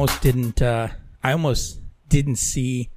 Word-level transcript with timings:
Almost 0.00 0.22
didn't. 0.22 0.62
Uh, 0.62 0.88
I 1.22 1.32
almost 1.32 1.80
didn't 2.08 2.36
see 2.36 2.88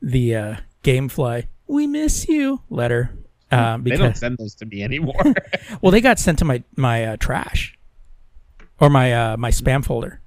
the 0.00 0.34
uh, 0.34 0.56
GameFly 0.82 1.46
"We 1.66 1.86
miss 1.86 2.28
you" 2.28 2.62
letter 2.70 3.14
uh, 3.50 3.76
They 3.76 3.82
because 3.82 4.00
don't 4.00 4.16
send 4.16 4.38
those 4.38 4.54
to 4.56 4.66
me 4.66 4.82
anymore. 4.82 5.34
well, 5.82 5.92
they 5.92 6.00
got 6.00 6.18
sent 6.18 6.38
to 6.38 6.46
my 6.46 6.62
my 6.74 7.04
uh, 7.04 7.16
trash 7.18 7.76
or 8.80 8.88
my 8.88 9.12
uh, 9.12 9.36
my 9.36 9.50
spam 9.50 9.84
folder, 9.84 10.20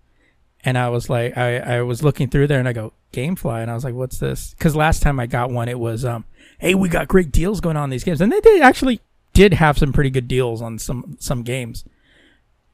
and 0.63 0.77
I 0.77 0.89
was 0.89 1.09
like, 1.09 1.35
I 1.35 1.57
I 1.57 1.81
was 1.81 2.03
looking 2.03 2.29
through 2.29 2.45
there 2.45 2.59
and 2.59 2.67
I 2.67 2.73
go 2.73 2.93
GameFly, 3.11 3.63
and 3.63 3.71
I 3.71 3.73
was 3.73 3.83
like, 3.83 3.95
what's 3.95 4.19
this? 4.19 4.53
Because 4.53 4.75
last 4.75 5.01
time 5.01 5.19
I 5.19 5.25
got 5.25 5.49
one, 5.49 5.67
it 5.67 5.79
was 5.79 6.05
um, 6.05 6.25
hey, 6.59 6.75
we 6.75 6.89
got 6.89 7.07
great 7.07 7.31
deals 7.31 7.59
going 7.59 7.75
on 7.75 7.85
in 7.85 7.89
these 7.89 8.03
games, 8.03 8.21
and 8.21 8.31
they 8.31 8.39
did 8.39 8.61
actually 8.61 9.01
did 9.33 9.53
have 9.53 9.79
some 9.79 9.93
pretty 9.93 10.11
good 10.11 10.27
deals 10.27 10.61
on 10.61 10.77
some 10.77 11.17
some 11.19 11.41
games. 11.41 11.85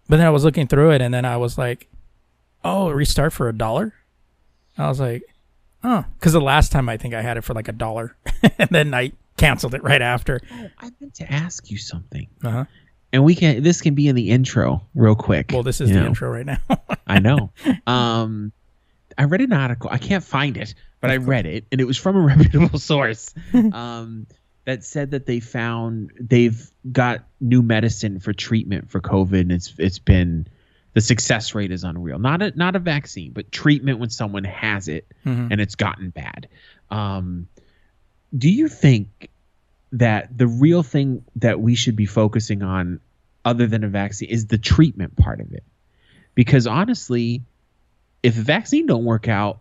But 0.10 0.18
then 0.18 0.28
I 0.28 0.32
was 0.32 0.44
looking 0.44 0.68
through 0.68 0.92
it, 0.92 1.02
and 1.02 1.14
then 1.14 1.24
I 1.24 1.38
was 1.38 1.58
like, 1.58 1.88
oh, 2.66 2.90
restart 2.90 3.32
for 3.32 3.48
a 3.48 3.54
dollar. 3.54 3.94
I 4.78 4.90
was 4.90 5.00
like, 5.00 5.24
oh, 5.84 6.04
because 6.20 6.34
the 6.34 6.42
last 6.42 6.72
time 6.72 6.90
I 6.90 6.98
think 6.98 7.14
I 7.14 7.22
had 7.22 7.38
it 7.38 7.42
for 7.44 7.54
like 7.54 7.68
a 7.70 7.72
dollar, 7.74 8.16
and 8.60 8.70
then 8.72 8.94
I 8.94 9.14
canceled 9.38 9.74
it 9.76 9.84
right 9.84 10.02
after. 10.02 10.42
oh, 10.52 10.68
I 10.80 10.90
meant 11.00 11.14
to 11.16 11.32
ask 11.32 11.70
you 11.72 11.78
something, 11.78 12.28
Uh 12.44 12.50
huh. 12.52 12.66
and 13.14 13.24
we 13.24 13.36
can. 13.36 13.64
This 13.64 13.80
can 13.82 13.96
be 13.96 14.08
in 14.10 14.16
the 14.16 14.32
intro, 14.32 14.82
real 14.96 15.16
quick. 15.16 15.52
Well, 15.54 15.64
this 15.64 15.80
is 15.80 15.90
the 15.90 16.02
know. 16.02 16.08
intro 16.08 16.30
right 16.30 16.46
now. 16.46 16.58
I 17.08 17.20
know. 17.20 17.52
Um, 17.88 18.52
I 19.18 19.24
read 19.24 19.42
an 19.42 19.54
article. 19.54 19.90
I 19.92 19.98
can't 19.98 20.24
find 20.24 20.58
it, 20.58 20.74
but 21.00 21.10
I 21.12 21.18
read 21.18 21.46
it, 21.46 21.66
and 21.72 21.80
it 21.80 21.86
was 21.86 21.98
from 21.98 22.18
a 22.18 22.20
reputable 22.36 22.80
source. 22.80 23.34
Um, 23.54 24.28
that 24.66 24.84
said 24.84 25.12
that 25.12 25.28
they 25.28 25.40
found 25.40 26.12
they've 26.20 26.70
got 26.92 27.24
new 27.40 27.62
medicine 27.62 28.20
for 28.20 28.34
treatment 28.34 28.90
for 28.90 29.00
COVID, 29.00 29.40
and 29.42 29.52
it's 29.52 29.74
it's 29.78 30.00
been 30.00 30.48
the 30.96 31.02
success 31.02 31.54
rate 31.54 31.72
is 31.72 31.84
unreal. 31.84 32.18
Not 32.18 32.42
a 32.42 32.52
not 32.58 32.76
a 32.76 32.80
vaccine, 32.80 33.32
but 33.34 33.52
treatment 33.52 34.00
when 34.00 34.10
someone 34.10 34.44
has 34.46 34.88
it 34.88 35.06
Mhm. 35.26 35.50
and 35.52 35.62
it's 35.62 35.76
gotten 35.76 36.10
bad. 36.10 36.48
Um, 36.90 37.48
do 38.36 38.50
you 38.50 38.68
think 38.68 39.30
that 39.92 40.36
the 40.38 40.48
real 40.48 40.82
thing 40.84 41.24
that 41.36 41.60
we 41.62 41.76
should 41.76 41.96
be 41.96 42.06
focusing 42.06 42.64
on, 42.64 43.00
other 43.46 43.68
than 43.68 43.84
a 43.84 43.88
vaccine, 43.90 44.30
is 44.30 44.48
the 44.48 44.58
treatment 44.58 45.16
part 45.16 45.40
of 45.42 45.52
it? 45.54 45.64
Because 46.34 46.66
honestly, 46.68 47.44
if 48.24 48.38
a 48.38 48.42
vaccine 48.42 48.88
don't 48.88 49.06
work 49.06 49.28
out, 49.28 49.60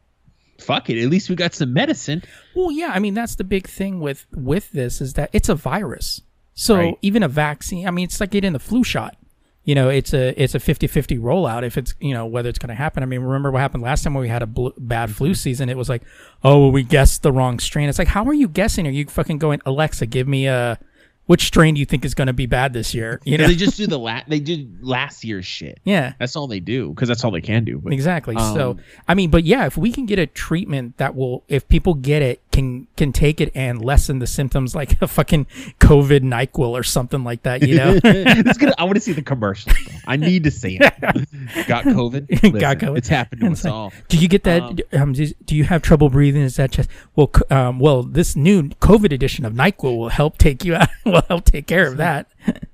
fuck 0.58 0.88
it. 0.88 1.02
At 1.02 1.10
least 1.10 1.28
we 1.30 1.36
got 1.36 1.52
some 1.54 1.72
medicine. 1.72 2.22
Well, 2.54 2.70
yeah, 2.72 2.90
I 2.94 2.98
mean 3.00 3.14
that's 3.14 3.34
the 3.34 3.44
big 3.44 3.66
thing 3.68 4.00
with 4.00 4.24
with 4.32 4.70
this 4.70 5.00
is 5.00 5.14
that 5.14 5.30
it's 5.32 5.48
a 5.48 5.54
virus. 5.54 6.20
So 6.54 6.76
Right. 6.76 6.94
even 7.02 7.24
a 7.24 7.28
vaccine, 7.28 7.88
I 7.88 7.90
mean 7.90 8.04
it's 8.04 8.20
like 8.20 8.30
getting 8.30 8.52
the 8.52 8.60
flu 8.60 8.84
shot. 8.84 9.16
You 9.64 9.74
know, 9.74 9.88
it's 9.88 10.12
a 10.12 10.40
it's 10.40 10.54
a 10.54 10.58
50-50 10.58 11.18
rollout 11.18 11.62
if 11.62 11.78
it's, 11.78 11.94
you 11.98 12.12
know, 12.12 12.26
whether 12.26 12.48
it's 12.50 12.58
going 12.58 12.68
to 12.68 12.74
happen. 12.74 13.02
I 13.02 13.06
mean, 13.06 13.20
remember 13.20 13.50
what 13.50 13.60
happened 13.60 13.82
last 13.82 14.04
time 14.04 14.12
when 14.12 14.20
we 14.20 14.28
had 14.28 14.42
a 14.42 14.46
bl- 14.46 14.68
bad 14.76 15.10
flu 15.10 15.34
season? 15.34 15.68
It 15.70 15.76
was 15.78 15.88
like, 15.88 16.02
"Oh, 16.42 16.60
well, 16.60 16.70
we 16.72 16.82
guessed 16.82 17.22
the 17.22 17.32
wrong 17.32 17.58
strain." 17.58 17.88
It's 17.88 17.98
like, 17.98 18.08
"How 18.08 18.24
are 18.26 18.34
you 18.34 18.46
guessing? 18.46 18.86
Are 18.86 18.90
you 18.90 19.06
fucking 19.06 19.38
going, 19.38 19.62
"Alexa, 19.64 20.06
give 20.06 20.28
me 20.28 20.46
a 20.46 20.78
which 21.26 21.46
strain 21.46 21.74
do 21.74 21.80
you 21.80 21.86
think 21.86 22.04
is 22.04 22.14
going 22.14 22.26
to 22.26 22.32
be 22.32 22.46
bad 22.46 22.72
this 22.72 22.94
year?" 22.94 23.20
You 23.24 23.38
know? 23.38 23.46
They 23.46 23.54
just 23.54 23.76
do 23.76 23.86
the 23.86 23.98
la- 23.98 24.22
they 24.28 24.40
did 24.40 24.82
last 24.84 25.24
year's 25.24 25.46
shit. 25.46 25.80
yeah. 25.84 26.12
That's 26.18 26.36
all 26.36 26.46
they 26.46 26.60
do 26.60 26.90
because 26.90 27.08
that's 27.08 27.24
all 27.24 27.30
they 27.30 27.40
can 27.40 27.64
do. 27.64 27.78
But 27.78 27.92
Exactly. 27.92 28.36
so, 28.36 28.70
Um, 28.72 28.80
I 29.08 29.14
mean, 29.14 29.30
but 29.30 29.44
yeah, 29.44 29.66
if 29.66 29.76
we 29.76 29.90
can 29.92 30.06
get 30.06 30.18
a 30.18 30.26
treatment 30.26 30.96
that 30.98 31.14
will, 31.14 31.44
if 31.48 31.66
people 31.68 31.94
get 31.94 32.22
it, 32.22 32.40
can 32.52 32.86
can 32.96 33.12
take 33.12 33.40
it 33.40 33.50
and 33.54 33.84
lessen 33.84 34.18
the 34.20 34.26
symptoms, 34.26 34.74
like 34.74 35.00
a 35.02 35.06
fucking 35.08 35.46
COVID 35.80 36.20
Nyquil 36.20 36.68
or 36.70 36.82
something 36.82 37.24
like 37.24 37.42
that, 37.42 37.66
you 37.66 37.74
know? 37.76 37.98
gonna, 38.02 38.74
I 38.78 38.84
want 38.84 38.94
to 38.94 39.00
see 39.00 39.12
the 39.12 39.22
commercials. 39.22 39.74
Though. 39.74 39.94
I 40.06 40.16
need 40.16 40.44
to 40.44 40.50
see 40.50 40.78
it. 40.80 40.94
Got 41.66 41.84
COVID. 41.84 42.60
Got 42.60 42.78
COVID. 42.78 42.98
It's 42.98 43.08
happened 43.08 43.40
to 43.40 43.46
It's 43.48 43.60
us 43.60 43.64
like, 43.64 43.72
all. 43.74 43.92
do 44.08 44.18
you 44.18 44.28
get 44.28 44.44
that? 44.44 44.62
Um, 44.62 44.78
Um, 45.04 45.12
do, 45.12 45.26
do 45.44 45.56
you 45.56 45.64
have 45.64 45.82
trouble 45.82 46.08
breathing? 46.10 46.42
Is 46.42 46.56
that 46.56 46.70
just 46.70 46.88
well? 47.16 47.30
Um, 47.50 47.78
well, 47.80 48.02
this 48.02 48.36
new 48.36 48.64
COVID 48.68 49.12
edition 49.12 49.44
of 49.44 49.52
Nyquil 49.54 49.96
will 49.98 50.08
help 50.10 50.38
take 50.38 50.64
you 50.64 50.74
out. 50.76 50.88
help 51.28 51.44
take 51.44 51.66
care 51.66 51.86
of 51.86 51.98
that. 51.98 52.28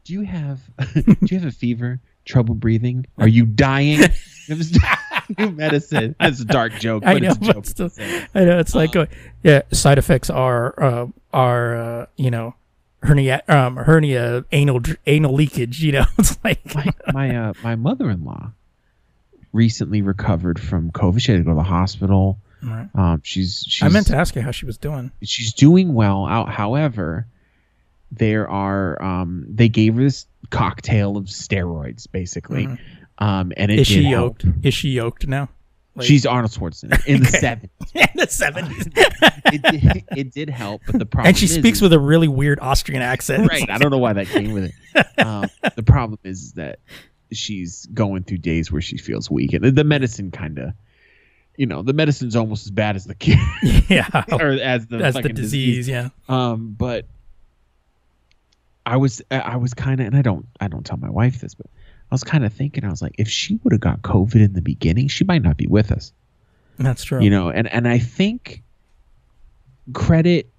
Do 0.05 0.13
you 0.13 0.23
have 0.23 0.61
Do 0.95 1.15
you 1.23 1.39
have 1.39 1.49
a 1.49 1.53
fever? 1.53 2.01
Trouble 2.25 2.55
breathing? 2.55 3.07
Are 3.19 3.29
you 3.29 3.47
dying? 3.47 4.01
New 5.39 5.51
medicine. 5.51 6.15
That's 6.19 6.41
a 6.41 6.45
dark 6.45 6.73
joke, 6.75 7.03
but 7.05 7.17
I 7.17 7.19
know, 7.19 7.29
it's 7.31 7.37
a 7.37 7.41
but 7.41 7.55
joke. 7.55 7.67
still, 7.67 7.91
I 8.35 8.45
know 8.45 8.59
it's 8.59 8.75
like, 8.75 8.95
Um, 8.97 9.03
uh, 9.03 9.07
yeah, 9.43 9.63
side 9.73 9.99
effects 9.99 10.29
are 10.29 10.83
uh, 10.83 11.07
are 11.33 11.77
uh, 11.77 12.07
you 12.17 12.31
know 12.31 12.55
hernia 13.03 13.43
um 13.49 13.77
hernia 13.77 14.45
anal 14.53 14.81
anal 15.07 15.33
leakage. 15.33 15.83
You 15.83 15.93
know, 15.93 16.05
it's 16.19 16.37
like 16.45 16.75
my 16.75 16.87
my 17.13 17.37
uh, 17.37 17.53
my 17.63 17.77
mother 17.77 18.11
in 18.11 18.25
law 18.25 18.51
recently 19.53 20.03
recovered 20.03 20.61
from 20.61 20.91
COVID. 20.91 21.21
She 21.21 21.33
had 21.33 21.39
to 21.39 21.45
go 21.45 21.51
to 21.51 21.57
the 21.57 21.63
hospital. 21.63 22.39
Right. 22.63 22.89
Um, 22.95 23.23
she's 23.25 23.65
she's 23.67 23.83
I 23.83 23.89
meant 23.89 24.09
to 24.09 24.17
ask 24.17 24.35
you 24.37 24.43
how 24.43 24.51
she 24.51 24.67
was 24.67 24.77
doing. 24.79 25.11
she's 25.23 25.55
doing 25.55 25.95
well 25.95 26.27
out 26.27 26.51
however 26.51 27.27
there 28.13 28.49
are 28.49 29.01
um 29.03 29.45
they 29.49 29.69
gave 29.69 29.95
her 29.95 30.03
this 30.03 30.27
cocktail 30.51 31.17
of 31.17 31.27
steroids 31.27 32.07
basically 32.11 32.67
Mhm. 32.67 32.79
um 33.19 33.53
and 33.57 33.71
it 33.71 33.81
Is 33.81 33.87
she 33.87 34.03
did 34.03 34.05
help. 34.07 34.43
yoked? 34.45 34.65
Is 34.67 34.75
she 34.75 34.89
yoked 34.91 35.27
now? 35.29 35.49
Like- 35.95 36.07
she's 36.07 36.25
arnold 36.27 36.53
schwarzenegger 36.53 37.07
in 37.07 37.23
the 37.23 37.29
Okay. 37.37 37.39
70s 37.39 37.69
in 37.95 38.09
the 38.17 38.27
seventies, 38.29 38.87
it 39.53 39.63
did, 39.63 40.05
it 40.17 40.33
did 40.33 40.49
help 40.51 40.83
but 40.87 40.99
the 40.99 41.07
problem 41.07 41.29
and 41.29 41.37
she 41.39 41.47
is, 41.47 41.55
speaks 41.55 41.81
with 41.81 41.93
a 41.93 41.99
really 41.99 42.29
weird 42.29 42.59
Austrian 42.61 43.03
accent. 43.03 43.49
right 43.49 43.69
i 43.69 43.77
don't 43.79 43.91
know 43.91 43.99
why 43.99 44.13
that 44.13 44.27
came 44.29 44.53
with 44.53 44.73
it 44.95 45.19
um 45.27 45.47
the 45.77 45.83
problem 45.83 46.19
is 46.25 46.53
that 46.53 46.79
she's 47.33 47.87
going 47.95 48.23
through 48.25 48.39
days 48.39 48.73
where 48.73 48.81
she 48.83 48.97
feels 48.99 49.31
weak 49.31 49.53
and 49.53 49.65
the, 49.65 49.71
the 49.71 49.85
medicine 49.85 50.31
kind 50.31 50.59
of 50.59 50.73
you 51.57 51.67
know 51.67 51.83
the 51.83 51.93
medicine's 51.93 52.35
almost 52.37 52.67
as 52.67 52.71
bad 52.71 52.97
as 52.97 53.05
the 53.05 53.15
cure 53.15 53.37
yeah, 53.89 54.09
or 54.33 54.49
as 54.53 54.87
the 54.87 54.97
as 54.99 55.15
the 55.15 55.23
fucking 55.23 55.35
disease. 55.37 55.87
Yeah, 55.89 56.09
Um, 56.29 56.75
but 56.79 57.07
I 58.91 58.97
was 58.97 59.23
uh, 59.31 59.35
I 59.37 59.57
was 59.57 59.73
kind 59.73 60.01
of, 60.01 60.07
and 60.09 60.17
I 60.17 60.23
don't 60.23 60.47
I 60.61 60.67
don't 60.69 60.85
tell 60.85 60.97
my 60.97 61.11
wife 61.11 61.41
this, 61.41 61.55
but 61.55 61.67
I 62.11 62.15
was 62.15 62.25
kind 62.25 62.45
of 62.45 62.53
thinking 62.53 62.85
I 62.85 62.91
was 62.91 63.01
like, 63.01 63.15
if 63.19 63.29
she 63.29 63.61
would 63.63 63.73
have 63.73 63.81
got 63.81 64.03
COVID 64.03 64.45
in 64.45 64.53
the 64.53 64.61
beginning, 64.61 65.07
she 65.07 65.25
might 65.25 65.43
not 65.43 65.57
be 65.57 65.67
with 65.67 65.93
us, 65.93 66.13
that's 66.77 67.05
true. 67.05 67.23
you 67.23 67.31
know. 67.31 67.51
And 67.51 67.69
and 67.73 67.87
I 67.87 67.99
think 67.99 68.65
credit 69.93 70.51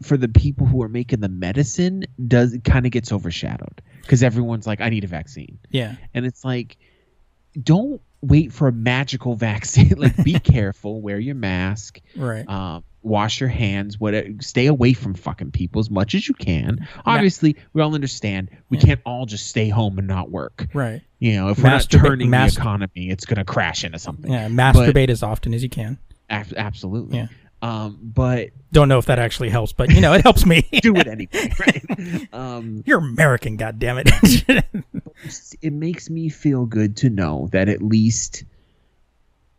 for 0.00 0.16
the 0.16 0.28
people 0.28 0.66
who 0.66 0.82
are 0.82 0.88
making 0.88 1.20
the 1.20 1.28
medicine 1.28 2.04
does 2.28 2.56
kind 2.64 2.86
of 2.86 2.92
gets 2.92 3.12
overshadowed 3.12 3.82
because 4.02 4.22
everyone's 4.22 4.66
like, 4.66 4.80
I 4.80 4.88
need 4.88 5.04
a 5.04 5.08
vaccine. 5.08 5.58
Yeah. 5.70 5.96
And 6.14 6.26
it's 6.26 6.44
like, 6.44 6.76
don't 7.60 8.00
wait 8.20 8.52
for 8.52 8.68
a 8.68 8.72
magical 8.72 9.34
vaccine. 9.34 9.90
like, 9.96 10.22
be 10.24 10.38
careful, 10.38 11.00
wear 11.00 11.18
your 11.18 11.34
mask, 11.34 12.00
Right. 12.16 12.48
um, 12.48 12.84
wash 13.02 13.40
your 13.40 13.48
hands, 13.48 13.98
what, 13.98 14.14
stay 14.40 14.66
away 14.66 14.92
from 14.92 15.14
fucking 15.14 15.50
people 15.50 15.80
as 15.80 15.90
much 15.90 16.14
as 16.14 16.28
you 16.28 16.34
can. 16.34 16.86
Obviously, 17.04 17.56
we 17.72 17.82
all 17.82 17.94
understand 17.96 18.48
we 18.68 18.78
Yeah. 18.78 18.84
can't 18.84 19.00
all 19.04 19.26
just 19.26 19.48
stay 19.48 19.68
home 19.68 19.98
and 19.98 20.06
not 20.06 20.30
work. 20.30 20.66
right. 20.72 21.00
You 21.18 21.34
know, 21.34 21.48
if 21.50 21.58
we're 21.58 21.70
not 21.70 21.88
turning 21.88 22.30
mas- 22.30 22.54
the 22.56 22.60
economy, 22.60 23.10
it's 23.10 23.24
going 23.26 23.38
to 23.38 23.44
crash 23.44 23.84
into 23.84 23.98
something. 24.00 24.30
Yeah. 24.32 24.48
Masturbate 24.48 25.08
as 25.08 25.22
often 25.22 25.54
as 25.54 25.62
you 25.62 25.68
can. 25.68 25.98
Ab- 26.30 26.52
absolutely. 26.56 27.18
Yeah. 27.18 27.26
Um, 27.62 27.96
but 28.02 28.50
Don't 28.72 28.88
know 28.88 28.98
if 28.98 29.06
that 29.06 29.18
actually 29.20 29.48
helps, 29.48 29.72
but 29.72 29.90
you 29.92 30.00
know, 30.00 30.12
it 30.14 30.22
helps 30.22 30.44
me. 30.44 30.62
do 30.82 30.96
it 30.96 31.06
anyway, 31.06 31.52
right? 31.60 32.28
Um, 32.34 32.82
You're 32.86 32.98
American, 32.98 33.56
goddammit. 33.56 34.08
it's- 35.24 35.54
it 35.62 35.72
makes 35.72 36.10
me 36.10 36.28
feel 36.28 36.66
good 36.66 36.96
to 36.98 37.08
know 37.10 37.48
that 37.52 37.68
at 37.68 37.80
least 37.80 38.42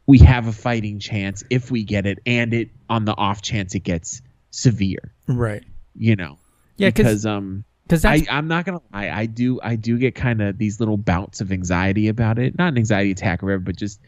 we 0.06 0.18
have 0.20 0.48
a 0.48 0.52
fighting 0.52 1.00
chance 1.00 1.44
if 1.50 1.72
we 1.72 1.84
get 1.86 2.06
it, 2.06 2.20
and 2.26 2.54
it 2.54 2.70
on 2.90 3.06
the 3.06 3.16
off 3.16 3.42
chance 3.42 3.74
it 3.74 3.80
gets 3.86 4.22
severe. 4.52 5.14
right. 5.28 5.64
You 5.96 6.16
know, 6.18 6.38
Yeah, 6.78 6.90
because 6.90 7.24
because 7.24 8.04
um, 8.06 8.12
I 8.12 8.26
I'm 8.30 8.48
not 8.50 8.66
gonna 8.66 8.82
lie, 8.92 9.10
I 9.12 9.28
do 9.28 9.60
I 9.64 9.76
do 9.78 9.98
get 9.98 10.14
kind 10.16 10.42
of 10.42 10.58
these 10.58 10.80
little 10.80 10.98
bouts 10.98 11.40
of 11.40 11.52
anxiety 11.54 12.08
about 12.10 12.38
it. 12.40 12.58
Not 12.58 12.70
an 12.74 12.78
anxiety 12.78 13.12
attack 13.12 13.42
or 13.44 13.46
whatever, 13.46 13.62
but 13.62 13.78
just 13.78 14.02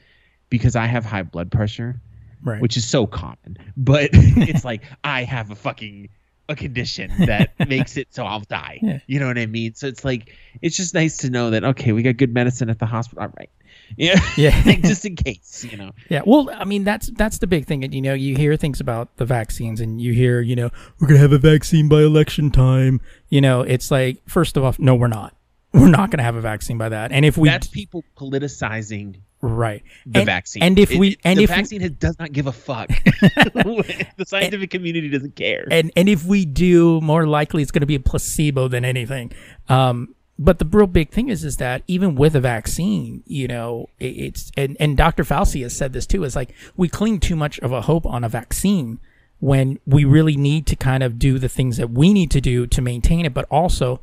because 0.49 0.75
I 0.75 0.87
have 0.87 1.05
high 1.05 1.23
blood 1.23 1.51
pressure, 1.51 2.01
right. 2.45 2.61
which 2.61 2.77
is 2.77 2.87
so 2.87 3.05
common. 3.05 3.57
But 3.75 4.11
it's 4.13 4.63
like 4.63 4.83
I 5.03 5.23
have 5.23 5.51
a 5.51 5.55
fucking 5.55 6.09
a 6.47 6.55
condition 6.55 7.11
that 7.25 7.53
makes 7.67 7.97
it 7.97 8.07
so 8.11 8.23
I'll 8.23 8.41
die. 8.41 8.79
Yeah. 8.81 8.99
You 9.07 9.19
know 9.19 9.27
what 9.27 9.37
I 9.37 9.47
mean? 9.47 9.73
So 9.73 9.87
it's 9.87 10.05
like 10.05 10.33
it's 10.61 10.77
just 10.77 10.93
nice 10.93 11.17
to 11.17 11.29
know 11.29 11.49
that 11.49 11.63
okay, 11.63 11.91
we 11.91 12.03
got 12.03 12.17
good 12.17 12.33
medicine 12.33 12.69
at 12.69 12.79
the 12.79 12.85
hospital. 12.85 13.23
All 13.23 13.33
right. 13.37 13.49
Yeah. 13.97 14.19
Yeah. 14.35 14.63
Like, 14.65 14.81
just 14.81 15.05
in 15.05 15.15
case, 15.15 15.63
you 15.69 15.77
know. 15.77 15.91
Yeah, 16.09 16.21
well, 16.25 16.49
I 16.51 16.65
mean 16.65 16.83
that's 16.83 17.11
that's 17.11 17.37
the 17.37 17.45
big 17.45 17.67
thing. 17.67 17.83
And 17.83 17.93
you 17.93 18.01
know, 18.01 18.15
you 18.15 18.35
hear 18.35 18.55
things 18.55 18.79
about 18.79 19.15
the 19.17 19.25
vaccines, 19.25 19.79
and 19.79 20.01
you 20.01 20.11
hear, 20.11 20.41
you 20.41 20.55
know, 20.55 20.71
we're 20.99 21.07
gonna 21.07 21.19
have 21.19 21.33
a 21.33 21.37
vaccine 21.37 21.87
by 21.87 22.01
election 22.01 22.49
time. 22.49 22.99
You 23.29 23.41
know, 23.41 23.61
it's 23.61 23.91
like 23.91 24.27
first 24.27 24.57
of 24.57 24.63
all, 24.63 24.73
no, 24.79 24.95
we're 24.95 25.07
not. 25.07 25.35
We're 25.71 25.89
not 25.89 26.09
gonna 26.09 26.23
have 26.23 26.35
a 26.35 26.41
vaccine 26.41 26.79
by 26.79 26.89
that. 26.89 27.11
And 27.11 27.25
if 27.25 27.37
we 27.37 27.47
That's 27.47 27.67
people 27.67 28.03
politicizing 28.17 29.17
right, 29.41 29.83
the 30.05 30.19
and, 30.19 30.25
vaccine. 30.25 30.63
and 30.63 30.79
if 30.79 30.91
we 30.91 31.09
it- 31.09 31.19
and 31.23 31.39
the 31.39 31.43
if 31.43 31.49
vaccine 31.49 31.81
has, 31.81 31.91
does 31.91 32.17
not 32.19 32.31
give 32.31 32.47
a 32.47 32.51
fuck. 32.51 32.87
the 33.13 34.25
scientific 34.25 34.69
community 34.69 35.09
doesn't 35.09 35.35
care. 35.35 35.67
and 35.71 35.91
and 35.95 36.09
if 36.09 36.25
we 36.25 36.45
do, 36.45 37.01
more 37.01 37.27
likely 37.27 37.61
it's 37.61 37.71
gonna 37.71 37.85
be 37.85 37.95
a 37.95 37.99
placebo 37.99 38.67
than 38.67 38.85
anything. 38.85 39.31
Um, 39.69 40.15
but 40.37 40.59
the 40.59 40.65
real 40.65 40.87
big 40.87 41.11
thing 41.11 41.29
is 41.29 41.43
is 41.43 41.57
that 41.57 41.83
even 41.87 42.15
with 42.15 42.35
a 42.35 42.41
vaccine, 42.41 43.23
you 43.25 43.47
know, 43.47 43.89
it, 43.99 44.05
it's 44.17 44.51
and 44.57 44.75
and 44.79 44.97
Dr. 44.97 45.23
Fauci 45.23 45.61
has 45.63 45.75
said 45.75 45.93
this 45.93 46.05
too. 46.05 46.23
Is 46.23 46.35
like 46.35 46.53
we 46.75 46.89
cling 46.89 47.19
too 47.19 47.35
much 47.35 47.59
of 47.59 47.71
a 47.71 47.81
hope 47.81 48.05
on 48.05 48.23
a 48.23 48.29
vaccine 48.29 48.99
when 49.39 49.79
we 49.85 50.05
really 50.05 50.35
need 50.37 50.65
to 50.65 50.75
kind 50.75 51.03
of 51.03 51.19
do 51.19 51.37
the 51.37 51.49
things 51.49 51.77
that 51.77 51.91
we 51.91 52.13
need 52.13 52.31
to 52.31 52.41
do 52.41 52.65
to 52.67 52.81
maintain 52.81 53.25
it, 53.25 53.33
but 53.33 53.45
also 53.51 53.99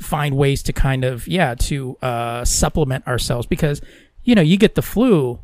find 0.00 0.36
ways 0.36 0.62
to 0.62 0.72
kind 0.72 1.04
of 1.04 1.26
yeah 1.28 1.54
to 1.56 1.96
uh, 2.02 2.44
supplement 2.44 3.06
ourselves 3.06 3.46
because 3.46 3.80
you 4.28 4.34
know 4.36 4.42
you 4.50 4.56
get 4.66 4.74
the 4.74 4.82
flu 4.82 5.38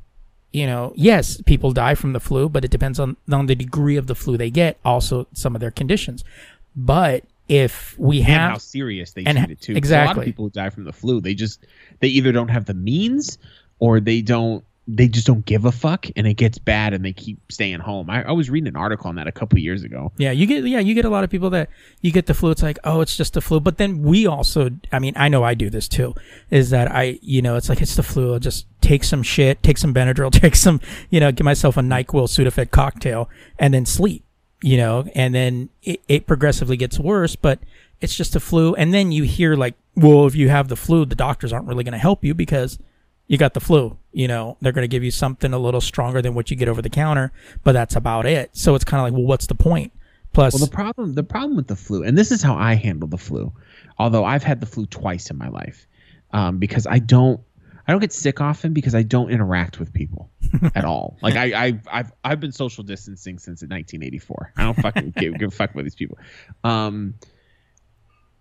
you 0.52 0.66
know 0.70 0.92
yes 0.94 1.40
people 1.52 1.70
die 1.72 1.94
from 1.94 2.12
the 2.12 2.20
flu 2.20 2.48
but 2.54 2.62
it 2.66 2.70
depends 2.70 2.98
on 3.04 3.16
on 3.32 3.46
the 3.46 3.54
degree 3.64 3.96
of 4.02 4.06
the 4.10 4.14
flu 4.14 4.36
they 4.36 4.50
get 4.50 4.72
also 4.84 5.26
some 5.32 5.54
of 5.56 5.60
their 5.62 5.70
conditions 5.70 6.22
but 6.76 7.25
if 7.48 7.98
we 7.98 8.19
and 8.19 8.26
have 8.26 8.50
how 8.52 8.58
serious 8.58 9.12
they 9.12 9.25
and 9.25 9.36
treat 9.38 9.50
it 9.50 9.60
too. 9.60 9.75
'Cause 9.75 9.90
A 9.90 9.94
lot 9.94 10.02
exactly. 10.02 10.22
of 10.22 10.26
people 10.26 10.44
who 10.46 10.50
die 10.50 10.70
from 10.70 10.84
the 10.84 10.92
flu, 10.92 11.20
they 11.20 11.34
just 11.34 11.56
they 12.00 12.08
either 12.08 12.32
don't 12.32 12.48
have 12.56 12.64
the 12.64 12.72
means 12.90 13.38
or 13.81 14.00
they 14.00 14.20
don't 14.22 14.64
they 14.86 15.08
just 15.08 15.26
don't 15.26 15.46
give 15.46 15.64
a 15.64 15.72
fuck 15.72 16.06
and 16.14 16.26
it 16.26 16.34
gets 16.34 16.58
bad 16.58 16.92
and 16.92 17.04
they 17.04 17.12
keep 17.12 17.40
staying 17.50 17.81
home. 17.81 18.10
I, 18.10 18.22
I 18.25 18.32
was 18.32 18.50
reading 18.50 18.69
an 18.69 18.76
article 18.76 19.08
on 19.08 19.14
that 19.16 19.26
a 19.26 19.32
couple 19.32 19.58
years 19.58 19.82
ago. 19.82 20.12
Yeah, 20.19 20.31
you 20.31 20.46
get 20.46 20.64
yeah, 20.64 20.81
you 20.81 20.94
get 20.94 21.06
a 21.06 21.10
lot 21.10 21.25
of 21.25 21.31
people 21.31 21.48
that 21.50 21.70
you 22.02 22.12
get 22.12 22.26
the 22.26 22.34
flu. 22.34 22.50
It's 22.50 22.62
like, 22.62 22.78
oh, 22.84 23.00
it's 23.00 23.16
just 23.16 23.32
the 23.32 23.40
flu. 23.40 23.60
But 23.60 23.78
then 23.78 24.02
we 24.02 24.26
also, 24.26 24.70
I 24.92 24.98
mean, 24.98 25.14
I 25.16 25.28
know 25.28 25.42
I 25.42 25.54
do 25.54 25.70
this 25.70 25.88
too. 25.88 26.14
Is 26.50 26.70
that 26.70 26.90
I, 26.92 27.19
you 27.22 27.40
know, 27.40 27.56
it's 27.56 27.69
like 27.69 27.81
it's 27.81 27.96
the 27.96 28.02
flu. 28.02 28.34
I'll 28.34 28.38
just 28.38 28.66
take 28.82 29.04
some 29.04 29.22
shit, 29.22 29.62
take 29.62 29.78
some 29.78 29.94
Benadryl, 29.94 30.31
take 30.40 30.54
some, 30.54 30.81
you 31.08 31.19
know, 31.19 31.32
give 31.32 31.44
myself 31.44 31.76
a 31.78 31.80
Nyquil 31.80 32.28
Sudafed 32.28 32.70
cocktail, 32.70 33.30
and 33.58 33.72
then 33.72 33.87
sleep. 33.87 34.25
You 34.62 34.78
know, 34.78 35.06
and 35.14 35.34
then 35.34 35.69
it, 35.82 36.00
it 36.08 36.26
progressively 36.26 36.78
gets 36.78 36.98
worse. 36.98 37.37
But 37.37 37.58
it's 38.00 38.16
just 38.16 38.37
a 38.37 38.40
flu. 38.40 38.75
And 38.75 38.92
then 38.92 39.12
you 39.12 39.22
hear 39.25 39.56
like, 39.56 39.75
well, 39.94 40.26
if 40.26 40.34
you 40.34 40.50
have 40.50 40.69
the 40.69 40.76
flu, 40.76 41.04
the 41.06 41.14
doctors 41.14 41.52
aren't 41.52 41.66
really 41.66 41.84
going 41.84 41.92
to 41.92 41.98
help 41.98 42.25
you 42.25 42.34
because 42.34 42.78
you 43.26 43.38
got 43.38 43.55
the 43.55 43.61
flu. 43.61 43.97
You 44.12 44.29
know, 44.29 44.56
they're 44.61 44.73
going 44.73 44.85
to 44.85 44.88
give 44.88 45.03
you 45.03 45.11
something 45.11 45.53
a 45.53 45.59
little 45.59 45.81
stronger 45.81 46.23
than 46.23 46.35
what 46.35 46.50
you 46.50 46.56
get 46.56 46.69
over 46.69 46.82
the 46.82 46.91
counter, 46.91 47.32
but 47.62 47.73
that's 47.73 47.97
about 47.97 48.26
it. 48.26 48.50
So 48.56 48.75
it's 48.75 48.85
kind 48.85 49.00
of 49.00 49.05
like, 49.05 49.12
well, 49.12 49.26
what's 49.26 49.47
the 49.47 49.55
point? 49.55 49.93
Plus, 50.32 50.53
Well, 50.55 50.67
the 50.67 50.73
problem 50.73 51.15
the 51.15 51.23
problem 51.23 51.56
with 51.56 51.69
the 51.69 51.76
flu, 51.76 52.03
and 52.03 52.19
this 52.19 52.32
is 52.32 52.43
how 52.43 52.56
I 52.56 52.75
handle 52.75 53.09
the 53.09 53.19
flu, 53.19 53.53
although 53.99 54.25
I've 54.25 54.43
had 54.43 54.61
the 54.61 54.67
flu 54.67 54.85
twice 54.87 55.31
in 55.31 55.38
my 55.38 55.49
life, 55.49 55.87
um, 56.32 56.59
because 56.59 56.87
I 56.88 56.99
don't 56.99 57.41
I 57.87 57.93
don't 57.93 58.00
get 58.00 58.12
sick 58.12 58.41
often 58.41 58.73
because 58.73 58.94
I 58.94 59.03
don't 59.03 59.31
interact 59.31 59.79
with 59.79 59.93
people 59.93 60.31
at 60.75 60.85
all. 60.85 61.19
Like 61.23 61.37
I, 61.37 61.67
I 61.67 61.81
I've 61.91 62.12
I've 62.25 62.41
been 62.41 62.50
social 62.53 62.82
distancing 62.82 63.38
since 63.38 63.62
1984. 63.62 64.55
I 64.56 64.65
don't 64.65 64.75
fucking 64.75 65.11
give, 65.19 65.38
give 65.38 65.49
a 65.49 65.55
fuck 65.55 65.73
about 65.73 65.85
these 65.85 65.94
people. 65.94 66.19
Um, 66.65 67.15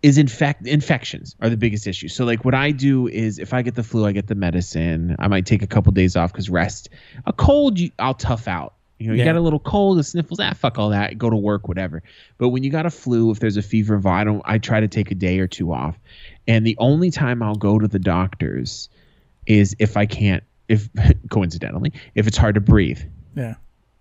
is 0.04 0.18
infect 0.18 0.68
infections 0.68 1.36
are 1.42 1.50
the 1.50 1.58
biggest 1.58 1.88
issue. 1.88 2.10
So 2.10 2.26
like 2.26 2.44
what 2.46 2.54
I 2.54 2.72
do 2.72 3.08
is 3.08 3.40
if 3.40 3.54
I 3.54 3.62
get 3.62 3.76
the 3.76 3.84
flu, 3.84 4.06
I 4.06 4.12
get 4.12 4.28
the 4.28 4.36
medicine. 4.36 5.16
I 5.18 5.28
might 5.30 5.46
take 5.46 5.62
a 5.64 5.68
couple 5.68 5.92
days 5.94 6.16
off 6.16 6.32
because 6.32 6.50
rest. 6.50 6.90
A 7.26 7.34
cold, 7.34 7.80
you, 7.80 7.90
I'll 8.00 8.14
tough 8.14 8.48
out. 8.48 8.76
You 9.00 9.08
know, 9.08 9.14
you 9.14 9.20
Yeah. 9.20 9.26
got 9.26 9.38
a 9.38 9.42
little 9.42 9.60
cold, 9.60 9.98
the 9.98 10.04
sniffles, 10.04 10.40
ah, 10.42 10.54
fuck 10.54 10.78
all 10.78 10.90
that. 10.90 11.18
Go 11.18 11.30
to 11.30 11.36
work, 11.38 11.68
whatever. 11.70 12.04
But 12.38 12.50
when 12.50 12.64
you 12.64 12.70
got 12.70 12.86
a 12.86 12.90
flu, 12.90 13.32
if 13.32 13.40
there's 13.40 13.58
a 13.58 13.62
fever, 13.62 14.00
I 14.06 14.24
don't. 14.24 14.42
I 14.46 14.58
try 14.60 14.82
to 14.82 14.88
take 14.88 15.10
a 15.10 15.16
day 15.16 15.40
or 15.40 15.48
two 15.48 15.74
off. 15.74 15.98
And 16.48 16.68
the 16.68 16.76
only 16.80 17.10
time 17.10 17.42
I'll 17.42 17.56
go 17.56 17.80
to 17.80 17.88
the 17.88 18.00
doctors 18.00 18.90
is 19.48 19.76
if 19.80 19.98
I 19.98 20.06
can't. 20.06 20.44
If 20.68 20.90
coincidentally, 21.30 21.92
if 22.16 22.28
it's 22.28 22.38
hard 22.38 22.56
to 22.56 22.62
breathe 22.62 23.02
yeah, 23.36 23.56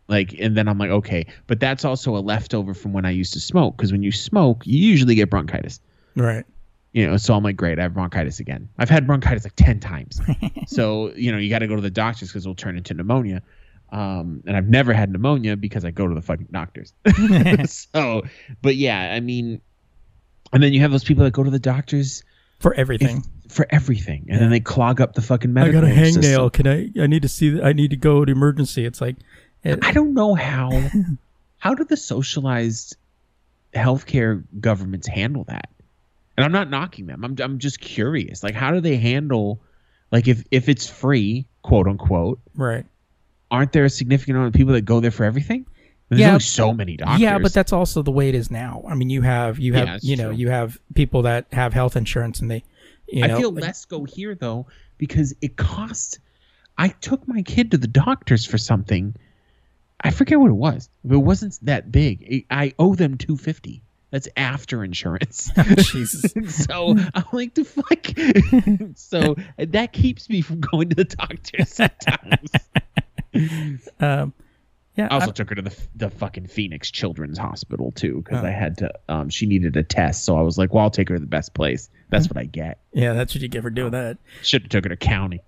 like 0.09 0.35
and 0.39 0.57
then 0.57 0.69
i'm 0.69 0.79
like 0.79 0.91
okay 0.91 1.27
but 1.49 1.59
that's 1.59 1.85
also 1.85 2.17
a 2.17 2.21
leftover 2.21 2.73
from 2.75 2.93
when 2.93 3.05
i 3.05 3.11
used 3.11 3.33
to 3.33 3.41
smoke 3.41 3.77
because 3.77 3.91
when 3.91 4.03
you 4.03 4.13
smoke 4.13 4.63
you 4.65 4.79
usually 4.79 5.15
get 5.17 5.29
bronchitis 5.29 5.81
right. 6.17 6.45
you 6.93 7.07
know 7.07 7.17
so 7.17 7.35
i'm 7.35 7.43
like 7.43 7.57
great 7.57 7.79
i 7.79 7.83
have 7.83 7.95
bronchitis 7.95 8.41
again 8.41 8.69
i've 8.79 8.91
had 8.91 9.07
bronchitis 9.07 9.45
like 9.45 9.57
10 9.57 9.81
times 9.81 10.21
so 10.67 11.13
you 11.15 11.33
know 11.33 11.39
you 11.39 11.49
got 11.51 11.61
to 11.61 11.67
go 11.67 11.77
to 11.77 11.83
the 11.83 11.91
doctors 11.91 12.29
because 12.29 12.45
it'll 12.45 12.55
turn 12.55 12.77
into 12.77 12.95
pneumonia 12.95 13.43
um, 13.91 14.43
and 14.47 14.57
i've 14.57 14.69
never 14.69 14.93
had 14.93 15.11
pneumonia 15.11 15.57
because 15.57 15.85
i 15.85 15.91
go 15.91 16.07
to 16.09 16.15
the 16.15 16.23
fucking 16.23 16.49
doctors 16.51 16.93
so 17.93 18.23
but 18.63 18.77
yeah 18.77 19.13
i 19.15 19.21
mean 19.21 19.61
and 20.53 20.63
then 20.63 20.73
you 20.73 20.81
have 20.81 20.91
those 20.93 21.05
people 21.05 21.25
that 21.25 21.33
go 21.33 21.43
to 21.43 21.51
the 21.51 21.59
doctors 21.59 22.23
For 22.59 22.75
everything. 22.75 23.25
for 23.49 23.67
everything 23.71 24.27
and 24.29 24.41
then 24.41 24.51
they 24.51 24.61
clog 24.61 25.01
up 25.01 25.15
the 25.15 25.23
fucking 25.23 25.53
medical 25.53 25.79
I 25.79 25.83
got 25.83 25.91
a 25.91 25.95
hangnail. 25.95 26.53
Can 26.53 26.67
I? 26.67 26.91
I 27.03 27.07
need 27.07 27.23
to 27.23 27.29
see. 27.29 27.61
I 27.61 27.73
need 27.73 27.91
to 27.91 27.97
go 27.97 28.25
to 28.25 28.31
emergency. 28.33 28.85
It's 28.85 29.01
like, 29.01 29.17
it, 29.65 29.79
I 29.83 29.93
don't 29.93 30.15
know 30.15 30.35
how 30.35 30.71
how 31.59 31.75
do 31.75 31.85
the 31.85 31.97
socialized 31.97 32.97
healthcare 33.75 34.43
governments 34.61 35.07
handle 35.07 35.45
that? 35.45 35.69
And 36.37 36.45
I'm 36.45 36.53
not 36.53 36.71
knocking 36.71 37.07
them. 37.07 37.25
I'm 37.25 37.37
I'm 37.41 37.59
just 37.59 37.81
curious. 37.81 38.43
Like 38.43 38.55
how 38.55 38.71
do 38.71 38.81
they 38.81 38.97
handle 38.97 39.61
like 40.11 40.29
if 40.29 40.45
if 40.51 40.69
it's 40.69 40.89
free, 40.89 41.47
quote 41.63 41.87
unquote, 41.87 42.41
right. 42.57 42.87
aren't 43.51 43.73
there 43.73 43.85
a 43.85 43.91
significant 43.91 44.37
amount 44.37 44.55
of 44.55 44.59
people 44.59 44.73
that 44.75 44.83
go 44.83 45.01
there 45.01 45.11
for 45.11 45.25
everything? 45.25 45.67
There's 46.09 46.21
Yeah. 46.21 46.29
only 46.29 46.41
so 46.41 46.73
many 46.75 46.97
doctors. 46.97 47.21
Yeah, 47.21 47.39
but 47.39 47.53
that's 47.55 47.73
also 47.73 48.03
the 48.03 48.11
way 48.13 48.29
it 48.29 48.35
is 48.35 48.51
now. 48.51 48.83
I 48.89 48.95
mean, 48.95 49.09
you 49.11 49.23
have 49.23 49.59
you 49.59 49.75
have 49.75 49.87
Yeah, 49.89 49.99
you 50.03 50.17
know 50.17 50.29
true. 50.29 50.37
you 50.37 50.49
have 50.51 50.79
people 50.95 51.23
that 51.23 51.47
have 51.53 51.73
health 51.75 51.97
insurance 51.97 52.41
and 52.41 52.51
they, 52.51 52.63
you 53.09 53.27
know, 53.27 53.37
I 53.37 53.39
feel 53.39 53.51
like- 53.53 53.63
less 53.65 53.85
go 53.85 54.05
here 54.05 54.35
though 54.35 54.67
because 54.99 55.35
it 55.43 55.57
costs. 55.57 56.19
I 56.79 56.89
took 56.89 57.27
my 57.29 57.43
kid 57.43 57.71
to 57.73 57.79
the 57.79 57.87
doctors 57.87 58.47
for 58.47 58.57
something. 58.59 59.15
I 60.01 60.11
forget 60.11 60.41
what 60.41 60.49
it 60.49 60.55
was. 60.55 60.89
But 61.05 61.17
it 61.17 61.19
wasn't 61.19 61.59
that 61.63 61.93
big. 61.93 62.45
I 62.51 62.73
owe 62.79 62.95
them 62.95 63.17
two 63.19 63.37
fifty. 63.37 63.83
That's 64.13 64.29
after 64.37 64.85
insurance. 64.85 65.51
Jesus. 65.79 66.33
so 66.67 66.97
I'm 67.15 67.25
like 67.33 67.55
the 67.55 67.65
fuck. 67.65 68.93
so 68.95 69.35
that 69.59 69.93
keeps 69.93 70.29
me 70.29 70.43
from 70.43 70.61
going 70.61 70.91
to 70.91 70.95
the 70.95 71.05
doctor 71.07 71.65
sometimes. 71.65 72.51
Um, 73.99 74.35
yeah, 74.95 75.09
I 75.11 75.15
also 75.15 75.29
I- 75.29 75.33
took 75.33 75.49
her 75.49 75.55
to 75.55 75.63
the 75.63 75.77
the 75.97 76.11
fucking 76.11 76.49
Phoenix 76.49 76.91
Children's 76.91 77.39
Hospital 77.39 77.91
too 77.93 78.21
because 78.23 78.45
Oh. 78.45 78.47
I 78.47 78.51
had 78.51 78.79
to. 78.79 78.93
Um, 79.09 79.31
she 79.31 79.47
needed 79.47 79.77
a 79.79 79.83
test, 79.83 80.25
so 80.27 80.37
I 80.37 80.43
was 80.43 80.59
like, 80.59 80.75
"Well, 80.75 80.85
I'll 80.85 80.91
take 80.91 81.09
her 81.09 81.15
to 81.17 81.21
the 81.21 81.27
best 81.27 81.55
place. 81.55 81.89
That's 82.11 82.29
what 82.29 82.37
I 82.37 82.45
get." 82.45 82.79
yeah, 82.93 83.15
that's 83.15 83.35
what 83.35 83.41
you 83.41 83.49
get 83.49 83.63
for 83.63 83.71
doing 83.71 83.93
that. 83.93 84.19
Should 84.43 84.63
have 84.65 84.69
took 84.69 84.85
her 84.85 84.91
to 84.91 84.97
county. 84.99 85.41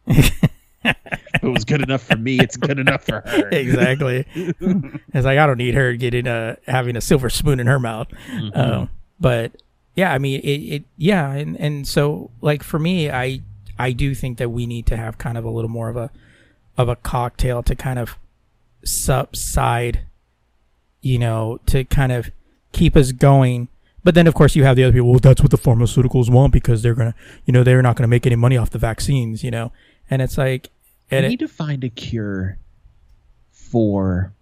If 0.84 1.42
it 1.42 1.48
was 1.48 1.64
good 1.64 1.82
enough 1.82 2.02
for 2.02 2.16
me, 2.16 2.38
it's 2.38 2.56
good 2.56 2.78
enough 2.78 3.04
for 3.04 3.22
her. 3.26 3.48
exactly. 3.52 4.26
it's 4.34 5.24
like 5.24 5.38
I 5.38 5.46
don't 5.46 5.58
need 5.58 5.74
her 5.74 5.94
getting 5.94 6.26
a 6.26 6.56
having 6.66 6.96
a 6.96 7.00
silver 7.00 7.30
spoon 7.30 7.60
in 7.60 7.66
her 7.66 7.78
mouth. 7.78 8.08
Mm-hmm. 8.30 8.58
Um, 8.58 8.90
but 9.20 9.52
yeah, 9.94 10.12
I 10.12 10.18
mean, 10.18 10.40
it, 10.40 10.48
it 10.48 10.84
yeah, 10.96 11.32
and 11.32 11.58
and 11.58 11.86
so 11.86 12.30
like 12.40 12.62
for 12.62 12.78
me, 12.78 13.10
I 13.10 13.40
I 13.78 13.92
do 13.92 14.14
think 14.14 14.38
that 14.38 14.50
we 14.50 14.66
need 14.66 14.86
to 14.86 14.96
have 14.96 15.18
kind 15.18 15.38
of 15.38 15.44
a 15.44 15.50
little 15.50 15.70
more 15.70 15.88
of 15.88 15.96
a 15.96 16.10
of 16.76 16.88
a 16.88 16.96
cocktail 16.96 17.62
to 17.62 17.74
kind 17.74 17.98
of 17.98 18.18
subside, 18.84 20.06
you 21.00 21.18
know, 21.18 21.60
to 21.66 21.84
kind 21.84 22.12
of 22.12 22.30
keep 22.72 22.96
us 22.96 23.12
going. 23.12 23.68
But 24.02 24.14
then, 24.14 24.26
of 24.26 24.34
course, 24.34 24.54
you 24.54 24.64
have 24.64 24.76
the 24.76 24.84
other 24.84 24.92
people. 24.92 25.10
Well, 25.10 25.20
that's 25.20 25.40
what 25.40 25.50
the 25.50 25.58
pharmaceuticals 25.58 26.30
want 26.30 26.52
because 26.52 26.82
they're 26.82 26.94
gonna, 26.94 27.14
you 27.46 27.52
know, 27.52 27.62
they're 27.62 27.82
not 27.82 27.96
gonna 27.96 28.08
make 28.08 28.26
any 28.26 28.36
money 28.36 28.56
off 28.56 28.70
the 28.70 28.78
vaccines, 28.78 29.42
you 29.42 29.50
know. 29.50 29.72
And 30.10 30.20
it's 30.20 30.36
like, 30.36 30.70
we 31.10 31.18
and 31.18 31.28
need 31.28 31.40
to 31.40 31.48
find 31.48 31.84
a 31.84 31.88
cure 31.88 32.58
for 33.50 34.32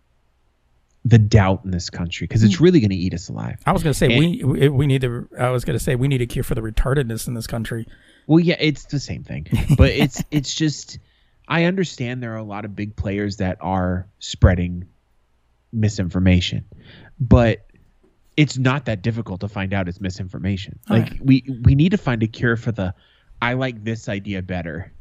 the 1.04 1.18
doubt 1.18 1.62
in 1.64 1.70
this 1.70 1.90
country 1.90 2.26
because 2.26 2.44
it's 2.44 2.56
hmm. 2.56 2.64
really 2.64 2.80
going 2.80 2.90
to 2.90 2.96
eat 2.96 3.14
us 3.14 3.28
alive. 3.28 3.60
I 3.66 3.72
was 3.72 3.82
gonna 3.82 3.94
say 3.94 4.12
and- 4.12 4.46
we 4.46 4.68
we 4.68 4.86
need 4.86 5.00
to. 5.02 5.28
I 5.38 5.50
was 5.50 5.64
gonna 5.64 5.78
say 5.78 5.96
we 5.96 6.08
need 6.08 6.22
a 6.22 6.26
cure 6.26 6.44
for 6.44 6.54
the 6.54 6.60
retardedness 6.60 7.26
in 7.26 7.34
this 7.34 7.46
country. 7.46 7.86
Well, 8.26 8.40
yeah, 8.40 8.56
it's 8.60 8.84
the 8.84 9.00
same 9.00 9.24
thing, 9.24 9.46
but 9.76 9.90
it's 9.90 10.22
it's 10.30 10.54
just 10.54 10.98
I 11.48 11.64
understand 11.64 12.22
there 12.22 12.32
are 12.34 12.38
a 12.38 12.44
lot 12.44 12.64
of 12.64 12.76
big 12.76 12.94
players 12.94 13.38
that 13.38 13.58
are 13.60 14.06
spreading 14.20 14.86
misinformation, 15.72 16.64
but 17.18 17.66
it's 18.36 18.56
not 18.56 18.86
that 18.86 19.02
difficult 19.02 19.40
to 19.40 19.48
find 19.48 19.74
out 19.74 19.88
it's 19.88 20.00
misinformation. 20.00 20.78
Oh, 20.88 20.94
like 20.94 21.10
yeah. 21.10 21.18
we 21.22 21.60
we 21.64 21.74
need 21.74 21.90
to 21.90 21.98
find 21.98 22.22
a 22.22 22.26
cure 22.26 22.56
for 22.56 22.72
the 22.72 22.94
I 23.40 23.54
like 23.54 23.82
this 23.82 24.08
idea 24.08 24.40
better. 24.40 24.92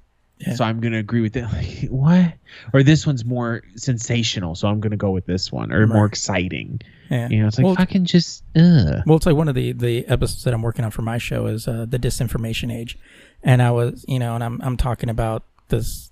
Yeah. 0.46 0.56
So 0.56 0.66
I'm 0.66 0.80
gonna 0.80 0.98
agree 1.00 1.22
with 1.22 1.36
it. 1.38 1.44
Like, 1.52 1.90
what? 1.90 2.34
Or 2.74 2.84
this 2.84 3.06
one's 3.08 3.24
more 3.26 3.62
sensational, 3.76 4.56
so 4.56 4.68
I'm 4.68 4.80
gonna 4.80 4.98
go 4.98 5.12
with 5.12 5.26
this 5.26 5.52
one, 5.52 5.72
or 5.72 5.86
more 5.88 6.06
exciting. 6.06 6.82
Yeah. 7.10 7.30
You 7.30 7.42
know, 7.42 7.48
it's 7.48 7.58
like 7.58 7.66
Well, 7.66 7.76
fucking 7.76 8.06
just. 8.06 8.44
Ugh. 8.56 9.04
Well, 9.06 9.18
it's 9.18 9.26
like 9.26 9.36
one 9.36 9.48
of 9.48 9.56
the 9.56 9.72
the 9.74 10.08
episodes 10.08 10.44
that 10.46 10.54
I'm 10.54 10.62
working 10.62 10.84
on 10.86 10.92
for 10.92 11.02
my 11.02 11.18
show 11.18 11.46
is 11.48 11.68
uh, 11.68 11.86
the 11.88 12.00
disinformation 12.00 12.74
age, 12.74 12.98
and 13.44 13.62
I 13.62 13.72
was 13.72 14.04
you 14.08 14.20
know, 14.20 14.36
and 14.36 14.44
I'm 14.44 14.60
I'm 14.62 14.78
talking 14.78 15.10
about 15.10 15.44
this 15.70 16.12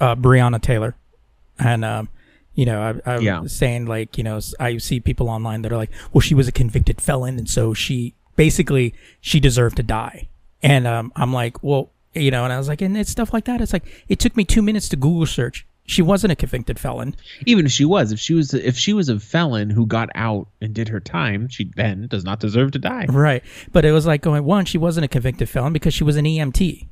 uh, 0.00 0.14
Breonna 0.16 0.60
Taylor, 0.60 0.94
and 1.58 1.84
um, 1.84 2.08
you 2.54 2.66
know, 2.66 3.00
I, 3.04 3.10
I 3.14 3.18
Yeah. 3.18 3.40
was 3.40 3.54
saying 3.54 3.86
like 3.86 4.16
you 4.18 4.24
know, 4.24 4.40
I 4.58 4.78
see 4.78 5.00
people 5.00 5.28
online 5.28 5.62
that 5.62 5.72
are 5.72 5.76
like, 5.76 5.90
well, 6.12 6.20
she 6.20 6.34
was 6.34 6.48
a 6.48 6.52
convicted 6.52 7.00
felon, 7.00 7.38
and 7.38 7.48
so 7.48 7.74
she 7.74 8.14
basically 8.36 8.94
she 9.20 9.40
deserved 9.40 9.76
to 9.76 9.82
die, 9.82 10.28
and 10.62 10.86
um, 10.86 11.12
I'm 11.16 11.32
like, 11.32 11.62
well, 11.62 11.90
you 12.14 12.30
know, 12.30 12.44
and 12.44 12.52
I 12.52 12.58
was 12.58 12.68
like, 12.68 12.80
and 12.82 12.96
it's 12.96 13.10
stuff 13.10 13.32
like 13.32 13.44
that. 13.46 13.60
It's 13.60 13.72
like 13.72 14.04
it 14.08 14.18
took 14.18 14.36
me 14.36 14.44
two 14.44 14.62
minutes 14.62 14.88
to 14.90 14.96
Google 14.96 15.26
search. 15.26 15.66
She 15.84 16.02
wasn't 16.02 16.32
a 16.32 16.36
convicted 16.36 16.78
felon. 16.78 17.16
Even 17.46 17.64
if 17.64 17.72
she 17.72 17.86
was, 17.86 18.12
if 18.12 18.20
she 18.20 18.34
was, 18.34 18.52
if 18.52 18.76
she 18.76 18.92
was 18.92 19.08
a 19.08 19.18
felon 19.18 19.70
who 19.70 19.86
got 19.86 20.10
out 20.14 20.46
and 20.60 20.74
did 20.74 20.88
her 20.88 21.00
time, 21.00 21.48
she 21.48 21.70
then 21.76 22.08
does 22.08 22.24
not 22.24 22.40
deserve 22.40 22.72
to 22.72 22.78
die. 22.78 23.06
Right. 23.08 23.42
But 23.72 23.86
it 23.86 23.92
was 23.92 24.04
like 24.06 24.20
going, 24.20 24.44
one, 24.44 24.66
she 24.66 24.76
wasn't 24.76 25.06
a 25.06 25.08
convicted 25.08 25.48
felon 25.48 25.72
because 25.72 25.94
she 25.94 26.04
was 26.04 26.16
an 26.16 26.26
EMT. 26.26 26.88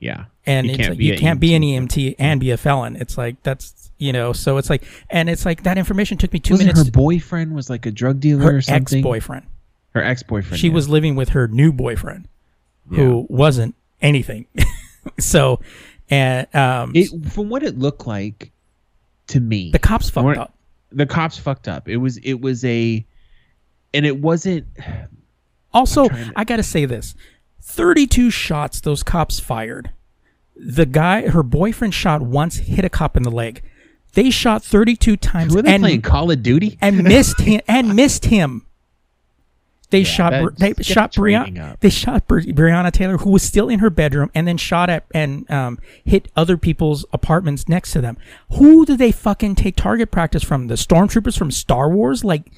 Yeah, 0.00 0.24
and 0.46 0.66
You 0.66 0.72
it's 0.72 0.78
can't 0.78 0.88
like, 0.90 0.98
be 0.98 1.04
you 1.04 1.16
can't 1.18 1.38
be 1.40 1.54
an 1.54 1.62
EMT. 1.62 1.88
EMT 1.88 2.14
and 2.18 2.40
be 2.40 2.50
a 2.50 2.56
felon. 2.56 2.96
It's 2.96 3.16
like 3.18 3.40
that's 3.42 3.92
you 3.98 4.12
know, 4.14 4.32
so 4.32 4.56
it's 4.56 4.70
like, 4.70 4.82
and 5.10 5.28
it's 5.28 5.44
like 5.44 5.62
that 5.64 5.76
information 5.76 6.16
took 6.16 6.32
me 6.32 6.40
two 6.40 6.54
Wasn't 6.54 6.68
minutes. 6.68 6.86
her 6.86 6.90
boyfriend 6.90 7.54
was 7.54 7.68
like 7.68 7.84
a 7.84 7.90
drug 7.90 8.18
dealer 8.18 8.44
her 8.44 8.56
or 8.56 8.60
something? 8.62 8.98
ex-boyfriend. 8.98 9.46
Her 9.94 10.02
ex-boyfriend. 10.02 10.58
She 10.58 10.68
yeah. 10.68 10.72
was 10.74 10.88
living 10.88 11.16
with 11.16 11.28
her 11.30 11.46
new 11.46 11.70
boyfriend, 11.70 12.26
who 12.88 13.26
wasn't 13.28 13.74
anything. 14.02 14.46
so, 15.18 15.60
and 16.10 16.46
um, 16.54 16.92
It, 16.94 17.08
from 17.30 17.48
what 17.48 17.62
it 17.62 17.78
looked 17.78 18.06
like 18.06 18.52
to 19.28 19.40
me, 19.40 19.70
the 19.70 19.78
cops 19.78 20.10
fucked 20.10 20.38
up. 20.38 20.54
the 20.90 21.06
cops 21.06 21.38
fucked 21.38 21.68
up. 21.68 21.88
It 21.88 21.98
was 21.98 22.16
it 22.18 22.40
was 22.40 22.64
a, 22.64 23.04
and 23.94 24.06
it 24.06 24.20
wasn't. 24.20 24.66
Also, 25.72 26.08
to- 26.08 26.32
I 26.34 26.42
gotta 26.42 26.64
say 26.64 26.84
this: 26.84 27.14
thirty-two 27.62 28.28
shots 28.30 28.80
those 28.80 29.04
cops 29.04 29.38
fired. 29.38 29.90
The 30.56 30.84
guy, 30.84 31.28
her 31.28 31.44
boyfriend, 31.44 31.94
shot 31.94 32.22
once, 32.22 32.56
hit 32.56 32.84
a 32.84 32.88
cop 32.88 33.16
in 33.16 33.22
the 33.22 33.30
leg. 33.30 33.62
They 34.14 34.30
shot 34.30 34.64
thirty-two 34.64 35.16
times 35.16 35.54
Were 35.54 35.62
they 35.62 35.72
and 35.74 35.82
playing 35.84 36.02
Call 36.02 36.28
of 36.32 36.42
Duty? 36.42 36.76
and 36.82 37.04
missed 37.04 37.40
him 37.42 37.60
and 37.68 37.94
missed 37.94 38.24
him. 38.24 38.66
They 39.90 40.04
shot. 40.04 40.32
that- 40.32 40.42
They 40.58 40.72
shot 40.94 41.12
Breonna. 41.22 41.76
They 41.80 41.90
shot 41.90 42.26
Breonna 42.28 42.92
Taylor, 42.92 43.18
who 43.18 43.30
was 43.30 43.42
still 43.42 43.68
in 43.68 43.80
her 43.80 43.90
bedroom, 43.90 44.30
and 44.34 44.46
then 44.48 44.56
shot 44.56 44.88
at 44.90 45.04
and 45.12 45.50
um, 45.50 45.78
hit 46.04 46.28
other 46.36 46.56
people's 46.56 47.04
apartments 47.12 47.68
next 47.68 47.92
to 47.92 48.00
them. 48.00 48.16
Who 48.52 48.84
did 48.86 48.98
they 48.98 49.12
fucking 49.12 49.56
take 49.56 49.76
target 49.76 50.10
practice 50.10 50.42
from? 50.44 50.68
The 50.68 50.74
stormtroopers 50.76 51.36
from 51.36 51.50
Star 51.50 51.90
Wars? 51.90 52.24
Like, 52.24 52.50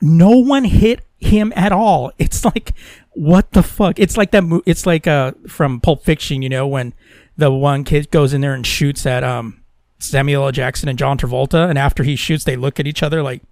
no 0.00 0.30
one 0.38 0.64
hit 0.64 1.00
him 1.20 1.52
at 1.56 1.72
all. 1.72 2.10
It's 2.18 2.44
like, 2.44 2.72
what 3.12 3.52
the 3.52 3.62
fuck? 3.62 3.98
It's 3.98 4.16
like 4.16 4.30
that. 4.30 4.42
Mo- 4.42 4.62
it's 4.66 4.86
like 4.86 5.06
uh 5.06 5.32
from 5.46 5.80
Pulp 5.80 6.02
Fiction. 6.04 6.40
You 6.42 6.48
know 6.48 6.66
when 6.66 6.94
the 7.36 7.52
one 7.52 7.84
kid 7.84 8.10
goes 8.10 8.32
in 8.32 8.40
there 8.40 8.54
and 8.54 8.66
shoots 8.66 9.04
at 9.06 9.22
um 9.22 9.62
Samuel 9.98 10.44
L. 10.46 10.52
Jackson 10.52 10.88
and 10.88 10.98
John 10.98 11.18
Travolta, 11.18 11.68
and 11.68 11.78
after 11.78 12.02
he 12.02 12.16
shoots, 12.16 12.44
they 12.44 12.56
look 12.56 12.80
at 12.80 12.86
each 12.86 13.02
other 13.02 13.22
like 13.22 13.42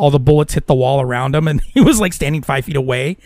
all 0.00 0.10
the 0.10 0.18
bullets 0.18 0.54
hit 0.54 0.66
the 0.66 0.74
wall 0.74 1.00
around 1.00 1.34
him, 1.34 1.46
and 1.46 1.60
he 1.74 1.80
was 1.80 2.00
like 2.00 2.12
standing 2.12 2.42
five 2.42 2.64
feet 2.64 2.76
away. 2.76 3.16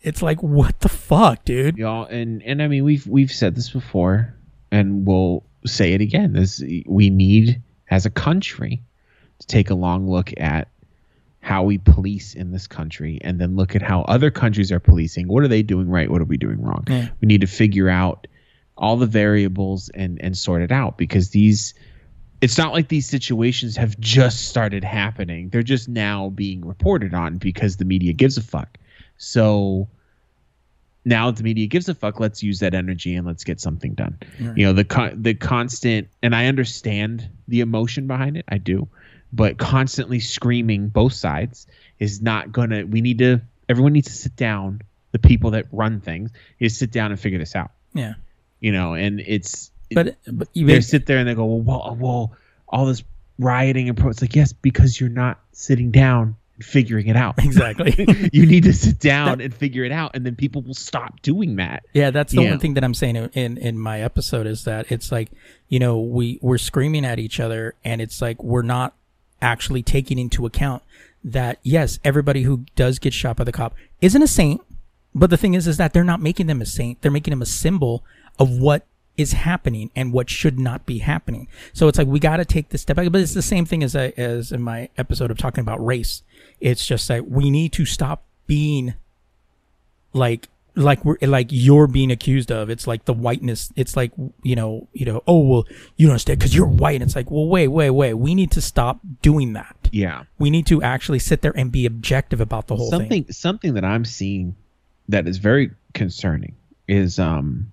It's 0.00 0.22
like, 0.22 0.42
what 0.42 0.78
the 0.80 0.88
fuck, 0.88 1.44
dude? 1.44 1.76
y'all 1.76 2.04
and 2.06 2.42
and 2.44 2.62
i 2.62 2.68
mean 2.68 2.84
we've 2.84 3.06
we've 3.06 3.30
said 3.32 3.54
this 3.54 3.68
before 3.70 4.34
and 4.70 5.06
we'll 5.06 5.44
say 5.66 5.92
it 5.92 6.00
again 6.00 6.32
this 6.32 6.62
we 6.86 7.10
need 7.10 7.60
as 7.90 8.06
a 8.06 8.10
country 8.10 8.82
to 9.40 9.46
take 9.46 9.68
a 9.70 9.74
long 9.74 10.08
look 10.08 10.32
at 10.38 10.68
how 11.40 11.62
we 11.64 11.76
police 11.78 12.34
in 12.34 12.50
this 12.52 12.66
country 12.66 13.18
and 13.22 13.38
then 13.40 13.56
look 13.56 13.74
at 13.76 13.82
how 13.82 14.02
other 14.02 14.30
countries 14.30 14.70
are 14.72 14.80
policing 14.80 15.26
what 15.28 15.42
are 15.42 15.48
they 15.48 15.62
doing 15.62 15.88
right 15.88 16.10
what 16.10 16.20
are 16.22 16.26
we 16.26 16.36
doing 16.38 16.60
wrong 16.62 16.84
Yeah. 16.88 17.08
we 17.20 17.26
need 17.26 17.40
to 17.42 17.46
figure 17.46 17.88
out 17.90 18.26
all 18.78 18.96
the 18.96 19.06
variables 19.06 19.90
and 19.90 20.18
and 20.22 20.36
sort 20.36 20.62
it 20.62 20.72
out 20.72 20.96
because 20.96 21.30
these 21.30 21.74
it's 22.40 22.56
not 22.56 22.72
like 22.72 22.88
these 22.88 23.08
situations 23.08 23.76
have 23.76 23.98
just 24.00 24.48
started 24.48 24.84
happening. 24.84 25.50
They're 25.50 25.62
just 25.62 25.88
now 25.88 26.30
being 26.30 26.66
reported 26.66 27.14
on 27.14 27.36
because 27.38 27.76
the 27.76 27.84
media 27.84 28.12
gives 28.12 28.36
a 28.38 28.42
fuck. 28.42 28.78
So 29.18 29.88
now 31.04 31.30
that 31.30 31.36
the 31.38 31.44
media 31.44 31.66
gives 31.66 31.88
a 31.88 31.94
fuck 31.94 32.20
let's 32.20 32.42
use 32.42 32.60
that 32.60 32.74
energy 32.74 33.14
and 33.14 33.26
let's 33.26 33.44
get 33.44 33.60
something 33.60 33.94
done. 33.94 34.18
You 34.38 34.66
know 34.66 34.72
the 34.72 34.84
con- 34.84 35.22
the 35.22 35.32
constant 35.34 36.08
and 36.22 36.34
i 36.34 36.46
understand 36.46 37.26
the 37.48 37.60
emotion 37.60 38.06
behind 38.06 38.36
it 38.36 38.44
i 38.48 38.58
do 38.58 38.86
but 39.32 39.56
constantly 39.56 40.20
screaming 40.20 40.88
both 40.88 41.14
sides 41.14 41.66
is 41.98 42.20
not 42.20 42.52
gonna 42.52 42.84
we 42.84 43.00
need 43.00 43.18
to 43.18 43.40
everyone 43.68 43.94
needs 43.94 44.08
to 44.08 44.14
sit 44.14 44.36
down 44.36 44.82
the 45.12 45.18
people 45.18 45.52
that 45.52 45.66
run 45.72 46.00
things 46.00 46.30
is 46.58 46.76
sit 46.78 46.90
down 46.90 47.10
and 47.10 47.20
figure 47.20 47.38
this 47.38 47.56
out. 47.56 47.70
Yeah, 47.94 48.14
you 48.60 48.72
know 48.72 48.94
and 48.94 49.20
it's 49.20 49.70
but 49.92 50.16
but 50.26 50.48
they 50.54 50.80
sit 50.80 51.06
there 51.06 51.18
and 51.18 51.28
they 51.28 51.34
go 51.34 51.44
well, 51.44 51.60
well 51.62 51.90
uh, 51.90 51.94
well 51.94 52.32
all 52.68 52.86
this 52.86 53.02
rioting 53.38 53.88
and 53.88 53.96
pro 53.98 54.10
it's 54.10 54.20
like 54.22 54.34
yes 54.36 54.52
because 54.52 55.00
you're 55.00 55.08
not 55.10 55.40
sitting 55.52 55.90
down 55.90 56.36
and 56.56 56.64
figuring 56.64 57.06
it 57.06 57.16
out 57.16 57.34
exactly. 57.42 57.94
you 58.32 58.44
need 58.46 58.64
to 58.64 58.72
sit 58.72 58.98
down 59.12 59.40
and 59.40 59.54
figure 59.54 59.82
it 59.84 59.92
out 59.92 60.10
and 60.14 60.26
then 60.26 60.36
people 60.36 60.60
will 60.62 60.74
stop 60.74 61.20
doing 61.22 61.56
that 61.56 61.82
Yeah, 61.94 62.10
that's 62.10 62.32
the 62.34 62.42
Yeah. 62.42 62.50
one 62.50 62.60
thing 62.60 62.74
that 62.74 62.84
I'm 62.84 62.94
saying 62.94 63.16
in, 63.16 63.30
in 63.32 63.56
in 63.58 63.78
my 63.78 64.00
episode 64.02 64.46
is 64.46 64.64
that 64.64 64.90
it's 64.92 65.10
like 65.10 65.30
you 65.68 65.78
know 65.78 65.98
we 66.00 66.38
we're 66.42 66.58
screaming 66.58 67.04
at 67.04 67.18
each 67.18 67.40
other 67.40 67.74
and 67.84 68.00
it's 68.02 68.20
like 68.20 68.42
we're 68.42 68.62
not 68.62 68.94
actually 69.42 69.82
taking 69.82 70.18
into 70.18 70.44
account 70.44 70.82
that 71.24 71.58
yes 71.62 71.98
everybody 72.04 72.42
who 72.42 72.64
does 72.76 72.98
get 72.98 73.12
shot 73.14 73.36
by 73.36 73.44
the 73.44 73.52
cop 73.52 73.74
isn't 74.02 74.22
a 74.22 74.26
saint 74.26 74.60
but 75.14 75.30
the 75.30 75.36
thing 75.38 75.54
is 75.54 75.66
is 75.66 75.78
that 75.78 75.92
they're 75.94 76.04
not 76.04 76.20
making 76.20 76.46
them 76.46 76.60
a 76.60 76.66
saint 76.66 77.00
they're 77.00 77.10
making 77.10 77.30
them 77.32 77.40
a 77.42 77.46
symbol 77.46 78.04
of 78.38 78.50
what 78.50 78.84
is 79.20 79.32
happening 79.32 79.90
and 79.94 80.12
what 80.12 80.30
should 80.30 80.58
not 80.58 80.86
be 80.86 80.98
happening. 80.98 81.48
So 81.72 81.88
it's 81.88 81.98
like 81.98 82.06
we 82.06 82.18
got 82.18 82.38
to 82.38 82.44
take 82.44 82.70
this 82.70 82.82
step 82.82 82.96
back. 82.96 83.10
But 83.12 83.20
it's 83.20 83.34
the 83.34 83.42
same 83.42 83.64
thing 83.64 83.82
as 83.82 83.94
I, 83.94 84.12
as 84.16 84.52
in 84.52 84.62
my 84.62 84.88
episode 84.96 85.30
of 85.30 85.38
talking 85.38 85.62
about 85.62 85.84
race. 85.84 86.22
It's 86.60 86.86
just 86.86 87.08
like 87.08 87.24
we 87.26 87.50
need 87.50 87.72
to 87.74 87.84
stop 87.84 88.24
being 88.46 88.94
like 90.12 90.48
like 90.76 91.04
we're 91.04 91.16
like 91.22 91.48
you're 91.50 91.86
being 91.86 92.10
accused 92.10 92.50
of. 92.50 92.70
It's 92.70 92.86
like 92.86 93.04
the 93.04 93.12
whiteness. 93.12 93.72
It's 93.76 93.96
like 93.96 94.12
you 94.42 94.56
know 94.56 94.88
you 94.92 95.06
know 95.06 95.22
oh 95.26 95.38
well 95.40 95.64
you 95.96 96.06
don't 96.06 96.12
understand 96.12 96.38
because 96.38 96.54
you're 96.54 96.66
white. 96.66 96.96
And 96.96 97.04
it's 97.04 97.16
like 97.16 97.30
well 97.30 97.48
wait 97.48 97.68
wait 97.68 97.90
wait. 97.90 98.14
We 98.14 98.34
need 98.34 98.50
to 98.52 98.60
stop 98.60 99.00
doing 99.22 99.52
that. 99.54 99.76
Yeah. 99.92 100.24
We 100.38 100.50
need 100.50 100.66
to 100.66 100.82
actually 100.82 101.18
sit 101.18 101.42
there 101.42 101.52
and 101.56 101.70
be 101.70 101.86
objective 101.86 102.40
about 102.40 102.66
the 102.68 102.76
whole 102.76 102.90
something 102.90 103.24
thing 103.24 103.32
something 103.32 103.74
that 103.74 103.84
i'm 103.84 104.04
seeing 104.04 104.54
that 105.08 105.26
is 105.26 105.38
very 105.38 105.72
concerning 105.94 106.54
is 106.88 107.18
um 107.18 107.72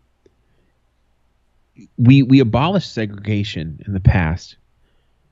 we 1.98 2.24
we 2.24 2.40
abolished 2.40 2.94
segregation 2.94 3.82
in 3.86 3.94
the 3.94 4.00
past 4.00 4.58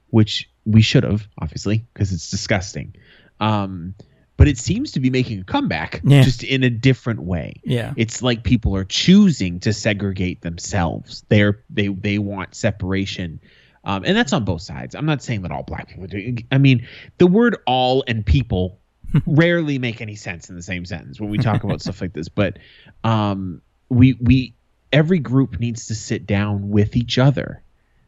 which 0.10 0.50
we 0.66 0.82
should 0.82 1.04
have 1.04 1.28
obviously 1.40 1.86
because 1.94 2.12
it's 2.12 2.30
disgusting 2.30 2.94
um 3.40 3.94
but 4.38 4.48
it 4.50 4.58
seems 4.58 4.92
to 4.92 5.00
be 5.00 5.10
making 5.10 5.40
a 5.40 5.44
comeback, 5.46 6.02
Yeah. 6.04 6.22
just 6.22 6.44
in 6.44 6.62
a 6.64 6.70
different 6.70 7.22
way. 7.22 7.62
Yeah. 7.64 7.94
It's 7.96 8.22
like 8.22 8.44
people 8.44 8.76
are 8.76 8.84
choosing 8.84 9.62
to 9.62 9.72
segregate 9.72 10.42
themselves. 10.42 11.24
They're 11.30 11.64
they 11.70 11.88
they 11.88 12.18
want 12.20 12.54
separation. 12.54 13.40
Um, 13.86 14.04
and 14.04 14.18
that's 14.18 14.34
on 14.34 14.44
both 14.44 14.62
sides. 14.62 14.94
I'm 14.94 15.06
not 15.06 15.24
saying 15.24 15.44
that 15.44 15.52
all 15.52 15.64
black 15.64 15.88
people 15.88 16.08
do. 16.08 16.36
I 16.52 16.58
mean, 16.58 16.86
the 17.18 17.28
word 17.28 17.56
all 17.66 18.04
and 18.10 18.26
people 18.26 18.78
rarely 19.26 19.80
make 19.80 20.02
any 20.02 20.16
sense 20.16 20.50
in 20.50 20.58
the 20.58 20.62
same 20.64 20.84
sentence 20.84 21.18
when 21.18 21.30
we 21.30 21.38
talk 21.38 21.64
about 21.64 21.80
stuff 21.80 22.02
like 22.02 22.12
this. 22.12 22.28
But 22.28 22.60
um, 23.06 23.62
we 23.88 24.18
we 24.20 24.54
every 24.92 25.20
group 25.20 25.60
needs 25.60 25.88
to 25.88 25.96
sit 25.96 26.26
down 26.26 26.70
with 26.70 26.96
each 26.96 27.18
other. 27.18 27.62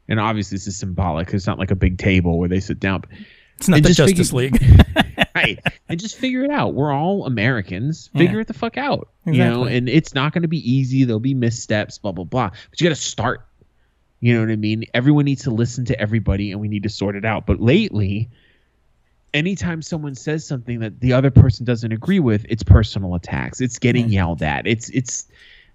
And 0.10 0.20
obviously 0.20 0.56
this 0.56 0.68
is 0.68 0.78
symbolic. 0.78 1.34
It's 1.34 1.48
not 1.48 1.60
like 1.60 1.72
a 1.72 1.76
big 1.76 1.98
table 1.98 2.40
where 2.40 2.48
they 2.50 2.60
sit 2.60 2.80
down. 2.80 3.04
It's 3.58 3.68
not 3.68 3.82
the 3.84 3.90
just 3.90 3.98
Justice 3.98 4.32
figure- 4.32 4.58
League. 4.60 5.28
right. 5.36 5.60
And 5.90 6.00
just 6.00 6.18
figure 6.18 6.44
it 6.44 6.52
out. 6.52 6.74
We're 6.76 6.92
all 6.94 7.26
americans. 7.26 8.10
Figure 8.16 8.36
Yeah. 8.36 8.42
it 8.42 8.48
the 8.48 8.54
fuck 8.54 8.78
out. 8.78 9.10
You 9.26 9.34
know 9.34 9.66
and 9.66 9.90
it's 9.90 10.14
not 10.14 10.32
going 10.32 10.44
to 10.44 10.48
be 10.48 10.60
easy. 10.72 11.04
There'll 11.04 11.20
be 11.20 11.34
missteps 11.34 11.98
blah 11.98 12.12
blah 12.14 12.24
blah. 12.24 12.50
But 12.70 12.80
you 12.80 12.88
got 12.88 12.96
to 12.96 13.02
start. 13.02 13.46
You 14.20 14.34
know 14.34 14.40
what 14.42 14.50
i 14.52 14.56
mean? 14.56 14.86
Everyone 14.94 15.26
needs 15.26 15.44
to 15.44 15.52
listen 15.52 15.86
to 15.86 16.00
everybody 16.00 16.52
and 16.52 16.60
we 16.62 16.68
need 16.68 16.84
to 16.84 16.90
sort 16.90 17.16
it 17.16 17.26
out. 17.26 17.46
But 17.46 17.60
lately 17.60 18.30
anytime 19.34 19.82
someone 19.82 20.16
says 20.16 20.48
something 20.48 20.80
that 20.80 21.00
the 21.02 21.14
other 21.14 21.30
person 21.30 21.66
doesn't 21.66 21.92
agree 21.92 22.20
with 22.20 22.46
it's 22.50 22.64
personal 22.64 23.14
attacks. 23.16 23.60
It's 23.60 23.78
getting 23.78 24.10
yelled 24.10 24.42
at. 24.42 24.66
It's 24.66 24.90
it's 24.90 25.28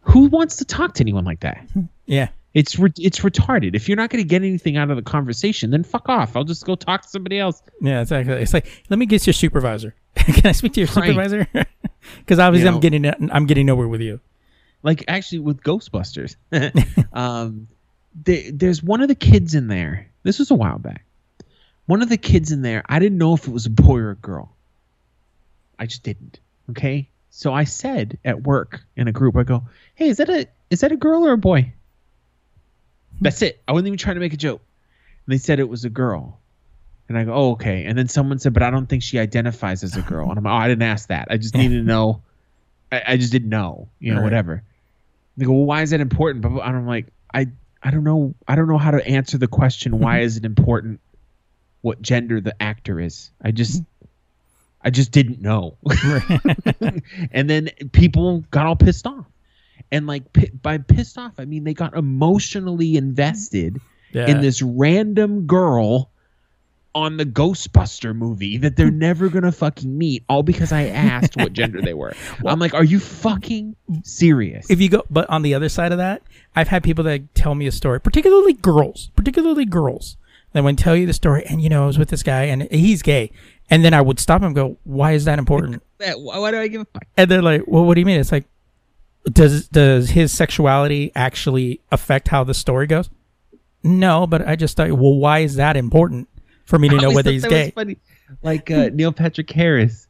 who 0.03 0.27
wants 0.27 0.57
to 0.57 0.65
talk 0.65 0.95
to 0.95 1.03
anyone 1.03 1.25
like 1.25 1.41
that 1.41 1.67
yeah. 2.07 2.29
it's 2.55 2.79
re- 2.79 2.93
it's 2.99 3.21
retarded 3.21 3.75
if 3.75 3.89
you're 3.89 3.97
not 3.97 4.11
going 4.11 4.23
to 4.23 4.29
get 4.29 4.43
anything 4.43 4.77
out 4.77 4.91
of 4.91 4.97
the 4.97 5.03
conversation 5.03 5.71
then 5.71 5.83
fuck 5.85 6.09
off 6.09 6.37
i'll 6.37 6.45
just 6.45 6.65
go 6.67 6.75
talk 6.75 7.03
to 7.03 7.09
somebody 7.09 7.39
else 7.39 7.63
Yeah, 7.81 8.01
exactly. 8.01 8.35
It's 8.35 8.53
like, 8.55 8.67
let 8.91 8.99
me 8.99 9.07
get 9.07 9.27
your 9.27 9.35
supervisor. 9.35 9.95
Can 10.17 10.47
I 10.47 10.53
speak 10.53 10.73
to 10.75 10.81
your 10.81 10.89
Right. 10.95 11.07
supervisor? 11.09 11.47
Because 12.19 12.41
obviously, 12.41 12.69
You 12.69 12.75
I'm 12.75 12.81
getting 12.81 13.31
I'm 13.33 13.47
getting 13.47 13.67
nowhere 13.67 13.87
with 13.89 14.01
you. 14.01 14.19
like 14.83 15.05
actually 15.07 15.39
with 15.39 15.63
Ghostbusters. 15.63 16.35
um, 17.13 17.69
they, 18.25 18.51
there's 18.51 18.83
one 18.83 19.01
of 19.01 19.09
the 19.09 19.15
kids 19.15 19.55
in 19.55 19.69
there. 19.69 20.09
This 20.25 20.39
was 20.41 20.51
a 20.51 20.55
while 20.57 20.79
back. 20.79 21.05
One 21.87 22.03
of 22.03 22.09
the 22.09 22.17
kids 22.17 22.51
in 22.53 22.63
there. 22.63 22.83
I 22.89 22.99
didn't 22.99 23.19
know 23.19 23.35
if 23.35 23.47
it 23.47 23.53
was 23.53 23.67
a 23.67 23.71
boy 23.71 23.99
or 23.99 24.11
a 24.11 24.17
girl. 24.17 24.53
I 25.79 25.87
just 25.87 26.03
didn't. 26.03 26.41
Okay. 26.71 27.09
So 27.35 27.55
I 27.55 27.65
said 27.65 28.19
at 28.27 28.43
work 28.43 28.83
in 28.95 29.09
a 29.09 29.13
group, 29.13 29.37
I 29.37 29.43
go, 29.43 29.65
"Hey, 29.95 30.09
is 30.09 30.19
that 30.19 30.29
a 30.29 30.47
is 30.71 30.81
that 30.81 30.93
a 30.93 30.97
girl 30.97 31.27
or 31.27 31.33
a 31.33 31.39
boy?" 31.39 31.73
That's 33.23 33.41
it. 33.41 33.63
I 33.67 33.73
wasn't 33.73 33.87
even 33.89 33.99
trying 33.99 34.17
to 34.17 34.21
make 34.21 34.35
a 34.35 34.37
joke. 34.37 34.61
And 35.27 35.33
they 35.33 35.39
said 35.39 35.59
it 35.61 35.69
was 35.69 35.85
a 35.85 35.91
girl. 35.91 36.41
And 37.09 37.17
I 37.17 37.25
go, 37.25 37.33
oh, 37.33 37.51
okay. 37.53 37.85
And 37.85 37.97
then 37.97 38.09
someone 38.09 38.39
said, 38.39 38.53
but 38.53 38.63
I 38.63 38.71
don't 38.71 38.87
think 38.87 39.03
she 39.03 39.19
identifies 39.19 39.85
as 39.85 39.97
a 39.97 40.03
girl. 40.03 40.29
And 40.29 40.39
I'm 40.39 40.45
like, 40.45 40.53
oh, 40.53 40.57
I 40.57 40.67
didn't 40.69 40.83
ask 40.83 41.09
that. 41.09 41.29
I 41.31 41.37
just 41.37 41.55
needed 41.55 41.77
to 41.77 41.85
know. 41.85 42.23
I, 42.91 43.03
I 43.09 43.17
just 43.17 43.31
didn't 43.31 43.51
know, 43.51 43.89
you 44.01 44.11
know, 44.13 44.19
Right. 44.19 44.25
whatever. 44.25 44.65
They 45.37 45.45
go, 45.45 45.53
well, 45.53 45.67
why 45.67 45.83
is 45.83 45.91
that 45.91 46.01
important? 46.01 46.43
But 46.43 46.61
I'm 46.63 46.87
like, 46.87 47.07
I, 47.33 47.47
I 47.83 47.91
don't 47.93 48.03
know. 48.05 48.35
I 48.49 48.57
don't 48.57 48.67
know 48.67 48.79
how 48.79 48.91
to 48.91 49.07
answer 49.07 49.39
the 49.39 49.47
question. 49.47 50.01
Why 50.01 50.21
is 50.23 50.37
it 50.37 50.45
important? 50.45 51.01
What 51.83 52.03
gender 52.03 52.41
the 52.41 52.61
actor 52.61 52.99
is? 52.99 53.31
I 53.41 53.53
just, 53.53 53.85
I 54.85 54.91
just 54.91 55.11
didn't 55.13 55.41
know. 55.41 55.77
and 57.33 57.49
then 57.49 57.71
people 57.93 58.45
got 58.51 58.67
all 58.67 58.77
pissed 58.77 59.07
off, 59.07 59.27
and 59.91 60.07
like 60.07 60.33
pi- 60.33 60.51
by 60.63 60.79
pissed 60.79 61.19
off, 61.19 61.35
I 61.39 61.45
mean 61.45 61.65
they 61.65 61.75
got 61.75 61.95
emotionally 61.97 62.97
invested 62.97 63.81
Yeah. 64.13 64.29
in 64.29 64.41
this 64.41 64.61
random 64.63 65.47
girl 65.47 66.09
on 66.95 67.17
the 67.17 67.25
Ghostbuster 67.25 68.15
movie 68.15 68.59
that 68.59 68.77
they're 68.77 68.91
never 68.91 69.29
gonna 69.31 69.53
fucking 69.53 69.97
meet, 69.97 70.25
all 70.29 70.43
because 70.43 70.73
I 70.73 70.87
asked 70.89 71.37
what 71.37 71.53
gender 71.55 71.81
they 71.81 71.95
were. 71.95 72.13
I'm 72.47 72.59
like, 72.59 72.75
are 72.75 72.85
you 72.85 72.99
fucking 73.01 73.77
serious? 74.03 74.69
if 74.69 74.81
you 74.81 74.91
go, 74.91 75.03
but 75.09 75.29
on 75.31 75.41
the 75.43 75.55
other 75.55 75.71
side 75.71 75.93
of 75.93 75.99
that, 75.99 76.23
I've 76.55 76.69
had 76.69 76.83
people 76.83 77.05
that 77.05 77.35
tell 77.35 77.55
me 77.55 77.67
a 77.67 77.73
story, 77.73 77.99
particularly 78.01 78.53
girls, 78.53 79.11
particularly 79.17 79.65
girls, 79.65 80.19
that 80.53 80.63
would 80.65 80.77
tell 80.77 80.95
you 80.95 81.07
the 81.07 81.15
story, 81.15 81.45
and 81.47 81.63
you 81.63 81.71
know, 81.71 81.85
I 81.85 81.87
was 81.87 81.99
with 81.99 82.11
this 82.11 82.23
guy, 82.23 82.43
and 82.43 82.65
he's 82.71 83.01
gay, 83.01 83.31
and 83.73 83.85
then 83.85 83.95
I 83.95 84.01
would 84.01 84.21
stop 84.21 84.43
and 84.43 84.55
go, 84.55 84.79
"Why 84.85 85.13
is 85.13 85.25
that 85.25 85.39
important?" 85.39 85.83
Why 85.99 86.15
why 86.39 86.51
do 86.51 86.59
I 86.59 86.69
give 86.69 86.83
a 86.83 86.85
fuck? 86.85 87.05
and 87.17 87.31
they're 87.31 87.43
like, 87.43 87.63
"Well, 87.67 87.85
what 87.85 87.95
do 87.95 88.01
you 88.01 88.07
mean?" 88.07 88.21
It's 88.21 88.31
like, 88.33 88.45
does 89.25 89.69
does 89.69 90.11
his 90.11 90.33
sexuality 90.33 91.11
actually 91.15 91.81
affect 91.91 92.29
how 92.29 92.45
the 92.45 92.55
story 92.55 92.87
goes? 92.87 93.11
No, 93.83 94.27
but 94.27 94.47
I 94.47 94.55
just 94.57 94.77
thought, 94.77 94.93
well, 94.93 95.15
why 95.17 95.41
is 95.41 95.57
that 95.57 95.77
important 95.77 96.29
for 96.67 96.79
me 96.79 96.89
to 96.89 96.97
know 97.01 97.11
whether 97.11 97.31
he's 97.33 97.45
gay? 97.45 97.71
funny. 97.71 97.99
Like 98.43 98.71
uh, 98.71 98.91
Neil 98.93 99.13
Patrick 99.13 99.51
Harris. 99.51 100.07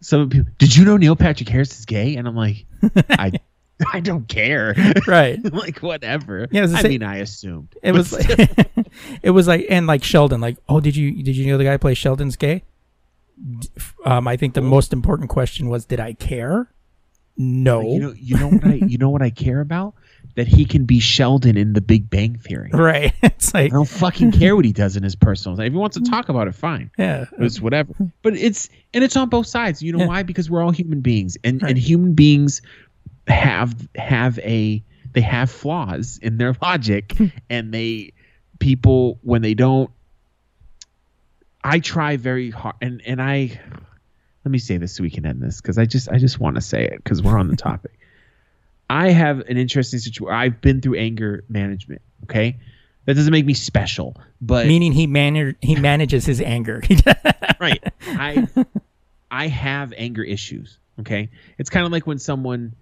Some 0.00 0.28
people, 0.28 0.50
did 0.58 0.76
you 0.76 0.84
know 0.84 0.96
Neil 0.96 1.16
Patrick 1.16 1.48
Harris 1.48 1.78
is 1.78 1.86
gay? 1.86 2.16
And 2.16 2.28
I'm 2.28 2.36
like, 2.36 2.66
I, 3.10 3.32
I 3.92 4.00
don't 4.00 4.28
care. 4.28 4.74
Right. 5.06 5.38
like 5.52 5.78
whatever. 5.78 6.46
Yeah, 6.50 6.60
it 6.60 6.62
was 6.62 6.72
the 6.72 6.78
I 6.78 6.82
same- 6.82 6.90
mean, 6.90 7.02
I 7.02 7.16
assumed 7.18 7.74
It 7.82 7.92
was 7.92 8.12
like, 8.12 8.28
it 9.22 9.30
was 9.30 9.48
like 9.48 9.66
and 9.70 9.86
like 9.86 10.04
Sheldon, 10.04 10.40
like, 10.40 10.58
oh, 10.68 10.80
did 10.80 10.94
you 10.96 11.22
did 11.22 11.36
you 11.36 11.46
know 11.46 11.56
the 11.58 11.64
guy 11.64 11.72
who 11.72 11.78
plays 11.78 11.98
Sheldon's 11.98 12.36
gay? 12.36 12.64
Um, 14.04 14.26
I 14.28 14.36
think 14.36 14.54
the 14.54 14.60
most 14.60 14.92
important 14.92 15.30
question 15.30 15.68
was, 15.68 15.84
did 15.84 16.00
I 16.00 16.12
care? 16.14 16.70
No. 17.36 17.82
you 17.82 18.00
know, 18.00 18.12
you 18.16 18.36
know 18.36 18.48
what 18.48 18.64
I, 18.64 18.74
you 18.74 18.98
know 18.98 19.10
what 19.10 19.22
I 19.22 19.30
care 19.30 19.60
about? 19.60 19.94
That 20.34 20.48
he 20.48 20.64
can 20.64 20.84
be 20.86 20.98
Sheldon 20.98 21.56
in 21.56 21.72
The 21.72 21.80
Big 21.80 22.10
Bang 22.10 22.36
Theory. 22.36 22.70
right. 22.72 23.12
It's 23.22 23.54
like, 23.54 23.70
I 23.72 23.74
don't 23.74 23.88
fucking 23.88 24.32
care 24.32 24.56
what 24.56 24.64
he 24.64 24.72
does 24.72 24.96
in 24.96 25.04
his 25.04 25.14
personal 25.14 25.56
life. 25.56 25.68
If 25.68 25.72
he 25.72 25.78
wants 25.78 25.96
to 25.96 26.02
talk 26.02 26.28
about 26.28 26.48
it, 26.48 26.54
fine. 26.56 26.90
yeah, 26.98 27.26
It's 27.38 27.60
whatever. 27.60 27.94
But 28.22 28.34
it's 28.36 28.68
and 28.92 29.04
it's 29.04 29.16
on 29.16 29.28
both 29.28 29.46
sides. 29.46 29.80
You 29.82 29.92
know 29.92 30.00
Yeah. 30.00 30.06
why? 30.08 30.22
Because 30.24 30.50
we're 30.50 30.62
all 30.62 30.72
human 30.72 31.00
beings, 31.00 31.36
and 31.44 31.62
Right. 31.62 31.70
and 31.70 31.78
human 31.78 32.14
beings 32.14 32.60
have 33.28 33.88
have 33.94 34.38
a 34.40 34.82
they 35.12 35.20
have 35.20 35.50
flaws 35.50 36.18
in 36.20 36.38
their 36.38 36.54
logic, 36.60 37.16
and 37.48 37.72
they 37.72 38.12
people 38.58 39.18
when 39.22 39.42
they 39.42 39.54
don't. 39.54 39.90
I 41.62 41.80
try 41.80 42.16
very 42.16 42.50
hard, 42.50 42.76
and 42.80 43.02
and 43.06 43.20
I 43.20 43.60
let 44.44 44.50
me 44.50 44.58
say 44.58 44.76
this 44.76 44.96
so 44.96 45.02
we 45.02 45.10
can 45.10 45.26
end 45.26 45.42
this 45.42 45.60
because 45.60 45.78
I 45.78 45.84
just 45.84 46.08
I 46.08 46.18
just 46.18 46.38
want 46.40 46.56
to 46.56 46.62
say 46.62 46.84
it 46.84 47.02
because 47.02 47.22
we're 47.22 47.38
on 47.38 47.48
the 47.48 47.56
topic. 47.68 47.98
I 48.90 49.10
have 49.10 49.40
an 49.40 49.58
interesting 49.58 49.98
situation. 49.98 50.34
I've 50.34 50.60
been 50.60 50.80
through 50.80 50.98
anger 50.98 51.44
management. 51.48 52.00
Okay, 52.24 52.58
that 53.04 53.14
doesn't 53.14 53.32
make 53.32 53.44
me 53.46 53.54
special, 53.54 54.16
but 54.40 54.66
meaning 54.66 54.92
he 54.92 55.06
man 55.06 55.56
he 55.60 55.76
manages 55.80 56.24
his 56.24 56.40
anger. 56.40 56.82
right. 57.60 57.82
I 58.06 58.46
I 59.30 59.48
have 59.48 59.92
anger 59.96 60.22
issues. 60.22 60.78
Okay. 61.00 61.30
It's 61.58 61.70
kind 61.70 61.86
of 61.86 61.92
like 61.92 62.06
when 62.06 62.18
someone 62.18 62.74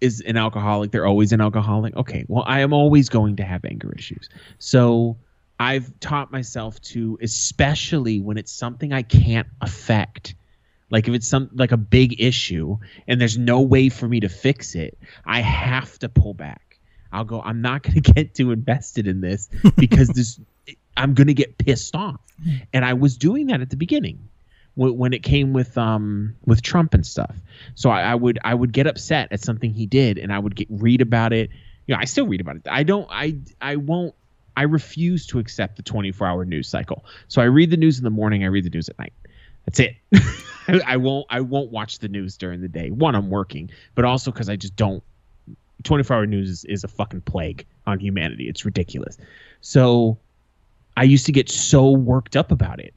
is 0.00 0.20
an 0.20 0.36
alcoholic, 0.36 0.90
they're 0.90 1.06
always 1.06 1.32
an 1.32 1.40
alcoholic. 1.40 1.96
Okay. 1.96 2.24
Well, 2.28 2.44
I 2.46 2.60
am 2.60 2.72
always 2.72 3.08
going 3.08 3.36
to 3.36 3.44
have 3.44 3.64
anger 3.64 3.92
issues. 3.96 4.28
So 4.58 5.16
I've 5.58 5.98
taught 6.00 6.30
myself 6.30 6.80
to, 6.82 7.18
especially 7.20 8.20
when 8.20 8.38
it's 8.38 8.52
something 8.52 8.92
I 8.92 9.02
can't 9.02 9.48
affect. 9.60 10.34
Like 10.90 11.08
if 11.08 11.14
it's 11.14 11.28
some 11.28 11.50
like 11.52 11.72
a 11.72 11.76
big 11.76 12.20
issue 12.20 12.78
and 13.06 13.20
there's 13.20 13.36
no 13.36 13.60
way 13.60 13.88
for 13.88 14.08
me 14.08 14.20
to 14.20 14.28
fix 14.28 14.74
it, 14.74 14.98
I 15.24 15.40
have 15.40 15.98
to 16.00 16.08
pull 16.08 16.34
back. 16.34 16.78
I'll 17.12 17.24
go, 17.24 17.40
I'm 17.40 17.60
not 17.62 17.82
going 17.82 17.94
to 18.02 18.12
get 18.12 18.34
too 18.34 18.52
invested 18.52 19.06
in 19.06 19.20
this 19.20 19.48
because 19.76 20.08
this 20.08 20.40
I'm 20.96 21.14
going 21.14 21.28
to 21.28 21.34
get 21.34 21.58
pissed 21.58 21.94
off. 21.94 22.20
And 22.72 22.84
I 22.84 22.94
was 22.94 23.16
doing 23.16 23.46
that 23.46 23.60
at 23.60 23.70
the 23.70 23.76
beginning 23.76 24.28
when, 24.74 24.96
when 24.96 25.12
it 25.12 25.22
came 25.22 25.52
with 25.52 25.76
um 25.76 26.36
with 26.44 26.62
Trump 26.62 26.94
and 26.94 27.04
stuff. 27.06 27.34
So 27.74 27.90
I, 27.90 28.02
I 28.02 28.14
would 28.14 28.38
I 28.44 28.54
would 28.54 28.72
get 28.72 28.86
upset 28.86 29.32
at 29.32 29.40
something 29.40 29.72
he 29.72 29.86
did, 29.86 30.18
and 30.18 30.32
I 30.32 30.38
would 30.38 30.54
get 30.54 30.68
read 30.70 31.00
about 31.00 31.32
it. 31.32 31.50
You 31.86 31.94
know, 31.94 32.00
I 32.00 32.04
still 32.04 32.26
read 32.26 32.40
about 32.40 32.56
it. 32.56 32.62
I 32.70 32.84
don't. 32.84 33.08
I 33.10 33.38
I 33.60 33.76
won't. 33.76 34.14
I 34.58 34.62
refuse 34.62 35.24
to 35.28 35.38
accept 35.38 35.76
the 35.76 35.84
24 35.84 36.26
hour 36.26 36.44
news 36.44 36.68
cycle. 36.68 37.04
So 37.28 37.40
I 37.40 37.44
read 37.44 37.70
the 37.70 37.76
news 37.76 37.96
in 37.98 38.02
the 38.02 38.10
morning. 38.10 38.42
I 38.42 38.48
read 38.48 38.64
the 38.64 38.70
news 38.70 38.88
at 38.88 38.98
night. 38.98 39.12
That's 39.64 39.78
it. 39.78 39.94
I, 40.84 40.96
won't. 40.96 41.26
I 41.30 41.42
won't 41.42 41.70
watch 41.70 42.00
the 42.00 42.08
news 42.08 42.36
during 42.36 42.60
the 42.60 42.66
day. 42.66 42.90
One, 42.90 43.14
I'm 43.14 43.30
working, 43.30 43.70
but 43.94 44.04
also 44.04 44.32
because 44.32 44.48
I 44.48 44.56
just 44.56 44.74
don't. 44.74 45.00
24 45.84 46.16
hour 46.16 46.26
news 46.26 46.50
is, 46.50 46.64
is 46.64 46.82
a 46.82 46.88
fucking 46.88 47.20
plague 47.20 47.66
on 47.86 48.00
humanity. 48.00 48.48
It's 48.48 48.64
ridiculous. 48.64 49.16
So 49.60 50.18
I 50.96 51.04
used 51.04 51.26
to 51.26 51.32
get 51.32 51.48
so 51.48 51.92
worked 51.92 52.34
up 52.34 52.50
about 52.50 52.80
it. 52.80 52.94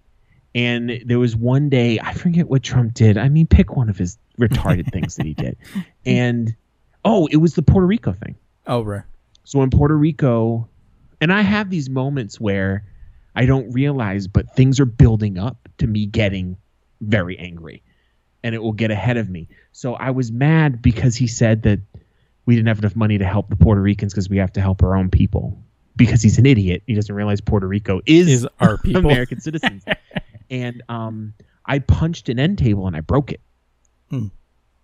And 0.55 0.99
there 1.05 1.19
was 1.19 1.35
one 1.35 1.69
day, 1.69 1.99
I 2.01 2.15
forget 2.15 2.49
what 2.49 2.63
Trump 2.63 2.95
did. 2.95 3.19
I 3.19 3.29
mean, 3.29 3.45
pick 3.45 3.77
one 3.77 3.87
of 3.87 3.99
his 3.99 4.17
retarded 4.39 4.91
things 4.91 5.15
that 5.17 5.27
he 5.27 5.35
did. 5.35 5.57
And 6.07 6.55
oh, 7.05 7.27
it 7.27 7.37
was 7.37 7.53
the 7.53 7.61
Puerto 7.61 7.85
Rico 7.85 8.13
thing. 8.13 8.33
Oh, 8.65 8.81
right. 8.81 9.03
So 9.43 9.61
in 9.61 9.69
Puerto 9.69 9.95
Rico, 9.95 10.67
and 11.21 11.31
I 11.31 11.41
have 11.41 11.69
these 11.69 11.89
moments 11.89 12.39
where 12.39 12.83
I 13.35 13.45
don't 13.45 13.71
realize, 13.71 14.27
but 14.27 14.53
things 14.55 14.79
are 14.79 14.85
building 14.85 15.37
up 15.37 15.69
to 15.77 15.87
me 15.87 16.05
getting 16.05 16.57
very 16.99 17.37
angry 17.39 17.81
and 18.43 18.53
it 18.55 18.61
will 18.61 18.73
get 18.73 18.91
ahead 18.91 19.17
of 19.17 19.29
me. 19.29 19.47
So 19.71 19.93
I 19.93 20.09
was 20.11 20.31
mad 20.31 20.81
because 20.81 21.15
he 21.15 21.27
said 21.27 21.63
that 21.63 21.79
we 22.45 22.55
didn't 22.55 22.67
have 22.67 22.79
enough 22.79 22.95
money 22.95 23.17
to 23.19 23.25
help 23.25 23.49
the 23.49 23.55
Puerto 23.55 23.81
Ricans 23.81 24.13
because 24.13 24.29
we 24.29 24.37
have 24.37 24.51
to 24.53 24.61
help 24.61 24.83
our 24.83 24.95
own 24.95 25.09
people. 25.09 25.63
Because 25.95 26.21
he's 26.23 26.37
an 26.39 26.45
idiot. 26.45 26.83
He 26.87 26.95
doesn't 26.95 27.13
realize 27.13 27.39
Puerto 27.41 27.67
Rico 27.67 28.01
is, 28.05 28.27
Is 28.27 28.47
our 28.59 28.77
people. 28.83 29.05
American 29.05 29.39
citizens. 29.39 29.83
and 30.49 30.81
um, 30.89 31.33
I 31.65 31.79
punched 31.79 32.29
an 32.29 32.39
end 32.39 32.57
table 32.57 32.87
and 32.87 32.95
I 32.95 33.01
broke 33.01 33.31
it 33.31 33.41
Hmm. 34.09 34.27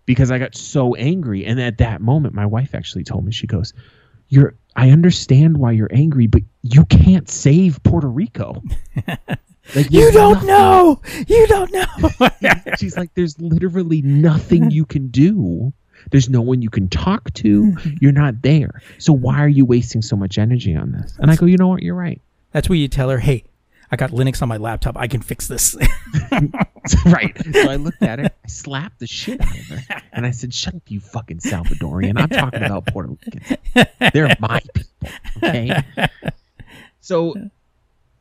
because 0.06 0.32
I 0.32 0.38
got 0.38 0.56
so 0.56 0.96
angry. 0.96 1.46
And 1.46 1.60
at 1.60 1.80
that 1.80 2.02
moment, 2.02 2.34
my 2.36 2.46
wife 2.46 2.76
actually 2.76 3.04
told 3.04 3.26
me, 3.26 3.32
she 3.32 3.48
goes, 3.48 3.74
"You're. 4.30 4.56
I 4.78 4.92
understand 4.92 5.58
why 5.58 5.72
you're 5.72 5.90
angry, 5.92 6.28
but 6.28 6.44
you 6.62 6.86
can't 6.86 7.28
save 7.30 7.82
Puerto 7.84 8.08
Rico. 8.08 8.62
Like, 9.76 9.92
You 9.92 10.14
don't 10.14 10.46
nothing- 10.46 10.48
know. 10.48 11.02
You 11.28 11.46
don't 11.48 11.74
know. 11.74 12.30
She's 12.80 12.96
like, 12.96 13.14
there's 13.16 13.38
literally 13.42 14.02
nothing 14.02 14.72
you 14.72 14.86
can 14.86 15.10
do. 15.10 15.74
There's 16.10 16.30
no 16.30 16.40
one 16.40 16.62
you 16.62 16.70
can 16.70 16.88
talk 16.88 17.34
to. 17.34 17.76
You're 18.02 18.14
not 18.14 18.42
there. 18.44 18.82
So 18.98 19.12
why 19.12 19.40
are 19.44 19.50
you 19.50 19.66
wasting 19.66 20.02
so 20.02 20.16
much 20.16 20.38
energy 20.38 20.74
on 20.74 20.94
this? 20.94 21.18
And 21.20 21.30
I 21.30 21.36
go, 21.36 21.46
you 21.48 21.58
know 21.58 21.68
what? 21.68 21.84
You're 21.84 21.96
right. 21.96 22.22
That's 22.54 22.70
where 22.70 22.78
you 22.78 22.88
tell 22.88 23.10
her, 23.10 23.20
"Hey, 23.20 23.44
I 23.92 23.96
got 23.96 24.12
Linux 24.12 24.42
on 24.42 24.50
my 24.50 24.58
laptop. 24.58 24.98
I 24.98 25.08
can 25.08 25.22
fix 25.22 25.48
this." 25.48 25.76
right. 27.06 27.36
So 27.54 27.70
I 27.70 27.76
looked 27.76 28.04
at 28.04 28.20
her, 28.20 28.26
I 28.26 28.48
slapped 28.48 29.00
the 29.00 29.08
shit 29.08 29.42
out 29.42 29.58
of 29.58 29.66
her, 29.68 30.02
and 30.14 30.26
I 30.26 30.32
said, 30.32 30.54
"Shut 30.54 30.76
up, 30.76 30.84
you 30.88 31.00
fucking 31.00 31.40
Salvadorian! 31.40 32.20
I'm 32.20 32.30
talking 32.30 32.64
about 32.64 32.88
Puerto 32.88 33.10
Ricans. 33.10 33.58
They're 34.14 34.36
my 34.40 34.62
people, 34.74 35.10
okay?" 35.38 35.84
So 37.02 37.36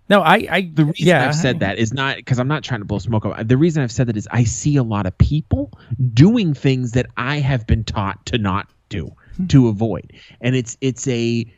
no, 0.08 0.22
I, 0.22 0.46
I, 0.48 0.70
the 0.72 0.84
reason 0.84 1.08
yeah, 1.08 1.26
I've 1.26 1.34
said 1.34 1.60
that 1.60 1.78
is 1.78 1.92
not 1.92 2.16
because 2.16 2.38
I'm 2.38 2.46
not 2.46 2.62
trying 2.62 2.80
to 2.80 2.86
blow 2.86 2.98
smoke 2.98 3.26
up. 3.26 3.48
The 3.48 3.56
reason 3.56 3.82
I've 3.82 3.90
said 3.90 4.06
that 4.06 4.16
is 4.16 4.28
I 4.30 4.44
see 4.44 4.76
a 4.76 4.84
lot 4.84 5.06
of 5.06 5.18
people 5.18 5.72
doing 6.14 6.54
things 6.54 6.92
that 6.92 7.06
I 7.16 7.38
have 7.38 7.66
been 7.66 7.82
taught 7.82 8.24
to 8.26 8.38
not 8.38 8.68
do, 8.88 9.10
to 9.48 9.68
avoid, 9.68 10.12
and 10.40 10.54
it's 10.54 10.76
it's 10.80 11.06
a. 11.08 11.52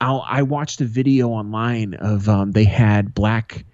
I'll, 0.00 0.24
I 0.26 0.42
watched 0.42 0.80
a 0.80 0.84
video 0.84 1.28
online 1.28 1.94
of 1.94 2.28
um, 2.28 2.52
they 2.52 2.64
had 2.64 3.14
black, 3.14 3.64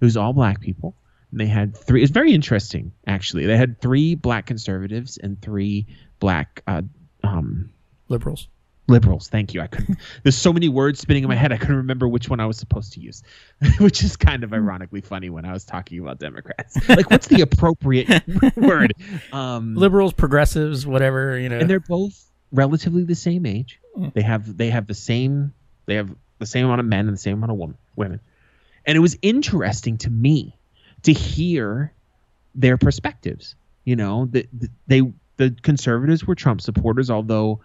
it 0.00 0.04
was 0.04 0.16
all 0.16 0.32
black 0.32 0.60
people, 0.60 0.94
and 1.30 1.40
they 1.40 1.46
had 1.46 1.76
three. 1.76 2.02
It's 2.02 2.12
very 2.12 2.32
interesting 2.32 2.92
actually. 3.06 3.46
They 3.46 3.56
had 3.56 3.80
three 3.80 4.14
black 4.14 4.46
conservatives 4.46 5.18
and 5.18 5.40
three 5.40 5.86
black 6.18 6.62
uh, 6.66 6.82
um, 7.22 7.70
liberals. 8.08 8.48
liberals. 8.88 9.28
Thank 9.28 9.52
you. 9.52 9.60
I 9.60 9.66
couldn't. 9.66 9.98
There's 10.22 10.36
so 10.36 10.52
many 10.52 10.68
words 10.68 11.00
spinning 11.00 11.24
in 11.24 11.28
my 11.28 11.34
head. 11.34 11.52
I 11.52 11.58
couldn't 11.58 11.76
remember 11.76 12.08
which 12.08 12.30
one 12.30 12.40
I 12.40 12.46
was 12.46 12.56
supposed 12.56 12.94
to 12.94 13.00
use, 13.00 13.22
which 13.78 14.02
is 14.02 14.16
kind 14.16 14.44
of 14.44 14.52
ironically 14.52 15.02
funny 15.02 15.28
when 15.28 15.44
I 15.44 15.52
was 15.52 15.64
talking 15.64 15.98
about 15.98 16.18
Democrats. 16.18 16.76
Like, 16.88 17.10
what's 17.10 17.26
the 17.26 17.42
appropriate 17.42 18.08
word? 18.56 18.94
Um, 19.32 19.74
Liberals, 19.74 20.14
progressives, 20.14 20.86
whatever 20.86 21.38
you 21.38 21.50
know. 21.50 21.58
and 21.58 21.68
they're 21.68 21.80
both 21.80 22.24
relatively 22.52 23.04
the 23.04 23.14
same 23.14 23.44
age. 23.44 23.80
Mm. 23.98 24.14
They 24.14 24.22
have 24.22 24.56
they 24.56 24.70
have 24.70 24.86
the 24.86 24.94
same 24.94 25.52
they 25.86 25.94
have 25.96 26.14
the 26.38 26.46
same 26.46 26.66
amount 26.66 26.80
of 26.80 26.86
men 26.86 27.06
and 27.06 27.16
the 27.16 27.20
same 27.20 27.34
amount 27.34 27.52
of 27.52 27.58
women. 27.58 27.78
Women, 27.96 28.20
and 28.84 28.96
it 28.96 29.00
was 29.00 29.16
interesting 29.22 29.98
to 29.98 30.10
me 30.10 30.56
to 31.02 31.12
hear 31.12 31.92
their 32.54 32.76
perspectives. 32.76 33.54
You 33.84 33.96
know, 33.96 34.26
the, 34.26 34.46
the, 34.52 34.68
they 34.86 35.02
the 35.36 35.56
conservatives 35.62 36.26
were 36.26 36.34
Trump 36.34 36.60
supporters, 36.60 37.10
although 37.10 37.60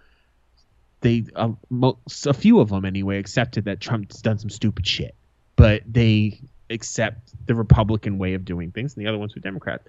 they 1.02 1.26
uh, 1.36 1.50
most, 1.70 2.26
a 2.28 2.34
few 2.34 2.60
of 2.60 2.70
them 2.70 2.86
anyway 2.86 3.18
accepted 3.18 3.66
that 3.66 3.80
Trump's 3.80 4.22
done 4.22 4.38
some 4.38 4.50
stupid 4.50 4.88
shit, 4.88 5.16
but 5.56 5.82
they 5.86 6.40
accept 6.70 7.34
the 7.46 7.56
Republican 7.56 8.18
way 8.18 8.36
of 8.36 8.46
doing 8.46 8.72
things, 8.72 8.96
and 8.96 9.04
the 9.04 9.10
other 9.10 9.18
ones 9.18 9.36
were 9.36 9.42
Democrats. 9.42 9.88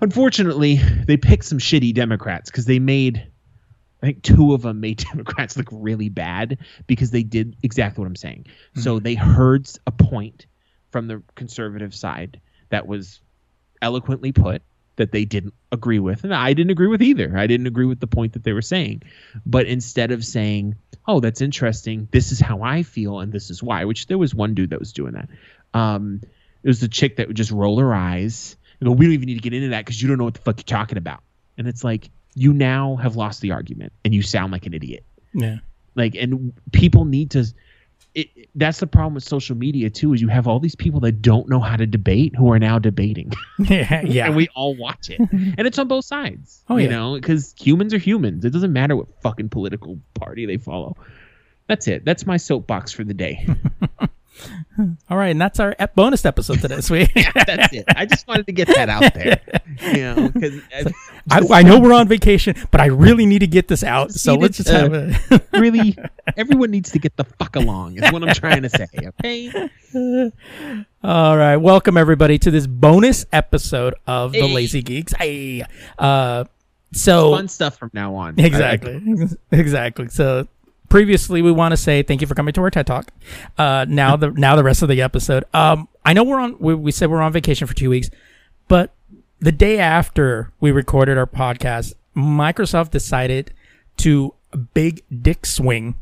Unfortunately, 0.00 0.76
they 0.76 1.16
picked 1.16 1.44
some 1.44 1.58
shitty 1.58 1.94
Democrats 1.94 2.50
because 2.50 2.64
they 2.64 2.78
made 2.78 3.26
I 4.02 4.06
think 4.06 4.22
two 4.22 4.52
of 4.52 4.62
them 4.62 4.80
made 4.80 4.98
Democrats 5.10 5.56
look 5.56 5.68
really 5.70 6.08
bad 6.08 6.58
because 6.86 7.10
they 7.10 7.22
did 7.22 7.56
exactly 7.62 8.02
what 8.02 8.08
I'm 8.08 8.16
saying. 8.16 8.46
So 8.82 8.98
they 8.98 9.14
heard 9.14 9.68
a 9.86 9.92
point 9.92 10.46
from 10.90 11.06
the 11.06 11.22
conservative 11.34 11.94
side 11.94 12.40
that 12.70 12.86
was 12.86 13.20
eloquently 13.80 14.32
put 14.32 14.62
that 14.96 15.12
they 15.12 15.24
didn't 15.24 15.54
agree 15.70 15.98
with. 15.98 16.24
And 16.24 16.34
I 16.34 16.52
didn't 16.52 16.70
agree 16.70 16.86
with 16.86 17.02
either. 17.02 17.36
I 17.36 17.46
didn't 17.46 17.66
agree 17.66 17.86
with 17.86 18.00
the 18.00 18.06
point 18.06 18.34
that 18.34 18.44
they 18.44 18.52
were 18.52 18.62
saying. 18.62 19.02
But 19.46 19.66
instead 19.66 20.10
of 20.10 20.24
saying, 20.24 20.76
oh, 21.06 21.20
that's 21.20 21.40
interesting, 21.40 22.08
this 22.12 22.30
is 22.30 22.40
how 22.40 22.62
I 22.62 22.82
feel 22.82 23.20
and 23.20 23.32
this 23.32 23.50
is 23.50 23.62
why, 23.62 23.84
which 23.84 24.06
there 24.06 24.18
was 24.18 24.34
one 24.34 24.54
dude 24.54 24.70
that 24.70 24.78
was 24.78 24.92
doing 24.92 25.12
that. 25.14 25.28
Um, 25.72 26.20
it 26.62 26.68
was 26.68 26.80
the 26.80 26.88
chick 26.88 27.16
that 27.16 27.28
would 27.28 27.36
just 27.36 27.50
roll 27.50 27.78
her 27.78 27.94
eyes 27.94 28.56
and 28.80 28.88
go, 28.88 28.92
we 28.92 29.06
don't 29.06 29.14
even 29.14 29.26
need 29.26 29.36
to 29.36 29.40
get 29.40 29.54
into 29.54 29.68
that 29.70 29.84
because 29.84 30.00
you 30.00 30.08
don't 30.08 30.18
know 30.18 30.24
what 30.24 30.34
the 30.34 30.40
fuck 30.40 30.58
you're 30.58 30.64
talking 30.64 30.98
about. 30.98 31.22
And 31.56 31.66
it's 31.66 31.82
like, 31.82 32.10
you 32.34 32.52
now 32.52 32.96
have 32.96 33.16
lost 33.16 33.40
the 33.40 33.50
argument 33.52 33.92
and 34.04 34.14
you 34.14 34.22
sound 34.22 34.52
like 34.52 34.66
an 34.66 34.74
idiot 34.74 35.04
yeah. 35.34 35.56
like 35.94 36.14
and 36.14 36.52
people 36.72 37.04
need 37.04 37.30
to 37.30 37.44
it, 38.14 38.28
that's 38.54 38.78
the 38.80 38.86
problem 38.86 39.14
with 39.14 39.24
social 39.24 39.56
media 39.56 39.88
too 39.88 40.12
is 40.12 40.20
you 40.20 40.28
have 40.28 40.46
all 40.46 40.60
these 40.60 40.74
people 40.74 41.00
that 41.00 41.22
don't 41.22 41.48
know 41.48 41.60
how 41.60 41.76
to 41.76 41.86
debate 41.86 42.34
who 42.36 42.52
are 42.52 42.58
now 42.58 42.78
debating 42.78 43.32
yeah, 43.58 44.02
yeah. 44.02 44.26
and 44.26 44.36
we 44.36 44.48
all 44.54 44.76
watch 44.76 45.08
it 45.10 45.18
and 45.32 45.60
it's 45.60 45.78
on 45.78 45.88
both 45.88 46.04
sides 46.04 46.62
Oh, 46.68 46.76
you 46.76 46.84
yeah. 46.88 46.90
know 46.96 47.14
because 47.14 47.54
humans 47.58 47.94
are 47.94 47.98
humans 47.98 48.44
it 48.44 48.50
doesn't 48.50 48.72
matter 48.72 48.96
what 48.96 49.08
fucking 49.22 49.48
political 49.48 49.98
party 50.14 50.44
they 50.46 50.58
follow 50.58 50.96
that's 51.68 51.86
it 51.88 52.04
that's 52.04 52.26
my 52.26 52.36
soapbox 52.36 52.92
for 52.92 53.04
the 53.04 53.14
day 53.14 53.46
All 55.10 55.16
right, 55.18 55.28
and 55.28 55.40
that's 55.40 55.60
our 55.60 55.76
ep- 55.78 55.94
bonus 55.94 56.24
episode 56.24 56.60
today. 56.62 56.80
Sweet. 56.80 57.10
yeah, 57.14 57.30
that's 57.46 57.72
it 57.74 57.84
i 57.96 58.06
just 58.06 58.26
wanted 58.26 58.46
to 58.46 58.52
get 58.52 58.66
that 58.68 58.88
out 58.88 59.12
there 59.14 59.40
you 59.94 60.02
know 60.02 60.28
because 60.30 60.60
uh, 60.74 60.90
I, 61.30 61.40
I 61.50 61.62
know 61.62 61.78
we're 61.78 61.92
on 61.92 62.08
vacation, 62.08 62.54
but 62.70 62.80
I 62.80 62.86
really 62.86 63.26
need 63.26 63.40
to 63.40 63.46
get 63.46 63.68
this 63.68 63.84
out. 63.84 64.12
So 64.12 64.34
let's 64.34 64.56
just 64.56 64.68
have 64.68 64.92
uh, 64.92 65.12
a. 65.30 65.40
really 65.58 65.96
everyone 66.36 66.70
needs 66.70 66.90
to 66.92 66.98
get 66.98 67.16
the 67.16 67.24
fuck 67.24 67.56
along 67.56 67.96
is 67.96 68.10
what 68.12 68.22
i'm 68.22 68.34
trying 68.34 68.62
to 68.62 68.70
say 68.70 68.86
okay 68.96 69.70
All 71.04 71.36
right, 71.36 71.56
welcome 71.56 71.96
everybody 71.96 72.38
to 72.38 72.50
this 72.50 72.66
bonus 72.66 73.26
episode 73.32 73.94
of 74.06 74.32
the 74.32 74.46
Lazy 74.46 74.82
Geeks. 74.82 75.12
Hey, 75.12 75.64
uh, 75.98 76.44
so 76.92 77.32
fun 77.32 77.48
stuff 77.48 77.76
from 77.76 77.90
now 77.92 78.14
on 78.14 78.38
Exactly. 78.38 79.02
exactly. 79.50 80.08
So 80.08 80.46
previously 80.88 81.42
we 81.42 81.50
want 81.50 81.72
to 81.72 81.76
say 81.76 82.02
thank 82.02 82.20
you 82.20 82.26
for 82.26 82.34
coming 82.34 82.52
to 82.54 82.60
our 82.62 82.70
TED 82.70 82.86
Talk. 82.86 83.10
Uh, 83.58 83.84
now 83.88 84.16
the 84.16 84.30
now 84.30 84.56
the 84.56 84.62
rest 84.64 84.82
of 84.82 84.88
the 84.88 85.02
episode. 85.02 85.44
Um, 85.52 85.88
I 86.04 86.12
know 86.12 86.22
we're 86.22 86.40
on 86.40 86.56
we, 86.58 86.74
we 86.74 86.92
said 86.92 87.10
we're 87.10 87.20
on 87.20 87.32
vacation 87.32 87.66
for 87.66 87.74
two 87.74 87.90
weeks, 87.90 88.08
but 88.68 88.92
the 89.42 89.52
day 89.52 89.78
after 89.78 90.50
we 90.60 90.70
recorded 90.70 91.18
our 91.18 91.26
podcast, 91.26 91.94
Microsoft 92.16 92.90
decided 92.90 93.52
to 93.98 94.34
big 94.72 95.02
dick 95.22 95.44
swing. 95.44 95.96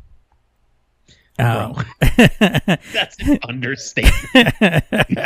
Um, 1.39 1.83
That's 2.19 3.19
an 3.21 3.39
understatement. 3.49 4.85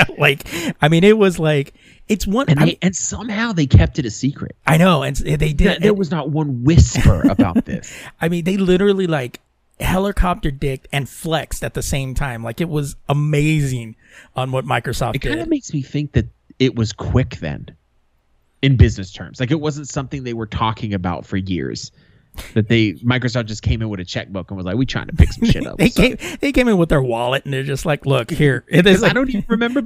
like 0.19 0.47
I 0.81 0.89
mean 0.89 1.03
it 1.03 1.19
was 1.19 1.41
like 1.41 1.75
it's 2.07 2.27
one 2.27 2.49
And 2.49 2.61
they, 2.61 2.79
and 2.81 2.95
somehow 2.95 3.53
they 3.53 3.67
kept 3.67 3.99
it 3.99 4.05
a 4.07 4.11
secret. 4.11 4.55
I 4.67 4.77
know 4.77 5.03
and 5.03 5.17
they 5.17 5.53
There, 5.53 5.75
did 5.75 5.83
there 5.83 5.95
was 5.95 6.11
not 6.11 6.31
one 6.31 6.63
whisper 6.63 7.23
about 7.29 7.65
this. 7.65 7.93
I 8.21 8.29
mean, 8.29 8.45
they 8.45 8.57
literally 8.57 9.09
like 9.09 9.41
helicopter 9.81 10.53
dick 10.53 10.87
and 10.93 11.09
flexed 11.09 11.65
at 11.65 11.75
the 11.75 11.83
same 11.83 12.15
time. 12.15 12.45
Like 12.45 12.61
it 12.61 12.69
was 12.69 12.95
amazing 13.09 13.97
on 14.37 14.53
what 14.53 14.65
Microsoft 14.65 15.17
It 15.17 15.21
kind 15.21 15.41
of 15.41 15.49
makes 15.49 15.73
me 15.73 15.83
think 15.83 16.13
that 16.13 16.27
it 16.61 16.77
was 16.77 16.93
quick 16.93 17.37
then, 17.41 17.75
in 18.65 18.77
business 18.77 19.13
terms. 19.13 19.41
Like 19.41 19.51
it 19.51 19.61
wasn't 19.61 19.89
something 19.89 20.25
they 20.25 20.33
were 20.33 20.47
talking 20.47 20.95
about 20.95 21.27
for 21.27 21.37
years. 21.37 21.93
That 22.55 22.69
they 22.69 22.93
Microsoft 22.95 23.47
just 23.47 23.63
came 23.63 23.81
in 23.83 23.89
with 23.89 24.01
a 24.01 24.05
checkbook 24.05 24.51
and 24.51 24.57
was 24.57 24.67
like, 24.67 24.77
"We 24.77 24.87
trying 24.87 25.07
to 25.07 25.13
pick 25.15 25.33
some 25.33 25.49
shit 25.49 25.67
up." 25.67 25.79
they 25.79 25.89
So- 25.89 26.03
came 26.03 26.17
they 26.41 26.53
came 26.53 26.69
in 26.69 26.79
with 26.79 26.89
their 26.89 27.03
wallet 27.03 27.45
and 27.45 27.53
they're 27.55 27.63
just 27.63 27.87
like, 27.87 28.07
look 28.07 28.31
here. 28.33 28.65
It 28.69 28.87
is 28.87 29.03
I 29.03 29.13
don't 29.13 29.29
even 29.29 29.45
remember 29.49 29.83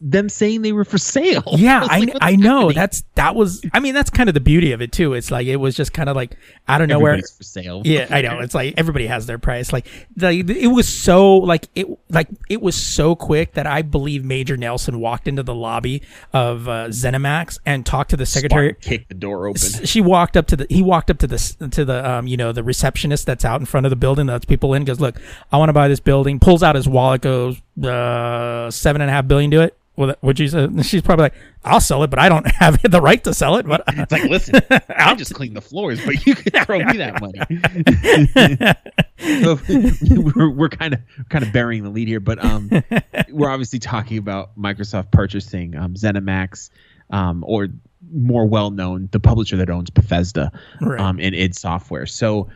them 0.00 0.28
saying 0.28 0.62
they 0.62 0.72
were 0.72 0.84
for 0.84 0.98
sale. 0.98 1.42
yeah, 1.56 1.80
was 1.80 1.88
I, 1.90 1.98
like, 2.00 2.16
I 2.20 2.36
know 2.36 2.60
happening? 2.60 2.74
that's 2.76 3.04
that 3.14 3.34
was 3.34 3.62
I 3.72 3.80
mean 3.80 3.94
that's 3.94 4.10
kind 4.10 4.28
of 4.28 4.34
the 4.34 4.40
beauty 4.40 4.72
of 4.72 4.80
it 4.82 4.92
too. 4.92 5.14
It's 5.14 5.30
like 5.30 5.46
it 5.46 5.56
was 5.56 5.74
just 5.74 5.92
kind 5.92 6.08
of 6.08 6.16
like 6.16 6.36
out 6.68 6.80
of 6.80 6.88
nowhere. 6.88 7.12
Everybody's 7.12 7.36
for 7.36 7.42
sale. 7.44 7.82
Yeah, 7.84 8.06
I 8.10 8.22
know. 8.22 8.38
It's 8.40 8.54
like 8.54 8.74
everybody 8.76 9.06
has 9.06 9.26
their 9.26 9.38
price. 9.38 9.72
Like 9.72 9.86
the, 10.16 10.28
it 10.30 10.68
was 10.68 10.88
so 10.88 11.36
like 11.38 11.68
it 11.74 11.86
like 12.08 12.28
it 12.48 12.60
was 12.62 12.76
so 12.76 13.14
quick 13.16 13.54
that 13.54 13.66
I 13.66 13.82
believe 13.82 14.24
Major 14.24 14.56
Nelson 14.56 15.00
walked 15.00 15.26
into 15.28 15.42
the 15.42 15.54
lobby 15.54 16.02
of 16.32 16.68
uh, 16.68 16.88
Zenimax 16.88 17.58
and 17.66 17.84
talked 17.84 18.10
to 18.10 18.16
the 18.16 18.26
secretary. 18.26 18.70
Spark 18.70 18.80
kicked 18.80 19.08
the 19.08 19.14
door 19.14 19.46
open. 19.48 19.60
She 19.60 20.00
walked 20.00 20.36
up 20.36 20.46
to 20.48 20.56
the 20.56 20.66
he 20.68 20.82
walked 20.82 21.10
up 21.10 21.18
to 21.18 21.26
the 21.26 21.38
to 21.72 21.84
the 21.84 22.08
um 22.08 22.26
you 22.26 22.36
know 22.36 22.52
the 22.52 22.62
receptionist 22.62 23.26
that's 23.26 23.44
out 23.44 23.60
in 23.60 23.66
front 23.66 23.86
of 23.86 23.90
the 23.90 23.96
building 23.96 24.26
that's 24.26 24.44
people 24.44 24.74
in 24.74 24.84
goes 24.84 25.00
look 25.00 25.20
I 25.50 25.56
want 25.58 25.68
to 25.68 25.72
buy 25.72 25.88
this 25.88 26.00
building 26.00 26.38
pulls 26.40 26.62
out 26.62 26.74
his 26.74 26.88
wallet 26.88 27.20
goes 27.22 27.60
uh 27.82 28.70
seven 28.70 29.00
and 29.02 29.10
a 29.10 29.12
half 29.12 29.26
billion 29.26 29.50
do 29.50 29.60
it. 29.62 29.76
Well 29.96 30.14
would 30.22 30.38
you 30.38 30.48
say? 30.48 30.68
She's 30.82 31.02
probably 31.02 31.24
like 31.24 31.34
I'll 31.64 31.80
sell 31.80 32.02
it 32.02 32.10
but 32.10 32.18
I 32.18 32.28
don't 32.28 32.46
have 32.54 32.80
the 32.82 33.00
right 33.00 33.22
to 33.24 33.34
sell 33.34 33.56
it. 33.56 33.66
But 33.66 33.82
It's 33.88 34.12
like, 34.12 34.24
listen, 34.24 34.60
I'll 34.96 35.16
just 35.16 35.34
clean 35.34 35.54
the 35.54 35.60
floors, 35.60 36.04
but 36.04 36.26
you 36.26 36.34
can 36.34 36.64
throw 36.64 36.78
me 36.78 36.96
that 36.98 37.20
money. 37.20 37.38
So, 39.18 39.58
we're 40.34 40.50
we're 40.50 40.68
kind 40.68 40.94
of 40.94 41.00
kind 41.28 41.44
of 41.44 41.52
burying 41.52 41.84
the 41.84 41.90
lead 41.90 42.08
here, 42.08 42.18
but 42.18 42.44
um, 42.44 42.70
we're 43.30 43.50
obviously 43.50 43.78
talking 43.78 44.18
about 44.18 44.58
Microsoft 44.58 45.12
purchasing 45.12 45.76
um, 45.76 45.94
ZeniMax, 45.94 46.70
um, 47.10 47.44
or 47.46 47.68
more 48.14 48.46
well 48.46 48.70
known, 48.70 49.08
the 49.12 49.20
publisher 49.20 49.56
that 49.56 49.70
owns 49.70 49.90
Bethesda, 49.90 50.52
Right. 50.80 51.00
um, 51.00 51.18
and 51.20 51.34
id 51.34 51.54
Software. 51.54 52.06
So 52.06 52.48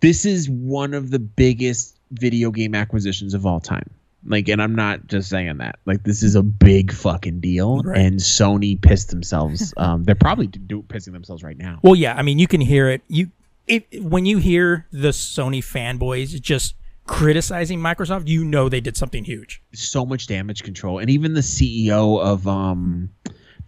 this 0.00 0.24
is 0.24 0.48
one 0.48 0.94
of 0.94 1.10
the 1.10 1.18
biggest 1.18 1.98
video 2.12 2.50
game 2.50 2.74
acquisitions 2.74 3.34
of 3.34 3.46
all 3.46 3.60
time. 3.60 3.88
Like, 4.26 4.48
and 4.48 4.60
I'm 4.60 4.74
not 4.74 5.06
just 5.06 5.30
saying 5.30 5.56
that. 5.58 5.78
Like, 5.86 6.02
this 6.04 6.22
is 6.22 6.34
a 6.34 6.42
big 6.42 6.92
fucking 6.92 7.40
deal, 7.40 7.82
Right. 7.82 7.98
and 7.98 8.18
Sony 8.18 8.80
pissed 8.80 9.08
themselves. 9.10 9.72
Um, 9.78 10.04
they're 10.04 10.14
probably 10.14 10.46
do, 10.46 10.82
pissing 10.82 11.12
themselves 11.12 11.42
right 11.42 11.56
now. 11.56 11.78
Well, 11.82 11.94
yeah, 11.96 12.14
I 12.14 12.22
mean, 12.22 12.38
you 12.38 12.46
can 12.46 12.60
hear 12.60 12.90
it. 12.90 13.00
You 13.08 13.30
it 13.66 14.02
when 14.02 14.26
you 14.26 14.38
hear 14.38 14.86
the 14.92 15.08
Sony 15.08 15.60
fanboys 15.60 16.38
just 16.40 16.74
criticizing 17.06 17.78
Microsoft, 17.80 18.28
you 18.28 18.44
know 18.44 18.68
they 18.68 18.80
did 18.80 18.96
something 18.96 19.24
huge. 19.24 19.62
So 19.72 20.04
much 20.04 20.26
damage 20.26 20.62
control, 20.62 20.98
and 20.98 21.08
even 21.10 21.32
the 21.34 21.40
CEO 21.40 22.20
of 22.20 22.46
um, 22.46 23.08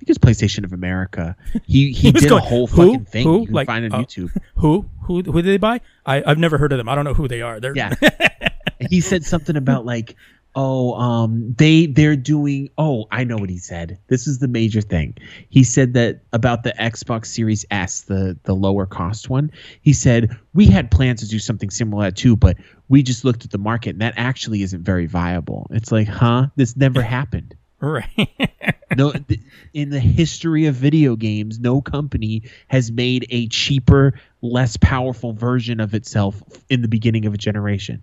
think 0.05 0.17
it's 0.17 0.19
PlayStation 0.19 0.65
of 0.65 0.73
America. 0.73 1.37
He 1.65 1.93
he, 1.93 2.11
was 2.11 2.23
did 2.23 2.29
going, 2.31 2.43
a 2.43 2.47
whole 2.47 2.67
"Who? 2.67 2.93
fucking 2.93 3.05
thing. 3.07 3.25
Who?" 3.25 3.41
You 3.41 3.47
can 3.47 3.55
Like, 3.55 3.67
find 3.67 3.85
on 3.85 3.93
uh, 4.01 4.05
YouTube. 4.05 4.31
Who 4.57 4.87
who 5.03 5.23
who 5.23 5.43
did 5.43 5.47
they 5.47 5.57
buy? 5.59 5.81
I 6.07 6.23
I've 6.25 6.38
never 6.38 6.59
heard 6.59 6.73
of 6.73 6.79
them. 6.79 6.88
I 6.88 6.95
don't 6.95 7.05
know 7.05 7.15
who 7.15 7.29
they 7.29 7.43
are. 7.43 7.61
They're 7.61 7.77
Yeah. 7.77 7.95
he 8.91 9.01
said 9.01 9.25
something 9.25 9.57
about 9.57 9.87
like, 9.87 10.17
oh, 10.55 10.95
um, 10.95 11.55
they 11.57 11.87
they're 11.87 12.17
doing. 12.17 12.71
Oh, 12.79 13.07
I 13.12 13.25
know 13.25 13.37
what 13.37 13.51
he 13.51 13.59
said. 13.59 13.99
This 14.09 14.27
is 14.27 14.41
the 14.41 14.49
major 14.49 14.81
thing. 14.81 15.17
He 15.51 15.62
said 15.62 15.95
that 15.95 16.23
about 16.33 16.65
the 16.65 16.73
Xbox 16.81 17.27
Series 17.27 17.65
S, 17.71 18.03
the 18.03 18.37
the 18.43 18.55
lower 18.55 18.87
cost 18.87 19.31
one. 19.31 19.51
He 19.83 19.93
said 19.93 20.37
we 20.55 20.67
had 20.67 20.91
plans 20.91 21.21
to 21.21 21.29
do 21.29 21.38
something 21.38 21.71
similar 21.71 22.11
too, 22.11 22.37
but 22.37 22.57
we 22.88 23.03
just 23.03 23.25
looked 23.25 23.45
at 23.45 23.51
the 23.53 23.59
market 23.59 23.91
and 23.91 24.01
that 24.01 24.15
actually 24.17 24.62
isn't 24.62 24.83
very 24.83 25.07
viable. 25.07 25.69
It's 25.71 25.93
like, 25.93 26.09
huh? 26.09 26.49
This 26.57 26.77
never 26.77 27.03
happened. 27.03 27.55
Right. 27.90 28.29
No, 28.97 29.11
th- 29.12 29.40
in 29.73 29.88
the 29.88 30.01
history 30.01 30.66
of 30.66 30.75
video 30.75 31.16
games, 31.16 31.59
no 31.59 31.81
company 31.81 32.42
has 32.68 32.92
made 32.92 33.27
a 33.31 33.49
cheaper, 33.49 34.12
less 34.42 34.77
powerful 34.77 35.33
version 35.33 35.81
of 35.81 35.95
itself 35.95 36.42
in 36.68 36.83
the 36.83 36.88
beginning 36.88 37.25
of 37.25 37.33
a 37.33 37.38
generation. 37.38 38.03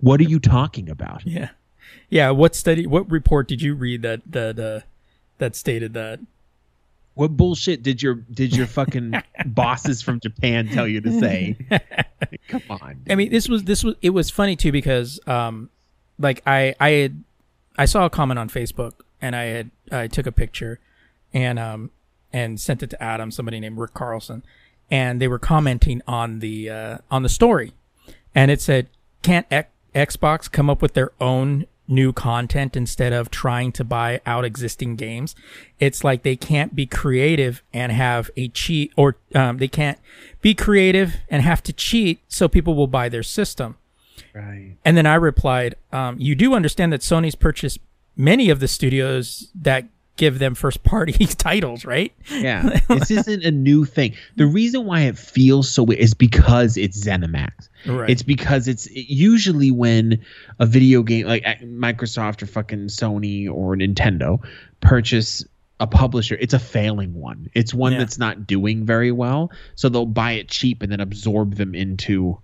What 0.00 0.18
are 0.20 0.24
you 0.24 0.40
talking 0.40 0.88
about? 0.90 1.24
yeah, 1.24 1.50
yeah. 2.10 2.30
What 2.30 2.56
study? 2.56 2.86
What 2.86 3.08
report 3.10 3.46
did 3.46 3.62
you 3.62 3.76
read 3.76 4.02
that 4.02 4.22
that 4.26 4.58
uh, 4.58 4.80
that 5.38 5.54
stated 5.54 5.94
that? 5.94 6.18
What 7.14 7.36
bullshit 7.36 7.82
did 7.82 8.02
your 8.02 8.14
did 8.14 8.54
your 8.54 8.66
fucking 8.66 9.14
bosses 9.46 10.02
from 10.02 10.20
Japan 10.20 10.68
tell 10.68 10.86
you 10.86 11.00
to 11.00 11.18
say? 11.18 11.56
Come 12.48 12.62
on. 12.68 13.02
I 13.08 13.14
mean, 13.14 13.30
this 13.30 13.48
was 13.48 13.64
this 13.64 13.82
was 13.82 13.94
it 14.02 14.10
was 14.10 14.30
funny 14.30 14.56
too 14.56 14.72
because 14.72 15.18
um, 15.26 15.70
like 16.18 16.42
I 16.46 16.74
I 16.78 16.90
had 16.90 17.24
I 17.78 17.84
saw 17.84 18.06
a 18.06 18.10
comment 18.10 18.38
on 18.38 18.48
Facebook 18.48 18.92
and 19.20 19.34
I 19.36 19.44
had 19.44 19.70
I 19.90 20.06
took 20.06 20.26
a 20.26 20.32
picture 20.32 20.80
and 21.32 21.58
um 21.58 21.90
and 22.32 22.60
sent 22.60 22.82
it 22.82 22.90
to 22.90 23.02
Adam, 23.02 23.30
somebody 23.30 23.60
named 23.60 23.78
Rick 23.78 23.94
Carlson, 23.94 24.42
and 24.90 25.20
they 25.20 25.28
were 25.28 25.38
commenting 25.38 26.02
on 26.06 26.40
the 26.40 26.68
uh, 26.68 26.98
on 27.10 27.22
the 27.22 27.28
story, 27.28 27.72
and 28.34 28.50
it 28.50 28.60
said, 28.60 28.88
"Can't 29.22 29.46
X- 29.50 29.70
Xbox 29.94 30.50
come 30.50 30.68
up 30.68 30.82
with 30.82 30.94
their 30.94 31.12
own 31.20 31.66
new 31.88 32.12
content 32.12 32.76
instead 32.76 33.12
of 33.12 33.30
trying 33.30 33.72
to 33.72 33.84
buy 33.84 34.20
out 34.26 34.44
existing 34.44 34.96
games?" 34.96 35.34
It's 35.78 36.04
like 36.04 36.22
they 36.22 36.36
can't 36.36 36.74
be 36.74 36.84
creative 36.84 37.62
and 37.72 37.90
have 37.92 38.30
a 38.36 38.48
cheat, 38.48 38.92
or 38.96 39.16
um, 39.34 39.58
they 39.58 39.68
can't 39.68 39.98
be 40.42 40.54
creative 40.54 41.16
and 41.30 41.42
have 41.42 41.62
to 41.64 41.72
cheat 41.72 42.20
so 42.28 42.48
people 42.48 42.74
will 42.74 42.86
buy 42.86 43.08
their 43.08 43.22
system. 43.22 43.76
Right. 44.34 44.76
And 44.84 44.96
then 44.96 45.06
I 45.06 45.14
replied, 45.14 45.76
um, 45.92 46.16
"You 46.18 46.34
do 46.34 46.54
understand 46.54 46.92
that 46.92 47.00
Sony's 47.00 47.34
purchased 47.34 47.78
many 48.16 48.50
of 48.50 48.60
the 48.60 48.68
studios 48.68 49.50
that 49.54 49.84
give 50.16 50.38
them 50.38 50.54
first 50.54 50.82
party 50.82 51.12
titles, 51.26 51.84
right?" 51.84 52.12
Yeah. 52.30 52.80
this 52.88 53.10
isn't 53.10 53.44
a 53.44 53.50
new 53.50 53.84
thing. 53.84 54.14
The 54.36 54.46
reason 54.46 54.84
why 54.86 55.02
it 55.02 55.18
feels 55.18 55.70
so 55.70 55.82
weird 55.82 56.00
is 56.00 56.14
because 56.14 56.76
it's 56.76 57.04
ZeniMax. 57.04 57.68
Right. 57.86 58.10
It's 58.10 58.22
because 58.22 58.66
it's 58.68 58.88
usually 58.90 59.70
when 59.70 60.20
a 60.58 60.66
video 60.66 61.02
game 61.02 61.26
like 61.26 61.44
Microsoft 61.62 62.42
or 62.42 62.46
fucking 62.46 62.86
Sony 62.86 63.48
or 63.50 63.76
Nintendo 63.76 64.40
purchase 64.80 65.44
a 65.78 65.86
publisher, 65.86 66.36
it's 66.40 66.54
a 66.54 66.58
failing 66.58 67.12
one. 67.14 67.50
It's 67.54 67.74
one 67.74 67.92
Yeah. 67.92 67.98
that's 67.98 68.16
not 68.18 68.46
doing 68.46 68.86
very 68.86 69.12
well, 69.12 69.50
so 69.74 69.90
they'll 69.90 70.06
buy 70.06 70.32
it 70.32 70.48
cheap 70.48 70.82
and 70.82 70.90
then 70.90 71.00
absorb 71.00 71.56
them 71.56 71.74
into 71.74 72.38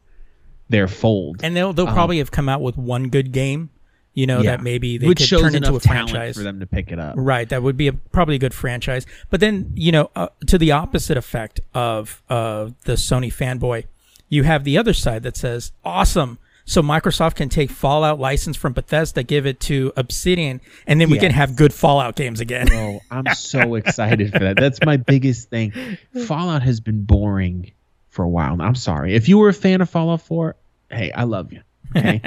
their 0.72 0.88
fold. 0.88 1.40
and 1.44 1.54
they'll 1.54 1.72
they'll 1.72 1.86
probably 1.86 2.18
have 2.18 2.32
come 2.32 2.48
out 2.48 2.60
with 2.60 2.76
one 2.76 3.08
good 3.08 3.30
game, 3.30 3.70
you 4.14 4.26
know. 4.26 4.40
Yeah. 4.40 4.56
that 4.56 4.62
maybe 4.64 4.98
they 4.98 5.06
Which 5.06 5.18
could 5.18 5.28
shows 5.28 5.42
turn 5.42 5.54
into 5.54 5.74
a 5.76 5.80
franchise. 5.80 6.36
for 6.36 6.42
them 6.42 6.58
to 6.58 6.66
pick 6.66 6.90
it 6.90 6.98
up. 6.98 7.14
Right, 7.16 7.48
that 7.48 7.62
would 7.62 7.76
be 7.76 7.86
a, 7.88 7.92
probably 7.92 8.34
a 8.34 8.38
good 8.40 8.54
franchise. 8.54 9.06
But 9.30 9.38
then, 9.40 9.72
you 9.76 9.92
know, 9.92 10.10
uh, 10.16 10.28
to 10.48 10.58
the 10.58 10.72
opposite 10.72 11.16
effect 11.16 11.60
of 11.74 12.20
uh, 12.28 12.70
the 12.84 12.94
Sony 12.94 13.32
fanboy, 13.32 13.84
you 14.28 14.42
have 14.42 14.64
the 14.64 14.76
other 14.78 14.92
side 14.94 15.22
that 15.22 15.36
says, 15.36 15.70
"Awesome! 15.84 16.38
So 16.64 16.80
Microsoft 16.80 17.34
can 17.34 17.48
take 17.48 17.70
Fallout 17.70 18.18
license 18.20 18.56
from 18.56 18.72
Bethesda, 18.72 19.22
give 19.24 19.46
it 19.46 19.58
to 19.60 19.92
Obsidian, 19.96 20.60
and 20.86 21.00
then 21.00 21.10
we 21.10 21.18
can 21.18 21.32
have 21.32 21.54
good 21.56 21.72
Fallout 21.74 22.16
games 22.16 22.40
again." 22.40 22.68
Oh, 22.72 23.00
I'm 23.10 23.26
so 23.34 23.74
excited 23.74 24.32
for 24.32 24.38
that. 24.38 24.56
That's 24.56 24.78
my 24.84 24.96
biggest 24.96 25.50
thing. 25.50 25.72
Fallout 26.26 26.62
has 26.62 26.80
been 26.80 27.02
boring 27.04 27.72
for 28.08 28.22
a 28.24 28.28
while. 28.28 28.60
I'm 28.60 28.74
sorry. 28.74 29.14
If 29.14 29.28
you 29.28 29.38
were 29.38 29.48
a 29.48 29.54
fan 29.54 29.80
of 29.80 29.88
Fallout 29.90 30.20
4, 30.22 30.54
hey, 30.92 31.10
I 31.12 31.24
love 31.24 31.52
you. 31.52 31.62
Okay. 31.94 32.22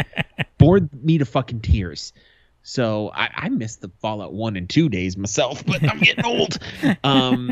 Bored 0.59 0.89
me 1.03 1.17
to 1.17 1.25
fucking 1.25 1.61
tears. 1.61 2.13
So 2.61 3.09
I, 3.15 3.29
I 3.35 3.49
missed 3.49 3.81
the 3.81 3.89
Fallout 3.99 4.31
1 4.31 4.57
and 4.57 4.69
2 4.69 4.89
days 4.89 5.17
myself, 5.17 5.65
but 5.65 5.81
I'm 5.83 5.99
getting 5.99 6.23
old. 6.25 6.57
Um 7.03 7.51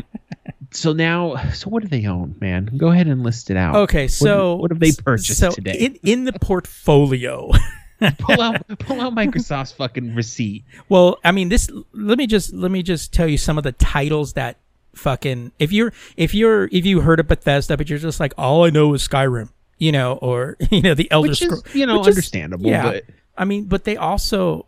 so 0.70 0.92
now 0.92 1.34
so 1.52 1.70
what 1.70 1.82
do 1.82 1.88
they 1.88 2.06
own, 2.06 2.36
man? 2.40 2.70
Go 2.76 2.88
ahead 2.92 3.08
and 3.08 3.22
list 3.24 3.50
it 3.50 3.56
out. 3.56 3.74
Okay, 3.74 4.04
What- 4.04 4.10
so 4.12 4.54
what, 4.56 4.70
have 4.70 4.78
they 4.78 4.92
purchased 4.92 5.40
so 5.40 5.50
today? 5.50 5.72
In 5.78 5.98
in 6.04 6.24
the 6.24 6.32
portfolio. 6.34 7.50
pull 8.18 8.40
out 8.40 8.66
pull 8.78 9.00
out 9.00 9.12
Microsoft's 9.14 9.72
fucking 9.72 10.14
receipt. 10.14 10.64
Well, 10.88 11.18
I 11.24 11.32
mean, 11.32 11.48
this. 11.48 11.68
Let 11.92 12.18
me 12.18 12.26
just 12.26 12.52
let 12.52 12.70
me 12.70 12.82
just 12.82 13.12
tell 13.12 13.26
you 13.28 13.38
some 13.38 13.56
of 13.58 13.64
the 13.64 13.72
titles 13.72 14.34
that 14.34 14.56
fucking. 14.94 15.52
If 15.58 15.72
you're 15.72 15.92
if 16.16 16.34
you're 16.34 16.68
if 16.70 16.84
you 16.86 17.00
heard 17.00 17.20
of 17.20 17.28
Bethesda, 17.28 17.76
but 17.76 17.88
you're 17.88 17.98
just 17.98 18.20
like, 18.20 18.34
all 18.38 18.64
I 18.64 18.70
know 18.70 18.94
is 18.94 19.06
Skyrim, 19.06 19.50
you 19.84 19.92
know, 19.92 20.14
or 20.14 20.56
you 20.70 20.80
know, 20.80 20.94
the 20.94 21.10
Elder 21.10 21.34
Scrolls, 21.34 21.62
you 21.74 21.84
know, 21.84 21.98
which 21.98 22.08
is- 22.08 22.16
understandable, 22.16 22.70
yeah. 22.70 22.82
but 22.90 23.04
I 23.36 23.44
mean, 23.44 23.64
but 23.64 23.84
they 23.84 23.96
also, 23.96 24.64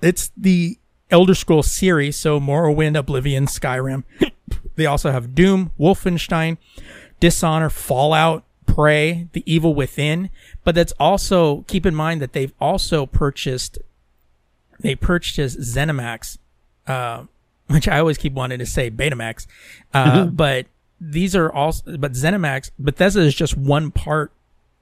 it's 0.00 0.30
the 0.36 0.78
Elder 1.10 1.34
Scrolls 1.34 1.70
series, 1.70 2.16
so 2.16 2.40
Morrowind, 2.40 2.96
Oblivion, 2.96 3.46
Skyrim. 3.46 4.04
they 4.76 4.86
also 4.86 5.10
have 5.10 5.34
Doom, 5.34 5.72
Wolfenstein, 5.78 6.56
Dishonor, 7.18 7.68
Fallout, 7.68 8.44
Prey, 8.66 9.28
The 9.32 9.42
Evil 9.52 9.74
Within. 9.74 10.30
But 10.64 10.74
that's 10.74 10.92
also 10.98 11.62
keep 11.62 11.84
in 11.84 11.94
mind 11.94 12.22
that 12.22 12.32
they've 12.32 12.54
also 12.60 13.04
purchased, 13.04 13.78
they 14.78 14.94
purchased 14.94 15.58
ZeniMax, 15.58 16.38
uh, 16.86 17.24
which 17.66 17.88
I 17.88 17.98
always 17.98 18.16
keep 18.16 18.32
wanting 18.32 18.60
to 18.60 18.66
say 18.66 18.90
Betamax, 18.90 19.46
uh, 19.92 20.24
but 20.26 20.66
these 21.00 21.34
are 21.34 21.50
all, 21.50 21.74
but 21.98 22.12
ZeniMax 22.12 22.70
Bethesda 22.78 23.20
is 23.20 23.34
just 23.34 23.56
one 23.56 23.90
part 23.90 24.32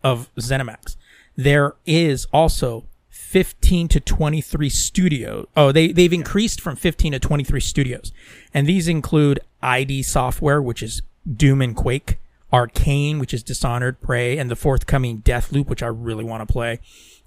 of 0.03 0.29
ZeniMax. 0.37 0.97
There 1.37 1.77
is 1.87 2.27
also 2.33 2.85
15 3.11 3.89
to 3.89 4.01
23 4.01 4.69
studios. 4.71 5.47
Oh, 5.57 5.71
they, 5.71 5.93
they've 5.93 6.13
increased 6.13 6.61
from 6.61 6.77
15 6.77 7.13
to 7.13 7.19
23 7.19 7.61
studios. 7.61 8.13
And 8.53 8.67
these 8.67 8.89
include 8.89 9.41
ID 9.63 10.03
Software, 10.03 10.61
which 10.61 10.83
is 10.83 11.03
Doom 11.31 11.63
and 11.63 11.77
Quake, 11.77 12.19
Arcane, 12.53 13.19
which 13.19 13.35
is 13.35 13.43
Dishonored, 13.43 14.01
Prey, 14.01 14.39
and 14.39 14.51
the 14.51 14.57
forthcoming 14.57 15.21
Deathloop, 15.21 15.69
which 15.69 15.83
I 15.83 15.89
really 15.89 16.25
want 16.25 16.47
to 16.47 16.53
play. 16.53 16.81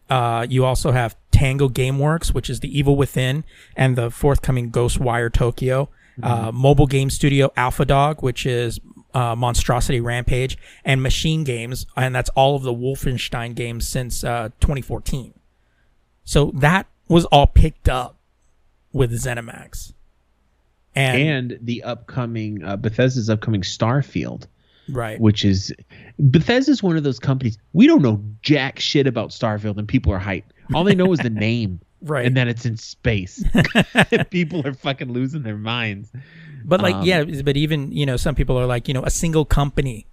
Uh, 0.10 0.46
you 0.50 0.66
also 0.66 0.92
have 0.92 1.16
Tango 1.32 1.70
Gameworks, 1.70 2.34
which 2.34 2.50
is 2.50 2.60
The 2.60 2.78
Evil 2.78 2.96
Within, 2.96 3.44
and 3.78 3.96
the 3.96 4.10
forthcoming 4.10 4.72
Ghostwire 4.72 5.32
Tokyo. 5.32 5.88
Uh, 6.24 6.52
mobile 6.52 6.88
game 6.88 7.10
studio 7.10 7.52
Alpha 7.56 7.86
Dog, 7.86 8.22
which 8.22 8.46
is 8.46 8.80
uh, 9.14 9.36
MonstroCity 9.36 10.04
Rampage, 10.04 10.58
and 10.86 11.02
Machine 11.02 11.44
Games, 11.44 11.86
and 11.96 12.16
that's 12.16 12.30
all 12.30 12.56
of 12.56 12.64
the 12.64 12.74
Wolfenstein 12.74 13.56
games 13.56 13.88
since 13.88 14.24
uh, 14.24 14.50
2014. 14.60 15.34
So 16.24 16.52
that 16.56 16.88
was 17.08 17.26
all 17.26 17.48
picked 17.48 17.90
up 17.90 18.18
with 18.94 19.12
ZeniMax. 19.12 19.94
And, 20.96 21.22
and 21.22 21.60
the 21.62 21.84
upcoming 21.84 22.64
uh, 22.64 22.76
Bethesda's 22.76 23.30
upcoming 23.30 23.62
Starfield, 23.62 24.48
right, 24.90 25.20
which 25.20 25.46
is 25.46 25.74
Bethesda's 26.20 26.84
one 26.84 26.98
of 26.98 27.04
those 27.04 27.18
companies 27.18 27.58
we 27.72 27.88
don't 27.88 28.02
know 28.02 28.22
jack 28.42 28.80
shit 28.80 29.08
about 29.08 29.30
Starfield, 29.30 29.78
and 29.78 29.88
people 29.88 30.12
are 30.12 30.20
hyped. 30.20 30.44
All 30.74 30.84
they 30.84 30.96
know 30.96 31.12
is 31.14 31.20
the 31.20 31.30
name, 31.48 31.80
right. 32.02 32.26
and 32.26 32.36
then 32.36 32.48
it's 32.48 32.66
in 32.66 32.78
space. 32.78 33.44
people 34.30 34.66
are 34.66 34.74
fucking 34.74 35.12
losing 35.12 35.44
their 35.44 35.58
minds. 35.58 36.12
But 36.64 36.82
like, 36.82 36.96
Um, 36.96 37.04
yeah, 37.04 37.24
but 37.44 37.58
even 37.58 37.92
you 37.92 38.06
know, 38.06 38.18
some 38.18 38.36
people 38.36 38.58
are 38.60 38.66
like, 38.66 38.88
you 38.88 38.94
know, 38.94 39.04
a 39.04 39.10
single 39.10 39.46
company. 39.46 40.06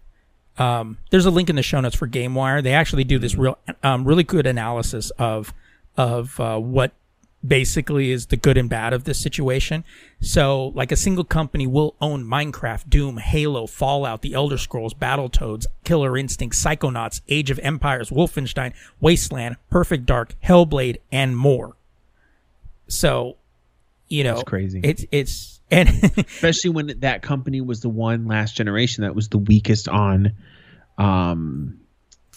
Um, 0.57 0.98
there's 1.11 1.27
a 1.27 1.31
link 1.31 1.48
in 1.48 1.57
the 1.57 1.62
show 1.62 1.81
notes 1.81 1.94
for 1.94 2.09
GameWire. 2.09 2.62
They 2.62 2.72
actually 2.72 3.05
do 3.05 3.18
this 3.18 3.37
real, 3.37 3.59
um, 3.83 4.05
really 4.05 4.24
good 4.24 4.46
analysis 4.46 5.11
of 5.18 5.53
of 5.96 6.38
uh, 6.40 6.59
what 6.59 6.92
basically 7.46 8.11
is 8.11 8.27
the 8.27 8.37
good 8.37 8.57
and 8.57 8.68
bad 8.68 8.92
of 8.92 9.05
this 9.05 9.18
situation. 9.18 9.85
So, 10.20 10.68
like 10.68 10.90
a 10.90 10.96
single 10.96 11.24
company 11.24 11.66
will 11.66 11.94
own 12.01 12.24
Minecraft, 12.24 12.88
Doom, 12.88 13.18
Halo, 13.18 13.66
Fallout, 13.66 14.22
The 14.22 14.35
Elder 14.35 14.59
Scrolls, 14.59 14.94
Battletoads, 14.94 15.66
Killer 15.85 16.16
Instinct, 16.16 16.57
Psychonauts, 16.57 17.20
Age 17.29 17.51
of 17.51 17.59
Empires, 17.61 18.11
Wolfenstein, 18.11 18.72
Wasteland, 19.01 19.57
Perfect 19.70 20.07
Dark, 20.07 20.35
Hellblade, 20.44 20.98
and 21.12 21.37
more. 21.37 21.77
So, 22.88 23.37
you 24.09 24.24
know, 24.24 24.35
it's 24.35 24.42
crazy. 24.42 24.81
It's 24.83 25.05
it's 25.11 25.61
and 25.70 25.88
especially 26.16 26.70
when 26.70 27.01
that 27.01 27.22
company 27.22 27.61
was 27.61 27.81
the 27.81 27.88
one 27.88 28.27
last 28.27 28.57
generation 28.57 29.03
that 29.03 29.14
was 29.14 29.29
the 29.29 29.38
weakest 29.38 29.88
on 29.88 30.33
um 30.96 31.81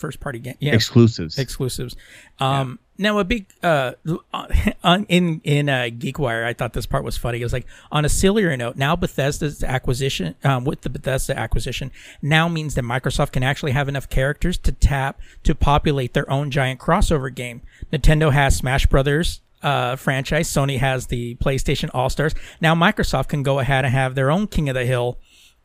first 0.02 0.20
party 0.20 0.40
game, 0.40 0.56
yeah, 0.60 0.74
exclusives. 0.74 1.38
exclusives. 1.38 1.96
Um, 2.40 2.80
now 2.98 3.20
a 3.20 3.24
big 3.24 3.46
uh, 3.64 3.94
on, 4.84 5.06
in 5.06 5.40
in 5.44 5.70
uh, 5.70 5.90
GeekWire, 5.92 6.46
I 6.46 6.54
thought 6.54 6.74
this 6.74 6.86
part 6.86 7.04
was 7.04 7.18
funny. 7.18 7.40
It 7.40 7.44
was 7.44 7.54
like 7.54 7.68
on 7.92 8.04
a 8.04 8.10
sillier 8.10 8.56
note. 8.58 8.76
Now 8.76 8.96
Bethesda's 8.96 9.64
acquisition 9.64 10.36
um, 10.44 10.66
with 10.66 10.82
the 10.82 10.90
Bethesda 10.90 11.38
acquisition 11.38 11.92
now 12.22 12.50
means 12.50 12.76
that 12.76 12.84
Microsoft 12.84 13.32
can 13.32 13.44
actually 13.44 13.72
have 13.72 13.88
enough 13.88 14.10
characters 14.10 14.58
to 14.60 14.72
tap 14.72 15.22
to 15.44 15.56
populate 15.56 16.14
their 16.14 16.30
own 16.30 16.52
giant 16.52 16.80
crossover 16.80 17.34
game. 17.34 17.62
Nintendo 17.94 18.34
has 18.34 18.58
Smash 18.58 18.88
Brothers. 18.88 19.40
Uh, 19.62 19.96
franchise. 19.96 20.48
Sony 20.50 20.78
has 20.80 21.08
the 21.08 21.36
PlayStation 21.36 21.90
All 21.94 22.10
Stars. 22.10 22.34
Now 22.62 22.74
Microsoft 22.76 23.28
can 23.28 23.44
go 23.44 23.60
ahead 23.60 23.86
and 23.86 23.94
have 23.94 24.16
their 24.16 24.32
own 24.32 24.48
King 24.48 24.70
of 24.70 24.76
the 24.76 24.86
Hill 24.86 25.20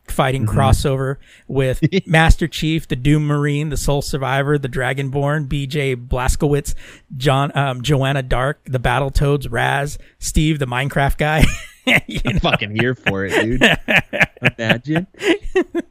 fighting 0.08 0.46
crossover 0.46 1.16
with 1.48 1.82
Master 2.06 2.46
Chief, 2.46 2.86
the 2.86 2.94
Doom 2.94 3.26
Marine, 3.26 3.70
the 3.70 3.76
Sole 3.76 4.02
Survivor, 4.02 4.56
the 4.58 4.68
Dragonborn, 4.68 5.48
BJ 5.48 5.96
Blazkowicz, 5.96 6.74
John, 7.16 7.50
um, 7.56 7.82
Joanna 7.82 8.22
Dark, 8.22 8.60
the 8.66 8.78
Battle 8.78 9.10
Toads, 9.10 9.48
Raz, 9.48 9.98
Steve, 10.18 10.58
the 10.58 10.66
Minecraft 10.66 11.16
guy. 11.18 11.44
You 12.08 12.18
I'm 12.24 12.40
fucking 12.40 12.74
here 12.74 12.96
for 12.96 13.24
it, 13.26 13.30
dude. 13.40 13.62
Imagine. 14.58 15.06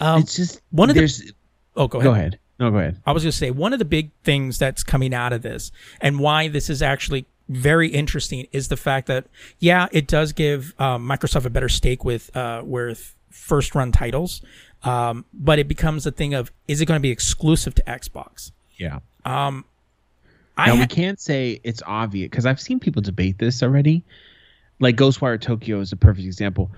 Um, 0.00 0.22
it's 0.22 0.36
just 0.36 0.60
one 0.70 0.90
of 0.90 0.96
the- 0.96 1.32
oh, 1.76 1.86
go 1.88 1.98
ahead. 2.00 2.04
go 2.04 2.12
ahead. 2.14 2.38
No, 2.58 2.70
go 2.70 2.78
ahead. 2.78 3.00
I 3.06 3.12
was 3.12 3.22
going 3.22 3.30
to 3.30 3.36
say 3.36 3.50
one 3.50 3.72
of 3.72 3.78
the 3.78 3.84
big 3.84 4.10
things 4.24 4.58
that's 4.58 4.82
coming 4.82 5.14
out 5.14 5.32
of 5.32 5.42
this 5.42 5.70
and 6.00 6.18
why 6.18 6.48
this 6.48 6.68
is 6.68 6.82
actually 6.82 7.26
very 7.56 7.88
interesting 7.88 8.46
is 8.52 8.68
the 8.68 8.76
fact 8.76 9.06
that 9.08 9.26
yeah, 9.58 9.88
it 9.92 10.06
does 10.06 10.32
give 10.32 10.74
um, 10.80 11.06
Microsoft 11.08 11.44
a 11.44 11.50
better 11.50 11.68
stake 11.68 12.04
with 12.04 12.34
uh, 12.36 12.62
with 12.64 13.14
first 13.30 13.74
run 13.74 13.92
titles, 13.92 14.42
um, 14.84 15.24
but 15.32 15.58
it 15.58 15.68
becomes 15.68 16.06
a 16.06 16.10
thing 16.10 16.34
of 16.34 16.50
is 16.68 16.80
it 16.80 16.86
going 16.86 16.98
to 16.98 17.02
be 17.02 17.10
exclusive 17.10 17.74
to 17.76 17.82
Xbox? 17.82 18.52
Yeah. 18.76 19.00
Um, 19.24 19.64
I 20.56 20.68
now 20.68 20.76
ha- 20.76 20.80
we 20.80 20.86
can't 20.86 21.20
say 21.20 21.60
it's 21.64 21.82
obvious 21.86 22.28
because 22.28 22.46
I've 22.46 22.60
seen 22.60 22.80
people 22.80 23.02
debate 23.02 23.38
this 23.38 23.62
already. 23.62 24.04
Like 24.80 24.96
Ghostwire 24.96 25.40
Tokyo 25.40 25.80
is 25.80 25.92
a 25.92 25.96
perfect 25.96 26.26
example. 26.26 26.70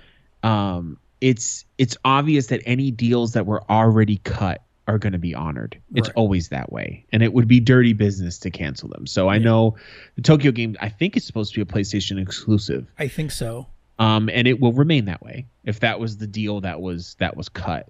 Um, 0.42 0.98
it's 1.20 1.64
it's 1.78 1.96
obvious 2.04 2.48
that 2.48 2.60
any 2.66 2.90
deals 2.90 3.32
that 3.32 3.46
were 3.46 3.62
already 3.70 4.18
cut 4.18 4.62
are 4.86 4.98
going 4.98 5.12
to 5.14 5.18
be 5.18 5.34
honored. 5.34 5.80
It's 5.94 6.08
Right. 6.08 6.14
always 6.16 6.48
that 6.50 6.70
way, 6.72 7.04
and 7.12 7.22
it 7.22 7.32
would 7.32 7.48
be 7.48 7.58
dirty 7.60 7.92
business 7.94 8.38
to 8.40 8.50
cancel 8.50 8.88
them. 8.90 9.06
So 9.06 9.28
I 9.28 9.38
know 9.38 9.76
the 10.16 10.22
Tokyo 10.22 10.50
game. 10.52 10.76
I 10.80 10.88
think 10.90 11.16
it's 11.16 11.26
supposed 11.26 11.54
to 11.54 11.64
be 11.64 11.70
a 11.70 11.72
PlayStation 11.74 12.20
exclusive, 12.20 12.86
I 12.98 13.08
think 13.08 13.30
so. 13.30 13.66
um, 13.98 14.28
and 14.32 14.46
it 14.46 14.60
will 14.60 14.72
remain 14.72 15.06
that 15.06 15.22
way 15.22 15.46
if 15.64 15.80
that 15.80 15.98
was 16.00 16.18
the 16.18 16.26
deal 16.26 16.60
that 16.62 16.80
was 16.80 17.16
that 17.18 17.36
was 17.36 17.48
cut. 17.48 17.88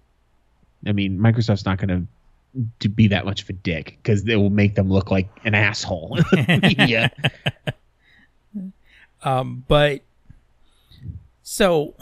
I 0.86 0.92
mean, 0.92 1.18
Microsoft's 1.18 1.64
not 1.64 1.78
going 1.78 1.88
to 1.88 2.06
to 2.78 2.88
be 2.88 3.08
that 3.08 3.24
much 3.24 3.42
of 3.42 3.50
a 3.50 3.52
dick 3.54 3.98
because 4.00 4.28
it 4.28 4.36
will 4.36 4.48
make 4.50 4.76
them 4.76 4.88
look 4.88 5.10
like 5.10 5.28
an 5.44 5.54
asshole. 5.56 6.18
yeah. 6.78 7.08
Um, 9.22 9.64
but 9.68 10.02
so 11.42 11.94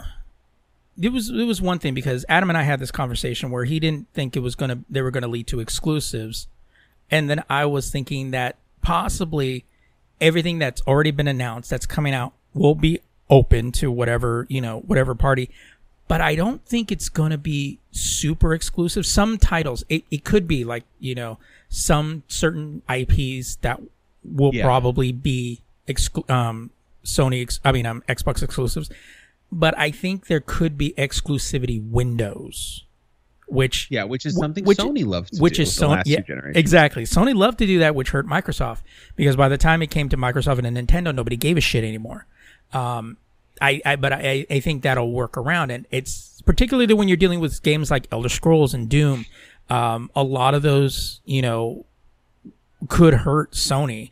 it 1.01 1.09
was 1.09 1.29
it 1.29 1.45
was 1.45 1.61
one 1.61 1.79
thing 1.79 1.93
because 1.93 2.25
Adam 2.29 2.49
and 2.49 2.57
I 2.57 2.63
had 2.63 2.79
this 2.79 2.91
conversation 2.91 3.49
where 3.51 3.65
he 3.65 3.79
didn't 3.79 4.07
think 4.13 4.35
it 4.35 4.39
was 4.41 4.55
gonna 4.55 4.79
they 4.89 5.01
were 5.01 5.11
gonna 5.11 5.27
lead 5.27 5.47
to 5.47 5.59
exclusives, 5.59 6.47
and 7.09 7.29
then 7.29 7.43
I 7.49 7.65
was 7.65 7.89
thinking 7.89 8.31
that 8.31 8.57
possibly 8.81 9.65
everything 10.21 10.59
that's 10.59 10.81
already 10.87 11.11
been 11.11 11.27
announced 11.27 11.69
that's 11.69 11.85
coming 11.85 12.13
out 12.13 12.33
will 12.53 12.75
be 12.75 12.99
open 13.29 13.71
to 13.71 13.89
whatever 13.91 14.45
you 14.49 14.61
know 14.61 14.79
whatever 14.81 15.15
party. 15.15 15.49
But 16.07 16.21
I 16.21 16.35
don't 16.35 16.63
think 16.65 16.91
it's 16.91 17.09
gonna 17.09 17.37
be 17.37 17.79
super 17.91 18.53
exclusive. 18.53 19.05
Some 19.05 19.37
titles 19.37 19.83
it, 19.89 20.03
it 20.11 20.23
could 20.23 20.47
be 20.47 20.63
like 20.63 20.83
you 20.99 21.15
know 21.15 21.39
some 21.69 22.23
certain 22.27 22.81
IPs 22.89 23.55
that 23.61 23.81
will 24.23 24.53
Yeah. 24.53 24.63
probably 24.63 25.11
be 25.11 25.61
exclu- 25.87 26.29
um 26.29 26.69
Sony 27.03 27.41
ex- 27.41 27.59
I 27.65 27.71
mean 27.71 27.85
um 27.85 28.03
Xbox 28.07 28.43
exclusives 28.43 28.89
but 29.59 29.77
I 29.77 29.91
think 29.91 30.27
there 30.27 30.39
could 30.39 30.77
be 30.77 30.93
exclusivity 30.97 31.81
windows 31.81 32.83
which 33.47 33.87
Yeah, 33.91 34.05
which 34.05 34.25
is 34.25 34.35
something 34.37 34.63
which- 34.65 34.77
Sony 34.79 35.05
loves 35.05 35.29
to 35.31 35.41
which 35.41 35.57
do 35.57 35.63
is 35.63 35.77
Sony 35.77 36.01
yeah, 36.05 36.21
exactly. 36.55 37.03
Sony 37.03 37.35
loved 37.35 37.59
to 37.59 37.67
do 37.67 37.79
that 37.79 37.93
which 37.93 38.09
hurt 38.09 38.25
Microsoft 38.25 38.79
because 39.15 39.35
by 39.35 39.47
the 39.49 39.57
time 39.57 39.81
it 39.81 39.91
came 39.91 40.09
to 40.09 40.17
Microsoft 40.17 40.65
and 40.65 40.75
Nintendo 40.75 41.13
nobody 41.13 41.35
gave 41.35 41.57
a 41.57 41.61
shit 41.61 41.83
anymore. 41.83 42.25
Um 42.71 43.17
I, 43.61 43.81
I 43.85 43.95
but 43.97 44.11
I, 44.13 44.45
I 44.49 44.59
think 44.59 44.81
that'll 44.81 45.11
work 45.11 45.37
around 45.37 45.69
and 45.71 45.85
it's 45.91 46.41
particularly 46.45 46.91
when 46.93 47.07
you're 47.07 47.17
dealing 47.17 47.39
with 47.39 47.61
games 47.61 47.91
like 47.91 48.07
Elder 48.11 48.29
Scrolls 48.29 48.73
and 48.73 48.89
Doom 48.89 49.25
um 49.69 50.09
a 50.15 50.23
lot 50.23 50.55
of 50.55 50.61
those 50.63 51.21
you 51.25 51.41
know 51.41 51.85
could 52.87 53.13
hurt 53.13 53.51
Sony 53.51 54.11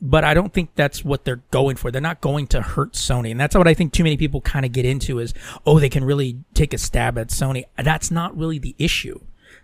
but 0.00 0.22
I 0.24 0.34
don't 0.34 0.52
think 0.52 0.70
that's 0.74 1.04
what 1.04 1.24
they're 1.24 1.42
going 1.50 1.76
for. 1.76 1.90
They're 1.90 2.00
not 2.00 2.20
going 2.20 2.46
to 2.48 2.62
hurt 2.62 2.92
Sony. 2.92 3.30
And 3.30 3.40
that's 3.40 3.56
what 3.56 3.66
I 3.66 3.74
think 3.74 3.92
too 3.92 4.04
many 4.04 4.16
people 4.16 4.40
kind 4.40 4.64
of 4.64 4.72
get 4.72 4.84
into 4.84 5.18
is, 5.18 5.34
oh, 5.66 5.78
they 5.80 5.88
can 5.88 6.04
really 6.04 6.38
take 6.54 6.72
a 6.72 6.78
stab 6.78 7.18
at 7.18 7.28
Sony. 7.28 7.64
That's 7.76 8.10
not 8.10 8.36
really 8.36 8.58
the 8.58 8.74
issue. 8.78 9.20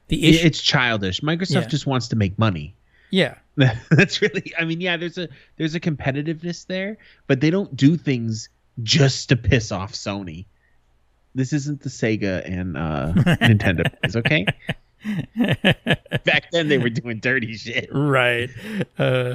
The 0.09 0.29
issue, 0.29 0.47
It's 0.47 0.61
childish. 0.61 1.21
Microsoft 1.21 1.63
Yeah. 1.63 1.67
just 1.69 1.87
wants 1.87 2.09
to 2.09 2.17
make 2.17 2.39
money. 2.39 2.75
yeah, 3.11 3.37
That's 3.91 4.21
really 4.21 4.53
I 4.59 4.65
mean, 4.65 4.81
yeah, 4.81 4.97
there's 4.97 5.17
a 5.19 5.29
there's 5.57 5.77
a 5.77 5.81
competitiveness 5.81 6.67
there, 6.67 6.99
but 7.29 7.41
they 7.41 7.51
don't 7.51 7.77
do 7.77 7.97
things 7.97 8.49
just 8.83 9.29
to 9.29 9.37
piss 9.37 9.71
off 9.71 9.93
Sony. 9.93 10.47
This 11.37 11.53
isn't 11.53 11.81
the 11.83 11.89
Sega 11.89 12.45
and 12.45 12.77
uh, 12.77 13.13
Nintendo, 13.41 13.89
is 14.05 14.17
okay? 14.17 14.47
Back 16.25 16.51
then 16.53 16.69
they 16.69 16.79
were 16.79 16.91
doing 16.91 17.19
dirty 17.21 17.55
shit. 17.57 17.89
right. 17.93 18.51
Uh, 18.99 19.35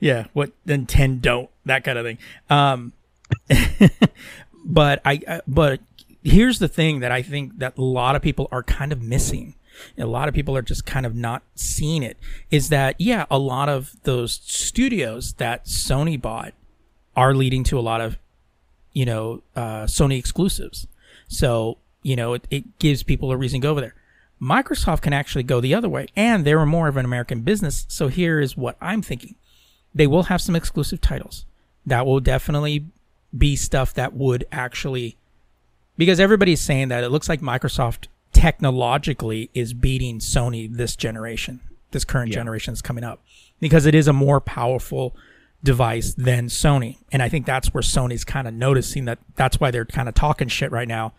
yeah, 0.00 0.26
what 0.32 0.52
Nintendon't 0.66 1.48
that 1.64 1.84
kind 1.84 1.98
of 1.98 2.04
thing. 2.04 2.18
Um, 2.50 2.92
but 4.64 5.00
I, 5.04 5.40
but 5.46 5.80
here's 6.22 6.58
the 6.58 6.68
thing 6.68 7.00
that 7.00 7.12
I 7.12 7.22
think 7.22 7.58
that 7.58 7.76
a 7.78 7.82
lot 7.82 8.16
of 8.16 8.22
people 8.22 8.48
are 8.50 8.62
kind 8.62 8.92
of 8.92 9.02
missing. 9.02 9.54
A 9.96 10.06
lot 10.06 10.28
of 10.28 10.34
people 10.34 10.56
are 10.56 10.62
just 10.62 10.84
kind 10.84 11.06
of 11.06 11.14
not 11.14 11.42
seeing 11.54 12.02
it. 12.02 12.16
Is 12.50 12.68
that 12.68 12.96
yeah, 12.98 13.26
a 13.30 13.38
lot 13.38 13.68
of 13.68 13.94
those 14.02 14.40
studios 14.42 15.34
that 15.34 15.66
Sony 15.66 16.20
bought 16.20 16.52
are 17.16 17.34
leading 17.34 17.64
to 17.64 17.78
a 17.78 17.80
lot 17.80 18.00
of, 18.00 18.18
you 18.92 19.04
know, 19.04 19.42
uh, 19.54 19.84
Sony 19.84 20.18
exclusives. 20.18 20.86
So 21.28 21.78
you 22.02 22.16
know, 22.16 22.34
it, 22.34 22.46
it 22.50 22.78
gives 22.78 23.02
people 23.02 23.30
a 23.30 23.36
reason 23.36 23.60
to 23.60 23.66
go 23.66 23.70
over 23.70 23.80
there. 23.80 23.94
Microsoft 24.40 25.02
can 25.02 25.12
actually 25.12 25.42
go 25.42 25.60
the 25.60 25.74
other 25.74 25.88
way, 25.88 26.06
and 26.14 26.44
they're 26.44 26.64
more 26.64 26.88
of 26.88 26.96
an 26.96 27.04
American 27.04 27.40
business. 27.40 27.84
So 27.88 28.08
here 28.08 28.40
is 28.40 28.56
what 28.56 28.76
I'm 28.80 29.02
thinking: 29.02 29.34
they 29.94 30.06
will 30.06 30.24
have 30.24 30.40
some 30.40 30.54
exclusive 30.56 31.00
titles 31.00 31.44
that 31.86 32.06
will 32.06 32.20
definitely 32.20 32.84
be 33.36 33.56
stuff 33.56 33.94
that 33.94 34.14
would 34.14 34.44
actually, 34.52 35.16
because 35.96 36.20
everybody's 36.20 36.60
saying 36.60 36.88
that 36.88 37.04
it 37.04 37.10
looks 37.10 37.28
like 37.28 37.40
Microsoft 37.40 38.06
technologically 38.32 39.50
is 39.54 39.72
beating 39.72 40.18
Sony 40.18 40.72
this 40.72 40.96
generation, 40.96 41.60
this 41.90 42.04
current 42.04 42.30
Yeah. 42.30 42.34
generation 42.36 42.72
is 42.72 42.82
coming 42.82 43.04
up, 43.04 43.22
because 43.60 43.86
it 43.86 43.94
is 43.94 44.08
a 44.08 44.12
more 44.12 44.40
powerful 44.40 45.14
device 45.64 46.14
than 46.14 46.46
Sony. 46.46 46.98
And 47.10 47.22
I 47.22 47.28
think 47.28 47.46
that's 47.46 47.72
where 47.74 47.82
Sony's 47.82 48.24
kind 48.24 48.46
of 48.46 48.54
noticing 48.54 49.06
that 49.06 49.18
that's 49.36 49.58
why 49.58 49.70
they're 49.70 49.84
kind 49.84 50.08
of 50.08 50.14
talking 50.14 50.48
shit 50.48 50.70
right 50.70 50.86
now 50.88 51.12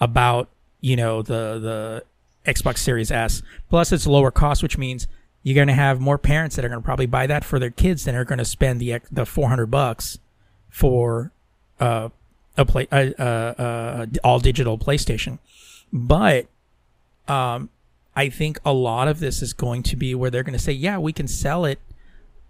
about, 0.00 0.48
you 0.80 0.96
know, 0.96 1.22
the 1.22 1.58
the 1.58 2.04
Xbox 2.52 2.78
Series 2.78 3.10
S. 3.10 3.42
Plus 3.70 3.90
it's 3.92 4.06
lower 4.06 4.30
cost, 4.30 4.62
which 4.62 4.76
means 4.78 5.06
you're 5.46 5.54
going 5.54 5.68
to 5.68 5.74
have 5.74 6.00
more 6.00 6.18
parents 6.18 6.56
that 6.56 6.64
are 6.64 6.68
going 6.68 6.80
to 6.80 6.84
probably 6.84 7.06
buy 7.06 7.24
that 7.24 7.44
for 7.44 7.60
their 7.60 7.70
kids 7.70 8.04
than 8.04 8.16
are 8.16 8.24
going 8.24 8.38
to 8.38 8.44
spend 8.44 8.80
the 8.80 8.98
the 9.12 9.24
400 9.24 9.66
bucks 9.66 10.18
for 10.68 11.30
uh, 11.78 12.08
a 12.56 12.64
play 12.64 12.88
uh, 12.90 12.96
uh, 12.96 14.06
all 14.24 14.40
digital 14.40 14.76
PlayStation. 14.76 15.38
But 15.92 16.48
um, 17.28 17.70
I 18.16 18.28
think 18.28 18.58
a 18.64 18.72
lot 18.72 19.06
of 19.06 19.20
this 19.20 19.40
is 19.40 19.52
going 19.52 19.84
to 19.84 19.94
be 19.94 20.16
where 20.16 20.30
they're 20.30 20.42
going 20.42 20.52
to 20.52 20.58
say, 20.58 20.72
yeah, 20.72 20.98
we 20.98 21.12
can 21.12 21.28
sell 21.28 21.64
it 21.64 21.78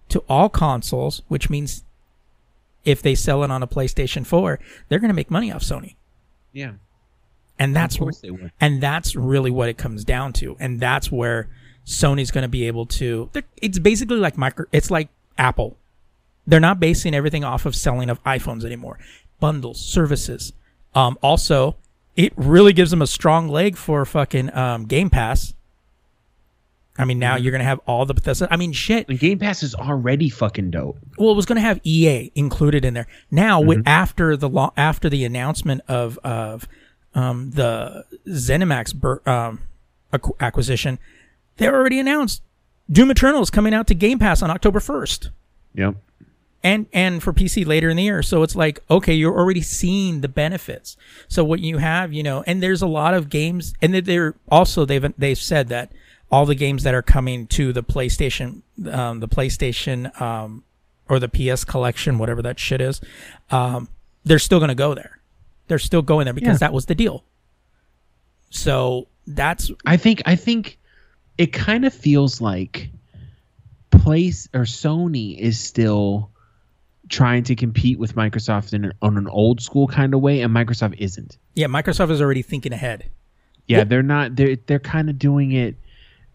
to 0.08 0.20
all 0.26 0.48
consoles, 0.48 1.20
which 1.28 1.50
means 1.50 1.84
if 2.86 3.02
they 3.02 3.14
sell 3.14 3.44
it 3.44 3.50
on 3.50 3.62
a 3.62 3.66
PlayStation 3.66 4.24
4, 4.24 4.58
they're 4.88 5.00
going 5.00 5.10
to 5.10 5.14
make 5.14 5.30
money 5.30 5.52
off 5.52 5.62
Sony. 5.62 5.96
Yeah. 6.50 6.72
And 7.58 7.76
that's 7.76 7.96
of 7.96 8.00
course 8.00 8.20
they 8.20 8.30
and 8.58 8.82
that's 8.82 9.14
really 9.14 9.50
what 9.50 9.68
it 9.68 9.76
comes 9.76 10.02
down 10.02 10.32
to. 10.34 10.56
And 10.58 10.80
that's 10.80 11.12
where 11.12 11.50
Sony's 11.86 12.30
going 12.30 12.42
to 12.42 12.48
be 12.48 12.66
able 12.66 12.84
to. 12.86 13.30
It's 13.62 13.78
basically 13.78 14.16
like 14.18 14.36
micro. 14.36 14.66
It's 14.72 14.90
like 14.90 15.08
Apple. 15.38 15.76
they're 16.46 16.60
not 16.60 16.80
basing 16.80 17.14
everything 17.14 17.44
off 17.44 17.64
of 17.66 17.74
selling 17.76 18.10
of 18.10 18.22
iPhones 18.24 18.64
anymore. 18.64 18.98
Bundles, 19.40 19.80
services. 19.80 20.52
Um, 20.94 21.18
also, 21.22 21.76
it 22.16 22.32
really 22.36 22.72
gives 22.72 22.90
them 22.90 23.02
a 23.02 23.06
strong 23.06 23.48
leg 23.48 23.76
for 23.76 24.04
fucking 24.04 24.54
um, 24.56 24.86
Game 24.86 25.10
Pass. 25.10 25.54
I 26.98 27.04
mean, 27.04 27.18
now 27.18 27.36
you're 27.36 27.52
gonna 27.52 27.62
have 27.64 27.80
all 27.86 28.06
the 28.06 28.14
Bethesda. 28.14 28.48
I 28.50 28.56
mean, 28.56 28.72
shit. 28.72 29.06
And 29.08 29.18
Game 29.18 29.38
Pass 29.38 29.62
is 29.62 29.74
already 29.74 30.30
fucking 30.30 30.70
dope. 30.70 30.96
Well, 31.18 31.30
it 31.30 31.36
was 31.36 31.44
going 31.44 31.56
to 31.56 31.62
have 31.62 31.78
EA 31.84 32.32
included 32.34 32.86
in 32.86 32.94
there. 32.94 33.06
Now, 33.30 33.60
with, 33.60 33.86
after 33.86 34.34
the 34.36 34.48
law, 34.48 34.72
after 34.78 35.10
the 35.10 35.24
announcement 35.24 35.82
of 35.88 36.18
of 36.24 36.66
um, 37.14 37.50
the 37.50 38.04
ZeniMax 38.26 38.94
bur- 38.94 39.20
um, 39.26 39.60
ac- 40.14 40.32
acquisition, 40.40 40.98
they 41.56 41.68
already 41.68 41.98
announced 41.98 42.42
Doom 42.90 43.10
Eternal 43.10 43.42
is 43.42 43.50
coming 43.50 43.74
out 43.74 43.86
to 43.88 43.94
Game 43.94 44.18
Pass 44.18 44.42
on 44.42 44.50
October 44.50 44.80
first, 44.80 45.30
Yep. 45.74 45.96
and 46.62 46.86
and 46.92 47.22
for 47.22 47.32
PC 47.32 47.64
later 47.66 47.88
in 47.88 47.96
the 47.96 48.02
year. 48.04 48.22
So 48.22 48.42
it's 48.42 48.54
like, 48.56 48.80
okay, 48.90 49.14
you're 49.14 49.36
already 49.36 49.62
seeing 49.62 50.20
the 50.20 50.28
benefits. 50.28 50.96
So 51.28 51.44
what 51.44 51.60
you 51.60 51.78
have, 51.78 52.12
you 52.12 52.22
know, 52.22 52.44
and 52.46 52.62
there's 52.62 52.82
a 52.82 52.86
lot 52.86 53.14
of 53.14 53.28
games, 53.28 53.74
and 53.82 53.92
they- 53.94 54.00
they're 54.00 54.34
also 54.50 54.84
they've 54.84 55.12
they've 55.18 55.38
said 55.38 55.68
that 55.68 55.92
all 56.30 56.44
the 56.46 56.54
games 56.56 56.82
that 56.82 56.94
are 56.94 57.02
coming 57.02 57.46
to 57.46 57.72
the 57.72 57.82
PlayStation, 57.84 58.62
um, 58.92 59.20
the 59.20 59.28
PlayStation, 59.28 60.20
um, 60.20 60.64
or 61.08 61.20
the 61.20 61.28
PS 61.28 61.64
collection, 61.64 62.18
whatever 62.18 62.42
that 62.42 62.58
shit 62.58 62.80
is, 62.80 63.00
um, 63.52 63.88
they're 64.24 64.40
still 64.40 64.58
going 64.58 64.68
to 64.68 64.74
go 64.74 64.92
there. 64.92 65.18
They're 65.68 65.78
still 65.78 66.02
going 66.02 66.24
there 66.24 66.34
because 66.34 66.56
Yeah. 66.60 66.66
that 66.66 66.72
was 66.72 66.86
the 66.86 66.96
deal. 66.96 67.22
So 68.50 69.06
that's 69.26 69.70
I 69.84 69.96
think 69.96 70.22
I 70.26 70.36
think 70.36 70.78
it 71.38 71.52
kind 71.52 71.84
of 71.84 71.92
feels 71.94 72.40
like 72.40 72.90
place 73.90 74.48
or 74.54 74.62
Sony 74.62 75.36
is 75.38 75.58
still 75.58 76.30
trying 77.08 77.44
to 77.44 77.54
compete 77.54 77.98
with 77.98 78.14
Microsoft 78.14 78.72
in 78.72 78.86
an, 78.86 78.92
on 79.00 79.16
an 79.16 79.28
old 79.28 79.60
school 79.60 79.86
kind 79.86 80.14
of 80.14 80.20
way, 80.20 80.40
and 80.40 80.54
Microsoft 80.54 80.96
isn't. 80.98 81.38
yeah. 81.54 81.66
Microsoft 81.66 82.10
is 82.10 82.20
already 82.20 82.42
thinking 82.42 82.72
ahead. 82.72 83.10
Yeah, 83.66 83.84
they're 83.84 84.02
not. 84.02 84.36
They're 84.36 84.56
they're 84.66 84.78
kind 84.78 85.10
of 85.10 85.18
doing 85.18 85.52
it. 85.52 85.76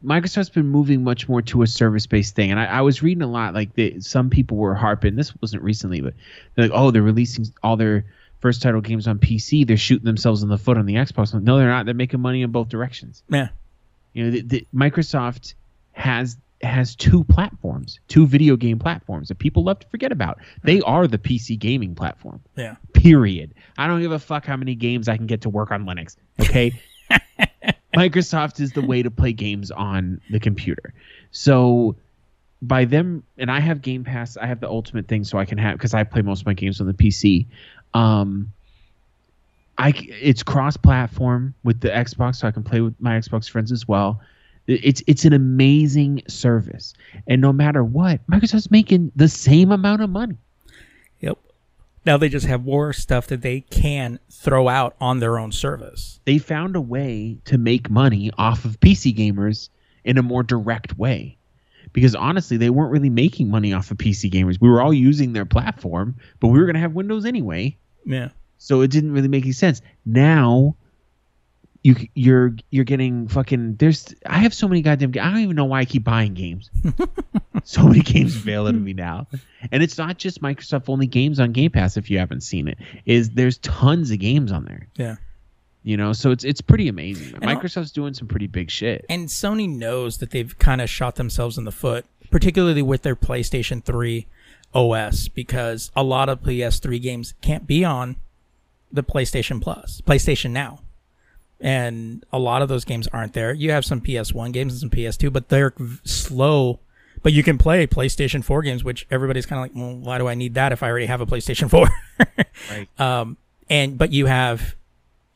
Microsoft's 0.04 0.50
been 0.50 0.68
moving 0.68 1.04
much 1.04 1.30
more 1.30 1.42
to 1.44 1.62
a 1.62 1.68
service 1.68 2.06
based 2.08 2.36
thing, 2.36 2.52
and 2.52 2.60
I, 2.60 2.66
I 2.66 2.82
was 2.82 3.02
reading 3.02 3.22
a 3.22 3.28
lot. 3.28 3.54
Like 3.54 3.74
the, 3.74 4.02
some 4.02 4.30
people 4.30 4.58
were 4.58 4.76
harping. 4.76 5.16
This 5.16 5.34
wasn't 5.42 5.64
recently, 5.64 6.02
but 6.02 6.14
they're 6.56 6.66
like, 6.66 6.78
"Oh, 6.78 6.92
they're 6.92 7.02
releasing 7.02 7.46
all 7.64 7.78
their 7.78 8.06
first 8.40 8.62
title 8.62 8.82
games 8.82 9.08
on 9.08 9.20
PC. 9.20 9.66
They're 9.66 9.78
shooting 9.78 10.06
themselves 10.06 10.44
in 10.44 10.50
the 10.50 10.58
foot 10.58 10.78
on 10.78 10.86
the 10.86 10.96
Xbox." 10.96 11.34
No, 11.42 11.58
they're 11.58 11.70
not. 11.70 11.86
They're 11.86 11.96
making 11.96 12.20
money 12.20 12.42
in 12.42 12.52
both 12.52 12.68
directions. 12.68 13.24
Yeah. 13.30 13.50
You 14.14 14.26
know, 14.26 14.32
the, 14.32 14.42
the, 14.42 14.68
Microsoft 14.74 15.54
has 15.94 16.38
has 16.62 16.96
two 16.96 17.24
platforms, 17.24 18.00
two 18.08 18.28
video 18.28 18.56
game 18.56 18.78
platforms 18.78 19.30
that 19.30 19.40
people 19.40 19.64
love 19.64 19.80
to 19.80 19.88
forget 19.88 20.12
about. 20.12 20.40
They 20.64 20.80
are 20.82 21.08
the 21.08 21.18
PC 21.18 21.58
gaming 21.58 21.96
platform. 21.96 22.40
Yeah. 22.56 22.76
Period. 22.94 23.56
I 23.78 23.88
don't 23.88 24.00
give 24.00 24.12
a 24.12 24.20
fuck 24.20 24.46
how 24.46 24.58
many 24.58 24.76
games 24.76 25.10
I 25.10 25.18
can 25.18 25.26
get 25.26 25.42
to 25.42 25.50
work 25.50 25.72
on 25.72 25.86
Linux. 25.86 26.18
Okay. 26.40 26.80
Microsoft 27.96 28.60
is 28.60 28.74
the 28.74 28.82
way 28.82 29.02
to 29.02 29.10
play 29.10 29.34
games 29.34 29.72
on 29.72 30.22
the 30.30 30.40
computer. 30.40 30.94
So 31.32 31.96
by 32.62 32.86
them, 32.86 33.24
and 33.38 33.52
I 33.52 33.60
have 33.60 33.82
Game 33.82 34.04
Pass. 34.04 34.38
I 34.38 34.46
have 34.46 34.60
the 34.60 34.70
Ultimate 34.70 35.08
thing, 35.08 35.24
so 35.24 35.38
I 35.38 35.46
can 35.46 35.58
have 35.58 35.78
because 35.78 35.94
I 35.94 36.04
play 36.04 36.22
most 36.22 36.42
of 36.42 36.46
my 36.46 36.54
games 36.54 36.80
on 36.80 36.88
the 36.88 36.94
PC. 36.94 37.48
Um, 37.94 38.54
I 39.82 39.94
it's 40.22 40.44
cross-platform 40.44 41.56
with 41.64 41.82
the 41.82 41.90
Xbox, 41.90 42.38
so 42.38 42.48
I 42.48 42.52
can 42.52 42.64
play 42.64 42.82
with 42.82 42.94
my 43.00 43.18
Xbox 43.18 43.50
friends 43.50 43.72
as 43.72 43.88
well. 43.88 44.22
It's 44.68 45.02
it's 45.08 45.26
an 45.26 45.34
amazing 45.34 46.22
service, 46.28 46.94
and 47.28 47.42
no 47.42 47.52
matter 47.52 47.84
what, 47.84 48.26
Microsoft's 48.28 48.70
making 48.70 49.12
the 49.16 49.28
same 49.28 49.72
amount 49.72 50.02
of 50.02 50.10
money. 50.10 50.38
Yep. 51.20 51.38
Now 52.06 52.18
they 52.18 52.30
just 52.30 52.46
have 52.46 52.64
more 52.64 52.94
stuff 52.94 53.28
that 53.28 53.42
they 53.42 53.62
can 53.62 54.20
throw 54.30 54.70
out 54.70 54.96
on 55.02 55.20
their 55.20 55.40
own 55.40 55.52
service. 55.52 56.20
they 56.26 56.38
found 56.38 56.76
a 56.76 56.82
way 56.82 57.40
to 57.46 57.58
make 57.58 57.90
money 57.90 58.32
off 58.38 58.66
of 58.66 58.80
PC 58.80 59.16
gamers 59.16 59.70
in 60.04 60.18
a 60.18 60.24
more 60.24 60.44
direct 60.44 60.98
way. 60.98 61.38
Because 61.94 62.16
honestly, 62.16 62.56
they 62.58 62.70
weren't 62.70 62.92
really 62.92 63.10
making 63.10 63.50
money 63.50 63.74
off 63.74 63.92
of 63.92 63.98
PC 63.98 64.32
gamers. 64.32 64.58
We 64.62 64.70
were 64.70 64.82
all 64.82 64.94
using 64.94 65.34
their 65.34 65.46
platform, 65.46 66.16
but 66.40 66.48
we 66.48 66.60
were 66.60 66.66
going 66.66 66.76
to 66.76 66.80
have 66.80 66.94
Windows 66.94 67.26
anyway. 67.26 67.78
Yeah. 68.06 68.30
So 68.62 68.82
it 68.82 68.92
didn't 68.92 69.12
really 69.12 69.28
make 69.28 69.44
any 69.44 69.54
sense. 69.54 69.82
Now 70.06 70.76
you 71.82 71.96
you're 72.14 72.56
you're 72.70 72.86
getting 72.86 73.28
fucking 73.28 73.78
there's 73.78 74.14
I 74.28 74.38
have 74.38 74.54
so 74.54 74.68
many 74.68 74.84
goddamn 74.84 75.10
I 75.20 75.32
don't 75.32 75.40
even 75.40 75.56
know 75.56 75.66
why 75.66 75.80
I 75.80 75.86
keep 75.86 76.04
buying 76.04 76.36
games. 76.36 76.70
so 77.64 77.82
many 77.88 78.02
games 78.02 78.36
available 78.36 78.74
to 78.74 78.80
me 78.80 78.94
now. 78.94 79.26
And 79.72 79.82
it's 79.82 79.98
not 79.98 80.20
just 80.20 80.44
Microsoft 80.44 80.90
only 80.90 81.08
games 81.08 81.40
on 81.40 81.54
Game 81.54 81.72
Pass 81.72 81.98
if 81.98 82.12
you 82.12 82.20
haven't 82.20 82.42
seen 82.42 82.68
it. 82.68 82.78
Is 83.08 83.32
there's 83.32 83.58
tons 83.58 84.12
of 84.12 84.20
games 84.20 84.52
on 84.52 84.66
there. 84.66 84.88
Yeah. 84.96 85.16
You 85.82 85.98
know, 85.98 86.14
so 86.14 86.30
it's 86.30 86.44
it's 86.44 86.62
pretty 86.62 86.88
amazing. 86.88 87.34
And 87.34 87.46
Microsoft's 87.46 87.92
doing 87.92 88.14
some 88.14 88.28
pretty 88.28 88.46
big 88.46 88.70
shit. 88.70 89.08
And 89.10 89.28
Sony 89.28 89.68
knows 89.68 90.20
that 90.20 90.30
they've 90.30 90.56
kind 90.60 90.82
of 90.82 90.90
shot 90.90 91.16
themselves 91.16 91.58
in 91.58 91.64
the 91.64 91.72
foot, 91.72 92.06
particularly 92.30 92.84
with 92.84 93.02
their 93.02 93.16
PlayStation 93.16 93.84
3 93.84 94.28
OS, 94.76 95.30
because 95.30 95.90
a 95.96 96.04
lot 96.04 96.30
of 96.30 96.44
PS3 96.44 97.02
games 97.02 97.34
can't 97.42 97.66
be 97.66 97.84
on 97.84 98.18
the 98.92 99.04
PlayStation 99.04 99.62
Plus, 99.62 100.02
PlayStation 100.02 100.52
Now. 100.52 100.80
And 101.60 102.26
a 102.34 102.40
lot 102.40 102.64
of 102.64 102.70
those 102.70 102.86
games 102.86 103.08
aren't 103.14 103.34
there. 103.34 103.54
You 103.54 103.72
have 103.72 103.86
some 103.86 104.02
PS1 104.02 104.52
games 104.52 104.74
and 104.74 104.82
some 104.82 104.90
PS2, 104.90 105.32
but 105.32 105.50
they're 105.50 105.74
slow. 106.04 106.80
But 107.22 107.34
you 107.34 107.44
can 107.44 107.60
play 107.60 107.86
PlayStation 107.86 108.44
4 108.44 108.64
games, 108.64 108.84
which 108.84 109.06
everybody's 109.12 109.46
kind 109.46 109.60
of 109.60 109.64
like, 109.64 109.80
well, 109.80 109.96
why 109.96 110.18
do 110.18 110.28
I 110.28 110.34
need 110.34 110.56
that 110.56 110.72
if 110.72 110.82
I 110.82 110.90
already 110.90 111.06
have 111.06 111.22
a 111.22 111.26
PlayStation 111.26 111.70
4? 111.70 111.88
Right. 112.70 112.88
Um, 113.00 113.38
and 113.72 113.98
but 113.98 114.12
you 114.12 114.28
have, 114.28 114.76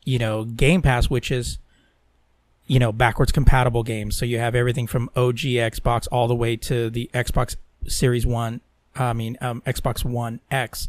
you 0.04 0.20
know, 0.20 0.44
Game 0.44 0.82
Pass, 0.82 1.10
which 1.10 1.32
is, 1.32 1.58
you 2.68 2.78
know, 2.78 2.92
backwards 2.92 3.32
compatible 3.32 3.82
games. 3.82 4.16
So 4.16 4.24
you 4.24 4.38
have 4.38 4.54
everything 4.54 4.86
from 4.86 5.10
OG 5.16 5.38
Xbox 5.38 6.06
all 6.12 6.28
the 6.28 6.36
way 6.36 6.54
to 6.56 6.88
the 6.88 7.10
Xbox 7.12 7.56
Series 7.88 8.24
One. 8.26 8.60
I 8.94 9.12
mean, 9.12 9.36
um, 9.40 9.62
Xbox 9.66 10.04
One 10.04 10.40
X, 10.50 10.88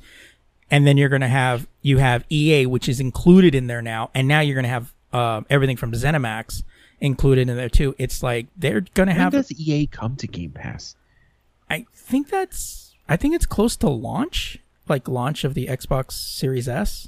and 0.71 0.85
then 0.85 0.97
you're 0.97 1.09
gonna 1.09 1.27
have 1.27 1.67
you 1.81 1.97
have 1.99 2.25
EA, 2.29 2.65
which 2.65 2.87
is 2.89 2.99
included 2.99 3.55
in 3.55 3.67
there 3.67 3.81
now, 3.81 4.09
and 4.13 4.27
now 4.27 4.39
you're 4.41 4.55
gonna 4.55 4.67
have 4.67 4.93
uh, 5.13 5.41
everything 5.49 5.77
from 5.77 5.91
ZeniMax 5.93 6.63
included 6.99 7.47
in 7.49 7.55
there 7.55 7.69
too. 7.69 7.95
It's 7.97 8.21
like 8.23 8.47
they're 8.57 8.81
gonna 8.93 9.11
When 9.11 9.19
have. 9.21 9.31
does 9.33 9.51
EA 9.51 9.87
come 9.87 10.15
to 10.17 10.27
Game 10.27 10.51
Pass? 10.51 10.95
I 11.69 11.85
think 11.93 12.29
that's. 12.29 12.93
I 13.09 13.15
think 13.17 13.35
it's 13.35 13.45
close 13.45 13.75
to 13.77 13.89
launch, 13.89 14.57
like 14.89 15.07
launch 15.07 15.43
of 15.43 15.53
the 15.53 15.67
Xbox 15.67 16.11
Series 16.11 16.67
S. 16.67 17.07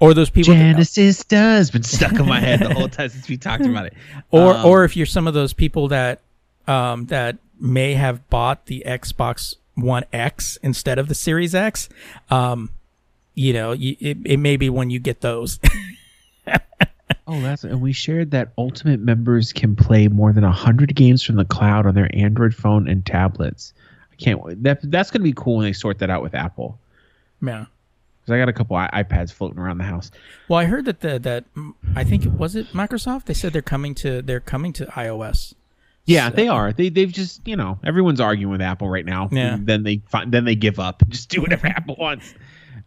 Or 0.00 0.14
those 0.14 0.30
people, 0.30 0.54
that- 0.54 0.58
Genesis 0.60 1.24
does 1.24 1.70
been 1.70 1.82
stuck 1.84 2.12
in 2.12 2.26
my 2.26 2.40
head 2.40 2.60
the 2.60 2.74
whole 2.74 2.88
time 2.88 3.08
since 3.08 3.28
we 3.28 3.36
talked 3.36 3.64
about 3.64 3.86
it. 3.86 3.94
or 4.30 4.54
Um, 4.54 4.66
or 4.66 4.84
if 4.84 4.96
you're 4.96 5.06
some 5.06 5.28
of 5.28 5.34
those 5.34 5.52
people 5.52 5.88
that, 5.88 6.20
um, 6.66 7.06
that 7.06 7.36
may 7.60 7.94
have 7.94 8.28
bought 8.28 8.66
the 8.66 8.82
Xbox 8.86 9.54
One 9.74 10.04
X 10.12 10.58
instead 10.62 10.98
of 10.98 11.08
the 11.08 11.14
Series 11.14 11.54
X, 11.54 11.88
um, 12.30 12.70
you 13.34 13.52
know, 13.52 13.72
you, 13.72 13.96
it 14.00 14.18
it 14.24 14.36
may 14.38 14.56
be 14.56 14.68
when 14.70 14.90
you 14.90 14.98
get 14.98 15.20
those. 15.20 15.58
Oh, 17.26 17.40
that's 17.40 17.62
and 17.62 17.80
we 17.80 17.92
shared 17.92 18.32
that 18.32 18.52
Ultimate 18.58 18.98
members 18.98 19.52
can 19.52 19.76
play 19.76 20.08
more 20.08 20.32
than 20.32 20.42
hundred 20.44 20.94
games 20.94 21.22
from 21.22 21.36
the 21.36 21.44
cloud 21.44 21.86
on 21.86 21.94
their 21.94 22.10
Android 22.14 22.52
phone 22.54 22.88
and 22.88 23.06
tablets. 23.06 23.72
I 24.12 24.16
can't. 24.16 24.42
wait. 24.42 24.62
That 24.62 24.80
that's 24.90 25.10
gonna 25.10 25.22
be 25.22 25.32
cool 25.32 25.56
when 25.58 25.64
they 25.64 25.72
sort 25.72 26.00
that 26.00 26.10
out 26.10 26.22
with 26.22 26.34
Apple. 26.34 26.78
yeah. 27.40 27.66
Because 28.20 28.34
I 28.34 28.38
got 28.38 28.48
a 28.48 28.52
couple 28.52 28.76
i- 28.76 28.90
iPads 29.02 29.32
floating 29.32 29.58
around 29.58 29.78
the 29.78 29.84
house. 29.84 30.10
Well, 30.48 30.58
I 30.58 30.64
heard 30.64 30.84
that 30.86 31.00
the 31.00 31.18
that 31.20 31.44
I 31.94 32.02
think 32.04 32.24
it 32.26 32.32
was 32.32 32.56
it 32.56 32.66
Microsoft. 32.68 33.24
They 33.26 33.34
said 33.34 33.52
they're 33.52 33.62
coming 33.62 33.94
to 33.96 34.20
they're 34.20 34.40
coming 34.40 34.72
to 34.74 34.86
iOS. 34.86 35.54
Yeah, 36.04 36.30
So- 36.30 36.36
they 36.36 36.48
are. 36.48 36.72
They 36.72 36.88
they've 36.88 37.12
just 37.12 37.46
you 37.46 37.56
know 37.56 37.78
everyone's 37.84 38.20
arguing 38.20 38.50
with 38.50 38.60
Apple 38.62 38.88
right 38.88 39.06
now. 39.06 39.28
Yeah. 39.30 39.56
Then 39.60 39.82
they 39.82 40.02
find 40.08 40.32
then 40.32 40.44
they 40.44 40.54
give 40.54 40.78
up. 40.78 41.02
Just 41.08 41.28
do 41.28 41.40
whatever 41.40 41.66
Apple 41.68 41.96
wants. 41.98 42.34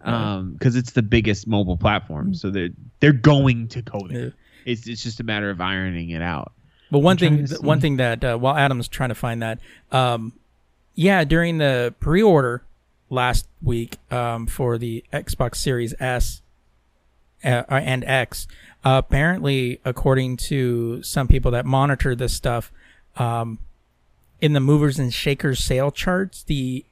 Um, 0.01 0.53
because 0.53 0.76
it's 0.76 0.91
the 0.91 1.01
biggest 1.01 1.47
mobile 1.47 1.78
platform, 1.78 2.36
so 2.36 2.51
they're 2.51 2.70
they're 2.99 3.13
going 3.13 3.68
to 3.70 3.82
go 3.82 4.07
there. 4.07 4.24
Yeah. 4.26 4.30
It's 4.66 4.88
it's 4.88 5.01
just 5.03 5.20
a 5.20 5.24
matter 5.24 5.49
of 5.49 5.61
ironing 5.61 6.09
it 6.11 6.22
out. 6.22 6.51
But 6.91 6.99
one 6.99 7.18
I'm 7.24 7.47
thing, 7.47 7.57
one 7.61 7.80
thing 7.82 7.97
that 7.97 8.24
uh, 8.24 8.38
while 8.38 8.55
Adam's 8.55 8.88
trying 8.88 9.09
to 9.09 9.16
find 9.16 9.41
that, 9.41 9.59
um, 9.91 10.34
yeah, 10.93 11.24
during 11.24 11.57
the 11.57 11.93
pre-order 11.99 12.63
last 13.09 13.47
week 13.63 13.97
um, 14.11 14.45
for 14.45 14.78
the 14.78 15.03
Xbox 15.11 15.55
Series 15.55 15.95
S 15.99 16.41
uh, 17.43 17.63
and 17.70 18.03
X, 18.03 18.47
uh, 18.84 19.01
apparently, 19.03 19.80
according 19.86 20.38
to 20.38 21.01
some 21.01 21.28
people 21.28 21.49
that 21.51 21.66
monitor 21.66 22.16
this 22.16 22.34
stuff, 22.34 22.72
um, 23.18 23.59
in 24.41 24.53
the 24.53 24.59
movers 24.59 24.99
and 24.99 25.13
shakers 25.13 25.59
sale 25.59 25.91
charts, 25.91 26.43
the 26.43 26.86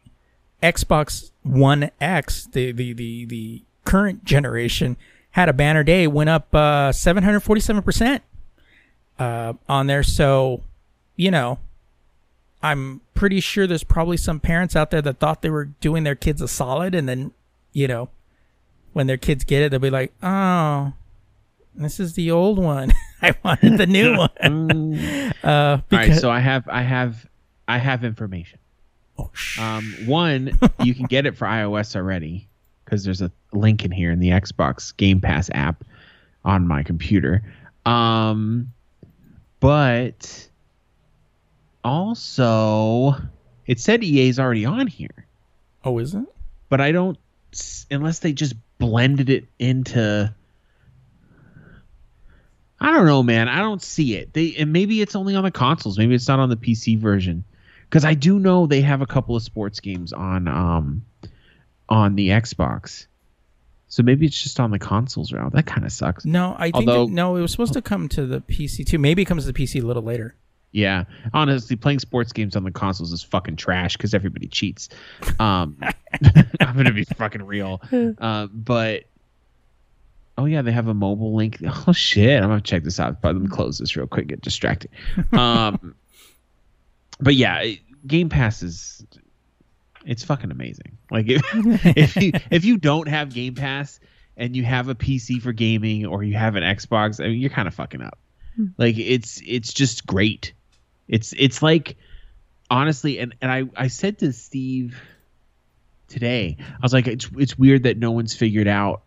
Xbox 0.61 1.31
One 1.43 1.91
X, 1.99 2.45
the 2.45 2.71
the 2.71 2.93
the, 2.93 3.25
the 3.25 3.61
current 3.85 4.23
generation, 4.23 4.97
had 5.31 5.49
a 5.49 5.53
banner 5.53 5.83
day, 5.83 6.07
went 6.07 6.29
up 6.29 6.53
uh, 6.55 6.91
747 6.91 7.81
percent 7.83 8.23
uh, 9.19 9.53
on 9.67 9.87
there. 9.87 10.03
So, 10.03 10.61
you 11.15 11.31
know, 11.31 11.59
I'm 12.61 13.01
pretty 13.13 13.39
sure 13.39 13.67
there's 13.67 13.83
probably 13.83 14.17
some 14.17 14.39
parents 14.39 14.75
out 14.75 14.89
there 14.91 15.01
that 15.01 15.19
thought 15.19 15.41
they 15.41 15.49
were 15.49 15.65
doing 15.65 16.03
their 16.03 16.15
kids 16.15 16.41
a 16.41 16.47
solid, 16.47 16.95
and 16.95 17.07
then, 17.07 17.31
you 17.73 17.87
know, 17.87 18.09
when 18.93 19.07
their 19.07 19.17
kids 19.17 19.43
get 19.43 19.61
it, 19.61 19.69
they'll 19.71 19.79
be 19.79 19.89
like, 19.89 20.13
"Oh, 20.23 20.93
this 21.75 21.99
is 21.99 22.13
the 22.13 22.31
old 22.31 22.59
one. 22.59 22.93
I 23.23 23.35
wanted 23.43 23.77
the 23.77 23.87
new 23.87 24.17
one." 24.17 24.95
uh, 25.43 25.77
because, 25.89 26.09
right, 26.09 26.13
so 26.19 26.29
I 26.29 26.39
have 26.39 26.67
I 26.67 26.81
have 26.81 27.25
I 27.67 27.77
have 27.77 28.03
information. 28.03 28.59
oh, 29.17 29.29
sh- 29.33 29.59
Um, 29.59 29.93
one, 30.05 30.57
you 30.81 30.93
can 30.93 31.05
get 31.05 31.25
it 31.25 31.37
for 31.37 31.45
iOS 31.47 31.95
already 31.95 32.47
because 32.85 33.03
there's 33.03 33.21
a 33.21 33.31
link 33.53 33.85
in 33.85 33.91
here 33.91 34.11
in 34.11 34.19
the 34.19 34.29
Xbox 34.29 34.95
Game 34.95 35.21
Pass 35.21 35.49
app 35.53 35.83
on 36.45 36.67
my 36.67 36.83
computer. 36.83 37.41
Um, 37.85 38.73
but 39.59 40.47
also, 41.83 43.15
it 43.67 43.79
said 43.79 44.03
EA's 44.03 44.39
already 44.39 44.65
on 44.65 44.87
here, 44.87 45.25
oh, 45.83 45.97
is 45.99 46.13
it? 46.13 46.25
but 46.69 46.81
I 46.81 46.91
don't 46.91 47.17
unless 47.91 48.19
they 48.19 48.33
just 48.33 48.55
blended 48.79 49.29
it 49.29 49.45
into. 49.59 50.33
I 52.83 52.91
don't 52.91 53.05
know, 53.05 53.23
man. 53.23 53.47
I 53.47 53.59
don't 53.59 53.81
see 53.81 54.15
it. 54.15 54.33
They 54.33 54.55
and 54.57 54.73
maybe 54.73 55.01
it's 55.01 55.15
only 55.15 55.35
on 55.35 55.43
the 55.43 55.51
consoles. 55.51 55.97
Maybe 55.97 56.13
it's 56.15 56.27
not 56.27 56.39
on 56.39 56.49
the 56.49 56.57
PC 56.57 56.99
version. 56.99 57.45
Because 57.89 58.03
I 58.05 58.13
do 58.13 58.39
know 58.39 58.65
they 58.67 58.81
have 58.81 59.01
a 59.01 59.05
couple 59.05 59.35
of 59.35 59.43
sports 59.43 59.79
games 59.79 60.11
on 60.13 60.47
um 60.47 61.05
on 61.87 62.15
the 62.15 62.29
Xbox. 62.29 63.07
So 63.87 64.01
maybe 64.03 64.25
it's 64.25 64.41
just 64.41 64.59
on 64.59 64.71
the 64.71 64.79
consoles 64.79 65.31
route. 65.31 65.53
That 65.53 65.65
kind 65.65 65.85
of 65.85 65.91
sucks. 65.91 66.25
No, 66.25 66.55
I 66.57 66.71
think 66.71 66.75
Although- 66.89 67.05
that- 67.05 67.11
no. 67.13 67.35
It 67.35 67.41
was 67.41 67.51
supposed 67.51 67.73
to 67.73 67.81
come 67.81 68.09
to 68.09 68.25
the 68.25 68.41
PC 68.41 68.85
too. 68.85 68.97
Maybe 68.99 69.21
it 69.21 69.25
comes 69.25 69.45
to 69.45 69.51
the 69.51 69.57
PC 69.63 69.81
a 69.81 69.85
little 69.85 70.03
later. 70.03 70.35
Yeah, 70.71 71.03
honestly, 71.35 71.75
playing 71.75 71.99
sports 71.99 72.33
games 72.33 72.55
on 72.55 72.63
the 72.63 72.71
consoles 72.71 73.11
is 73.13 73.21
fucking 73.21 73.57
trash 73.57 73.95
because 73.95 74.15
everybody 74.15 74.47
cheats. 74.47 74.89
Um, 75.39 75.77
I'm 76.59 76.75
gonna 76.75 76.91
be 76.91 77.03
fucking 77.05 77.43
real. 77.43 77.79
Uh, 78.19 78.47
but 78.47 79.03
oh 80.37 80.45
yeah, 80.45 80.61
they 80.61 80.71
have 80.71 80.87
a 80.87 80.93
mobile 80.93 81.35
link. 81.35 81.59
Oh 81.87 81.91
shit, 81.91 82.41
I'm 82.41 82.49
gonna 82.49 82.61
check 82.61 82.83
this 82.83 82.99
out. 82.99 83.21
But 83.21 83.35
let 83.35 83.41
me 83.41 83.47
close 83.47 83.77
this 83.77 83.95
real 83.95 84.07
quick. 84.07 84.27
Get 84.27 84.41
distracted. 84.41 84.91
Um, 85.33 85.95
but 87.19 87.35
yeah, 87.35 87.63
Game 88.05 88.29
Pass 88.29 88.63
is 88.63 89.05
it's 90.05 90.23
fucking 90.23 90.51
amazing. 90.51 90.97
Like 91.11 91.27
if, 91.29 91.43
if 91.53 92.15
you 92.17 92.31
if 92.51 92.65
you 92.65 92.77
don't 92.77 93.07
have 93.07 93.33
Game 93.33 93.55
Pass 93.55 93.99
and 94.35 94.55
you 94.55 94.63
have 94.63 94.89
a 94.89 94.95
PC 94.95 95.41
for 95.41 95.53
gaming 95.53 96.05
or 96.05 96.23
you 96.23 96.35
have 96.35 96.55
an 96.55 96.63
Xbox, 96.63 97.23
I 97.23 97.29
mean, 97.29 97.39
you're 97.39 97.49
kind 97.49 97.67
of 97.67 97.73
fucking 97.73 98.01
up. 98.01 98.17
Like 98.77 98.97
it's 98.97 99.41
it's 99.45 99.73
just 99.73 100.05
great. 100.05 100.53
It's 101.07 101.33
it's 101.37 101.61
like 101.61 101.97
honestly, 102.69 103.19
and 103.19 103.35
and 103.41 103.51
I 103.51 103.63
I 103.75 103.87
said 103.87 104.19
to 104.19 104.31
Steve 104.31 104.99
today, 106.07 106.57
I 106.59 106.79
was 106.81 106.93
like, 106.93 107.07
it's 107.07 107.29
it's 107.37 107.57
weird 107.57 107.83
that 107.83 107.97
no 107.97 108.11
one's 108.11 108.35
figured 108.35 108.67
out 108.67 109.03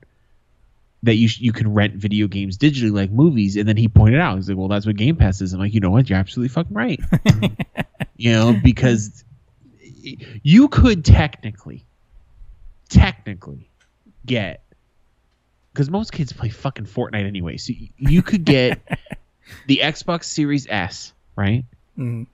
that 1.06 1.14
you 1.14 1.28
sh- 1.28 1.40
you 1.40 1.52
can 1.52 1.72
rent 1.72 1.94
video 1.94 2.28
games 2.28 2.58
digitally 2.58 2.92
like 2.92 3.10
movies, 3.10 3.56
and 3.56 3.66
then 3.68 3.76
he 3.76 3.88
pointed 3.88 4.20
out, 4.20 4.36
he's 4.36 4.48
like, 4.48 4.58
well, 4.58 4.68
that's 4.68 4.86
what 4.86 4.96
Game 4.96 5.16
Pass 5.16 5.40
is. 5.40 5.52
I'm 5.52 5.60
like, 5.60 5.72
you 5.74 5.80
know 5.80 5.90
what? 5.90 6.08
You're 6.10 6.18
absolutely 6.18 6.50
fucking 6.50 6.74
right. 6.74 7.00
you 8.16 8.32
know, 8.32 8.56
because 8.62 9.24
you 10.42 10.68
could 10.68 11.04
technically, 11.04 11.84
technically, 12.88 13.70
get 14.24 14.62
because 15.72 15.90
most 15.90 16.12
kids 16.12 16.32
play 16.32 16.48
fucking 16.48 16.86
Fortnite 16.86 17.26
anyway, 17.26 17.56
so 17.56 17.72
you 17.98 18.22
could 18.22 18.44
get 18.44 18.80
the 19.66 19.80
Xbox 19.82 20.24
Series 20.24 20.66
S, 20.68 21.12
right? 21.36 21.64
Mhm. 21.98 22.26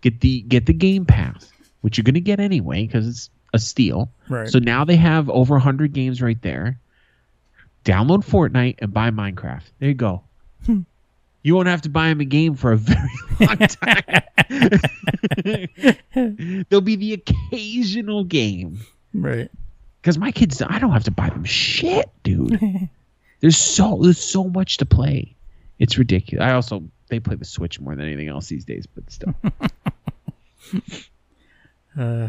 Get 0.00 0.20
the 0.20 0.40
get 0.42 0.66
the 0.66 0.72
Game 0.72 1.04
Pass, 1.06 1.50
which 1.80 1.96
you're 1.96 2.04
gonna 2.04 2.20
get 2.20 2.40
anyway 2.40 2.86
because 2.86 3.08
it's 3.08 3.30
a 3.54 3.58
steal. 3.58 4.10
Right. 4.28 4.48
So 4.48 4.58
now 4.58 4.84
they 4.84 4.96
have 4.96 5.28
over 5.28 5.54
100 5.54 5.92
games 5.92 6.22
right 6.22 6.40
there. 6.42 6.78
Download 7.84 8.24
Fortnite 8.24 8.76
and 8.78 8.92
buy 8.92 9.10
Minecraft. 9.10 9.62
There 9.78 9.88
you 9.88 9.94
go. 9.94 10.22
You 11.44 11.56
won't 11.56 11.66
have 11.66 11.82
to 11.82 11.88
buy 11.88 12.08
them 12.08 12.20
a 12.20 12.24
game 12.24 12.54
for 12.54 12.70
a 12.72 12.76
very 12.76 13.10
long 13.40 13.56
time. 13.56 14.22
There'll 16.68 16.80
be 16.80 16.94
the 16.96 17.14
occasional 17.14 18.22
game. 18.24 18.80
right. 19.12 19.50
Because 20.00 20.18
my 20.18 20.30
kids, 20.32 20.60
I 20.62 20.78
don't 20.80 20.92
have 20.92 21.04
to 21.04 21.10
buy 21.12 21.28
them 21.30 21.44
shit, 21.44 22.08
dude. 22.24 22.60
there's 23.40 23.56
so 23.56 23.98
there's 24.02 24.18
so 24.18 24.44
much 24.48 24.78
to 24.78 24.86
play. 24.86 25.34
It's 25.78 25.96
ridiculous. 25.98 26.44
I 26.44 26.54
also 26.54 26.84
they 27.08 27.20
play 27.20 27.36
the 27.36 27.44
Switch 27.44 27.78
more 27.80 27.94
than 27.94 28.06
anything 28.06 28.28
else 28.28 28.48
these 28.48 28.64
days, 28.64 28.86
but 28.86 29.10
still. 29.10 29.34
Uh, 31.98 32.28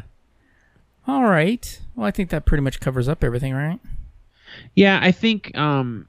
all 1.07 1.23
right. 1.23 1.79
Well, 1.95 2.05
I 2.05 2.11
think 2.11 2.29
that 2.31 2.45
pretty 2.45 2.61
much 2.63 2.79
covers 2.79 3.07
up 3.07 3.23
everything, 3.23 3.53
right? 3.53 3.79
Yeah, 4.75 4.99
I 5.01 5.11
think 5.11 5.55
um 5.57 6.07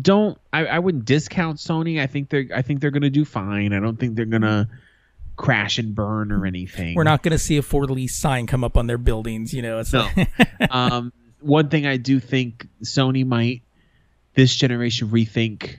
don't 0.00 0.38
I, 0.52 0.66
I 0.66 0.78
wouldn't 0.78 1.04
discount 1.04 1.58
Sony. 1.58 2.00
I 2.00 2.06
think 2.06 2.28
they're 2.30 2.46
I 2.54 2.62
think 2.62 2.80
they're 2.80 2.90
gonna 2.90 3.10
do 3.10 3.24
fine. 3.24 3.72
I 3.72 3.80
don't 3.80 3.98
think 3.98 4.16
they're 4.16 4.24
gonna 4.24 4.68
crash 5.36 5.78
and 5.78 5.94
burn 5.94 6.30
or 6.32 6.46
anything. 6.46 6.94
We're 6.94 7.04
not 7.04 7.22
going 7.22 7.32
to 7.32 7.38
see 7.38 7.56
a 7.56 7.62
for 7.62 7.86
lease 7.86 8.14
sign 8.14 8.46
come 8.46 8.62
up 8.62 8.76
on 8.76 8.86
their 8.86 8.98
buildings. 8.98 9.54
You 9.54 9.62
know, 9.62 9.78
it's 9.78 9.92
No. 9.92 10.06
like, 10.16 10.30
um 10.70 11.12
one 11.40 11.68
thing 11.70 11.86
I 11.86 11.96
do 11.96 12.20
think 12.20 12.68
Sony 12.84 13.26
might 13.26 13.62
this 14.34 14.54
generation 14.54 15.08
rethink 15.08 15.78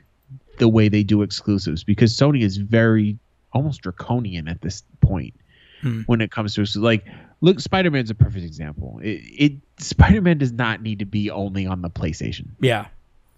the 0.57 0.67
way 0.67 0.89
they 0.89 1.03
do 1.03 1.21
exclusives 1.21 1.83
because 1.83 2.17
Sony 2.17 2.41
is 2.41 2.57
very 2.57 3.17
almost 3.53 3.81
draconian 3.81 4.47
at 4.47 4.59
this 4.61 4.83
point 5.01 5.33
Hmm. 5.81 6.01
when 6.07 6.21
it 6.21 6.31
comes 6.31 6.55
to 6.55 6.65
like 6.79 7.05
look 7.43 7.59
Spider-Man's 7.59 8.09
a 8.09 8.15
perfect 8.15 8.45
example. 8.45 8.99
It, 9.03 9.07
it 9.09 9.53
Spider-Man 9.77 10.37
does 10.37 10.53
not 10.53 10.81
need 10.81 10.99
to 10.99 11.05
be 11.05 11.29
only 11.29 11.67
on 11.67 11.81
the 11.81 11.89
PlayStation. 11.89 12.47
yeah, 12.61 12.87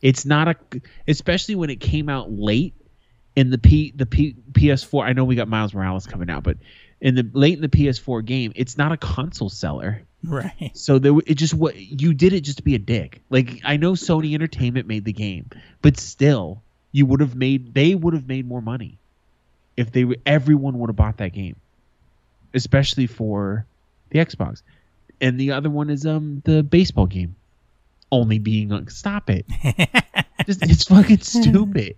It's 0.01 0.25
not 0.25 0.47
a, 0.47 0.55
especially 1.07 1.55
when 1.55 1.71
it 1.71 1.79
came 1.79 2.07
out 2.07 2.31
late 2.31 2.75
in 3.35 3.49
the 3.49 3.57
P 3.57 3.91
the 3.95 4.05
P, 4.05 4.35
PS4. 4.51 5.03
I 5.03 5.13
know 5.13 5.25
we 5.25 5.35
got 5.35 5.47
Miles 5.47 5.73
Morales 5.73 6.05
coming 6.05 6.29
out, 6.29 6.43
but 6.43 6.57
in 7.01 7.15
the 7.15 7.27
late 7.33 7.55
in 7.55 7.61
the 7.61 7.67
PS4 7.67 8.23
game, 8.23 8.53
it's 8.55 8.77
not 8.77 8.91
a 8.91 8.97
console 8.97 9.49
seller. 9.49 10.03
right. 10.23 10.71
So 10.75 10.99
there, 10.99 11.13
it 11.25 11.35
just 11.35 11.55
what 11.55 11.75
you 11.75 12.13
did 12.13 12.31
it 12.31 12.41
just 12.41 12.57
to 12.57 12.63
be 12.63 12.75
a 12.75 12.79
dick. 12.79 13.21
Like 13.31 13.61
I 13.65 13.77
know 13.77 13.93
Sony 13.93 14.35
Entertainment 14.35 14.87
made 14.87 15.03
the 15.03 15.13
game, 15.13 15.49
but 15.81 15.97
still, 15.97 16.61
you 16.91 17.07
would 17.07 17.21
have 17.21 17.35
made 17.35 17.73
they 17.73 17.95
would 17.95 18.13
have 18.13 18.27
made 18.27 18.47
more 18.47 18.61
money 18.61 18.99
if 19.75 19.91
they 19.91 20.05
everyone 20.27 20.77
would 20.77 20.89
have 20.89 20.95
bought 20.95 21.17
that 21.17 21.33
game, 21.33 21.55
especially 22.53 23.07
for 23.07 23.65
the 24.09 24.19
Xbox. 24.19 24.61
And 25.21 25.39
the 25.39 25.51
other 25.51 25.69
one 25.69 25.89
is 25.89 26.05
um 26.05 26.41
the 26.45 26.63
baseball 26.63 27.07
game, 27.07 27.35
only 28.11 28.39
being 28.39 28.71
on. 28.71 28.87
Stop 28.89 29.29
it! 29.29 29.45
just 30.45 30.63
it's 30.63 30.85
fucking 30.85 31.21
stupid. 31.21 31.97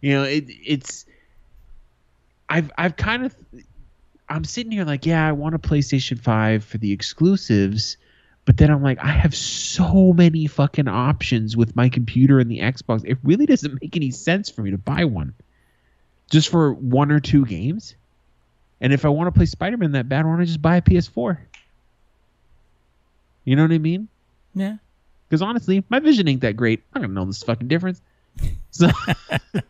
You 0.00 0.12
know 0.12 0.22
it 0.24 0.44
it's. 0.48 1.06
I've 2.48 2.70
I've 2.76 2.96
kind 2.96 3.24
of 3.24 3.36
I'm 4.28 4.44
sitting 4.44 4.72
here 4.72 4.84
like, 4.84 5.06
yeah, 5.06 5.26
I 5.26 5.32
want 5.32 5.54
a 5.54 5.58
PlayStation 5.58 6.20
5 6.20 6.64
for 6.64 6.78
the 6.78 6.92
exclusives, 6.92 7.96
but 8.44 8.58
then 8.58 8.70
I'm 8.70 8.82
like, 8.82 8.98
I 8.98 9.08
have 9.08 9.34
so 9.34 10.12
many 10.12 10.46
fucking 10.46 10.88
options 10.88 11.56
with 11.56 11.74
my 11.74 11.88
computer 11.88 12.38
and 12.38 12.50
the 12.50 12.60
Xbox. 12.60 13.02
It 13.06 13.18
really 13.22 13.46
doesn't 13.46 13.80
make 13.80 13.96
any 13.96 14.10
sense 14.10 14.50
for 14.50 14.62
me 14.62 14.70
to 14.70 14.78
buy 14.78 15.04
one 15.04 15.34
just 16.30 16.48
for 16.48 16.72
one 16.72 17.10
or 17.10 17.20
two 17.20 17.46
games. 17.46 17.94
And 18.80 18.92
if 18.92 19.04
I 19.04 19.08
want 19.08 19.26
to 19.28 19.36
play 19.36 19.46
Spider 19.46 19.76
Man 19.76 19.92
that 19.92 20.08
bad, 20.08 20.24
why 20.24 20.32
don't 20.32 20.40
I 20.40 20.44
just 20.44 20.62
buy 20.62 20.76
a 20.76 20.82
PS4? 20.82 21.38
You 23.44 23.56
know 23.56 23.62
what 23.62 23.72
I 23.72 23.78
mean? 23.78 24.08
Yeah. 24.54 24.76
Because 25.28 25.42
honestly, 25.42 25.84
my 25.88 25.98
vision 26.00 26.28
ain't 26.28 26.42
that 26.42 26.56
great. 26.56 26.82
I 26.94 26.98
don't 27.00 27.08
gonna 27.08 27.20
know 27.20 27.26
this 27.26 27.42
fucking 27.42 27.68
difference. 27.68 28.00
So 28.70 28.88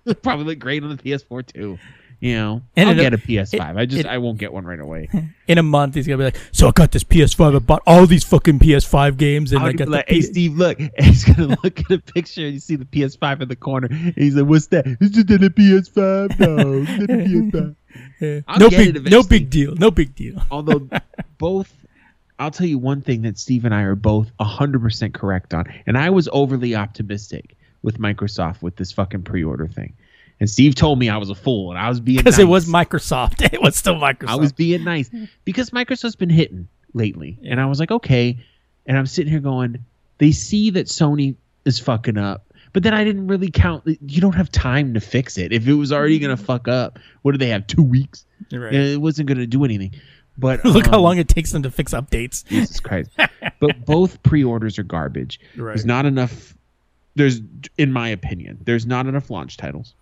it'll 0.05 0.15
probably 0.23 0.45
look 0.45 0.59
great 0.59 0.83
on 0.83 0.91
the 0.91 0.97
PS4 1.03 1.47
too. 1.47 1.79
You 2.21 2.35
know, 2.35 2.63
And 2.77 2.89
I'll 2.89 2.97
get 2.97 3.15
a 3.15 3.19
PS5. 3.19 3.77
I 3.79 3.87
just 3.87 4.01
it- 4.01 4.07
I 4.07 4.19
won't 4.19 4.39
get 4.39 4.53
one 4.53 4.65
right 4.65 4.81
away. 4.81 5.09
In 5.47 5.57
a 5.59 5.63
month, 5.63 5.95
he's 5.95 6.07
gonna 6.07 6.19
be 6.19 6.25
like, 6.25 6.37
"So 6.51 6.67
I 6.67 6.73
got 6.73 6.91
this 6.91 7.05
PS5. 7.05 7.55
I 7.55 7.59
bought 7.61 7.83
all 7.87 8.07
these 8.07 8.25
fucking 8.25 8.59
PS5 8.59 9.17
games, 9.17 9.53
and 9.53 9.63
I 9.63 9.67
I 9.69 9.73
got 9.73 9.79
be 9.79 9.85
the 9.85 9.91
like, 9.93 10.09
hey 10.09 10.17
P- 10.17 10.23
Steve, 10.23 10.57
look. 10.59 10.81
And 10.81 10.93
he's 10.99 11.25
gonna 11.25 11.57
look 11.63 11.79
at 11.81 11.91
a 11.93 11.99
picture 12.01 12.43
and 12.45 12.55
you 12.55 12.61
see 12.61 12.75
the 12.75 12.85
PS5 12.85 13.43
in 13.43 13.49
the 13.49 13.55
corner. 13.57 13.87
And 13.91 14.15
he's 14.17 14.35
like, 14.35 14.47
"What's 14.47 14.67
that? 14.67 14.87
Is 15.01 15.17
it 15.17 15.31
a 15.31 15.49
PS5? 15.49 16.41
No, 16.41 16.85
it's 16.87 17.05
a 17.05 17.07
PS5." 17.07 17.77
Yeah. 18.21 18.41
No 18.59 18.71
big, 18.71 19.11
no 19.11 19.23
big 19.23 19.51
deal, 19.51 19.75
no 19.75 19.91
big 19.91 20.15
deal. 20.15 20.43
Although 20.51 20.89
both, 21.39 21.73
I'll 22.39 22.51
tell 22.51 22.67
you 22.67 22.79
one 22.79 23.01
thing 23.01 23.23
that 23.23 23.39
Steve 23.39 23.65
and 23.65 23.75
I 23.75 23.83
are 23.83 23.95
both 23.95 24.31
100% 24.41 25.15
correct 25.15 25.55
on. 25.55 25.67
And 25.87 25.97
I 25.97 26.11
was 26.11 26.29
overly 26.33 26.75
optimistic 26.75 27.57
with 27.83 27.99
Microsoft 27.99 28.63
with 28.63 28.77
this 28.77 28.93
fucking 28.93 29.23
pre-order 29.23 29.69
thing. 29.69 29.95
And 30.41 30.49
Steve 30.49 30.75
told 30.75 30.99
me 30.99 31.09
I 31.09 31.17
was 31.17 31.31
a 31.31 31.35
fool 31.35 31.71
and 31.71 31.79
I 31.79 31.89
was 31.89 32.01
being 32.01 32.19
Because 32.19 32.39
it 32.39 32.45
was. 32.45 32.67
Microsoft. 32.67 33.43
It 33.53 33.61
was 33.61 33.77
still 33.77 33.97
Microsoft. 33.97 34.29
I 34.29 34.37
was 34.37 34.53
being 34.53 34.85
nice 34.85 35.11
because 35.45 35.71
Microsoft's 35.71 36.17
been 36.17 36.31
hitting 36.31 36.69
lately, 36.95 37.39
and 37.45 37.61
I 37.61 37.67
was 37.67 37.81
like, 37.81 37.91
okay. 37.91 38.39
And 38.87 38.97
I'm 38.97 39.07
sitting 39.07 39.31
here 39.31 39.41
going, 39.41 39.85
they 40.19 40.33
see 40.33 40.71
that 40.71 40.87
Sony 40.87 41.35
is 41.65 41.79
fucking 41.79 42.19
up, 42.19 42.45
but 42.73 42.83
then 42.83 42.95
I 42.95 43.05
didn't 43.05 43.27
really 43.27 43.51
count. 43.51 43.85
You 43.87 44.21
don't 44.21 44.35
have 44.35 44.51
time 44.51 44.95
to 44.95 45.01
fix 45.01 45.39
it. 45.39 45.53
If 45.53 45.67
it 45.67 45.75
was 45.75 45.93
already 45.93 46.19
gonna 46.19 46.37
fuck 46.37 46.69
up, 46.69 46.99
what 47.23 47.33
do 47.33 47.39
they 47.39 47.49
have? 47.49 47.67
Two 47.67 47.83
weeks. 47.83 48.25
Right. 48.53 48.73
It 48.73 49.01
wasn't 49.01 49.29
gonna 49.29 49.47
do 49.47 49.65
anything. 49.65 49.93
But 50.39 50.65
Look 50.65 50.87
how 50.87 50.99
um, 50.99 51.03
long 51.03 51.19
it 51.19 51.29
takes 51.29 51.53
them 51.53 51.63
to 51.65 51.71
fix 51.71 51.93
updates. 51.93 52.47
Jesus 52.47 52.81
Christ. 52.81 53.11
but 53.61 53.85
both 53.85 54.23
pre-orders 54.23 54.79
are 54.79 54.85
garbage. 54.85 55.41
Right. 55.57 55.75
There's 55.75 55.85
not 55.85 56.07
enough. 56.07 56.55
There's, 57.17 57.41
in 57.77 57.93
my 57.93 58.09
opinion, 58.09 58.59
there's 58.65 58.87
not 58.87 59.07
enough 59.07 59.29
launch 59.29 59.57
titles. 59.57 59.95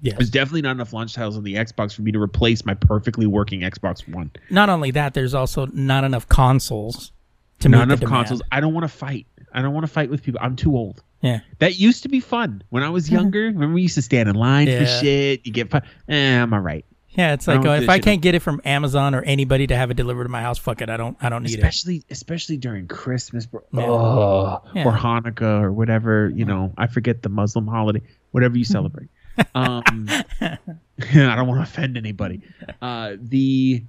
Yes. 0.00 0.16
There's 0.16 0.30
definitely 0.30 0.62
not 0.62 0.72
enough 0.72 0.92
launch 0.92 1.14
titles 1.14 1.36
on 1.36 1.42
the 1.42 1.54
Xbox 1.54 1.92
for 1.92 2.02
me 2.02 2.12
to 2.12 2.22
replace 2.22 2.64
my 2.64 2.74
perfectly 2.74 3.26
working 3.26 3.62
Xbox 3.62 4.08
One. 4.08 4.30
Not 4.48 4.68
only 4.68 4.92
that, 4.92 5.14
there's 5.14 5.34
also 5.34 5.66
not 5.66 6.04
enough 6.04 6.28
consoles 6.28 7.10
to 7.60 7.68
Not 7.68 7.82
enough 7.82 8.00
consoles. 8.00 8.40
I 8.52 8.60
don't 8.60 8.74
want 8.74 8.84
to 8.84 8.88
fight. 8.88 9.26
I 9.52 9.62
don't 9.62 9.74
want 9.74 9.84
to 9.84 9.92
fight 9.92 10.10
with 10.10 10.22
people. 10.22 10.40
I'm 10.40 10.54
too 10.54 10.76
old. 10.76 11.02
Yeah. 11.20 11.40
That 11.58 11.78
used 11.78 12.04
to 12.04 12.08
be 12.08 12.20
fun 12.20 12.62
when 12.70 12.82
I 12.82 12.90
was 12.90 13.10
younger. 13.10 13.42
Remember, 13.46 13.74
we 13.74 13.82
used 13.82 13.96
to 13.96 14.02
stand 14.02 14.28
in 14.28 14.36
line 14.36 14.68
Yeah. 14.68 14.78
for 14.80 14.86
shit. 14.86 15.44
You 15.46 15.52
get 15.52 15.70
fun. 15.70 15.82
Eh, 16.08 16.40
I'm 16.40 16.52
all 16.54 16.60
right. 16.60 16.84
Yeah, 17.10 17.32
it's 17.32 17.48
like 17.48 17.62
don't 17.62 17.72
uh, 17.78 17.82
if 17.82 17.88
I 17.88 17.98
can't 17.98 18.22
get 18.22 18.36
it 18.36 18.40
from 18.40 18.60
Amazon 18.64 19.12
or 19.14 19.22
anybody 19.22 19.66
to 19.66 19.74
have 19.76 19.90
it 19.90 19.94
delivered 19.94 20.24
to 20.24 20.28
my 20.28 20.40
house, 20.42 20.56
fuck 20.58 20.80
it. 20.82 20.88
I 20.88 20.96
don't. 20.96 21.16
I 21.20 21.28
don't 21.28 21.42
need 21.42 21.54
it. 21.54 21.58
especially 21.58 22.04
especially 22.10 22.56
during 22.58 22.86
Christmas, 22.86 23.44
bro. 23.46 23.62
Yeah. 23.72 23.82
Oh, 23.86 24.62
Yeah. 24.74 24.84
or 24.86 24.92
Hanukkah 24.92 25.60
or 25.62 25.72
whatever. 25.72 26.28
You 26.32 26.44
know, 26.44 26.72
I 26.78 26.86
forget 26.86 27.22
the 27.22 27.28
Muslim 27.28 27.66
holiday, 27.66 28.02
whatever 28.30 28.56
you 28.56 28.64
celebrate. 28.76 29.08
um, 29.56 30.08
I 30.40 30.58
don't 31.00 31.48
want 31.48 31.58
to 31.58 31.62
offend 31.62 31.96
anybody. 31.96 32.40
Uh, 32.80 33.16
the 33.20 33.82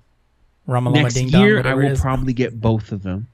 Ramalama 0.68 0.94
next 1.04 1.22
year, 1.22 1.62
I 1.68 1.76
will 1.76 1.96
probably 1.98 2.34
get 2.34 2.60
both 2.60 2.92
of 2.92 3.04
them. 3.04 3.28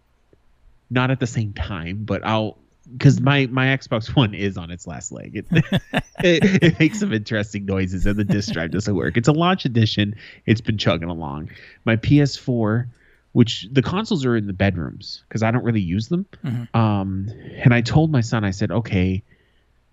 Not 0.89 1.11
at 1.11 1.21
the 1.21 1.27
same 1.27 1.53
time, 1.53 2.03
but 2.03 2.25
I'll 2.25 2.57
because 2.91 3.19
my 3.19 3.47
my 3.47 3.67
Xbox 3.67 4.07
One 4.15 4.33
is 4.33 4.57
on 4.57 4.71
its 4.71 4.87
last 4.87 5.11
leg. 5.11 5.35
It, 5.35 5.45
it, 6.23 6.63
it 6.63 6.79
makes 6.79 6.99
some 6.99 7.13
interesting 7.13 7.65
noises, 7.65 8.05
and 8.05 8.17
the 8.17 8.23
disk 8.23 8.53
drive 8.53 8.71
doesn't 8.71 8.95
work. 8.95 9.17
It's 9.17 9.27
a 9.27 9.33
launch 9.33 9.65
edition. 9.65 10.15
It's 10.45 10.61
been 10.61 10.77
chugging 10.77 11.09
along. 11.09 11.49
My 11.85 11.95
PS4, 11.95 12.87
which 13.33 13.67
the 13.71 13.81
consoles 13.81 14.25
are 14.25 14.35
in 14.35 14.47
the 14.47 14.53
bedrooms 14.53 15.23
because 15.27 15.43
I 15.43 15.51
don't 15.51 15.63
really 15.63 15.81
use 15.81 16.07
them. 16.07 16.25
Mhm. 16.43 16.75
Um, 16.75 17.29
and 17.63 17.73
I 17.73 17.81
told 17.81 18.11
my 18.11 18.21
son, 18.21 18.43
I 18.43 18.51
said, 18.51 18.71
okay, 18.71 19.23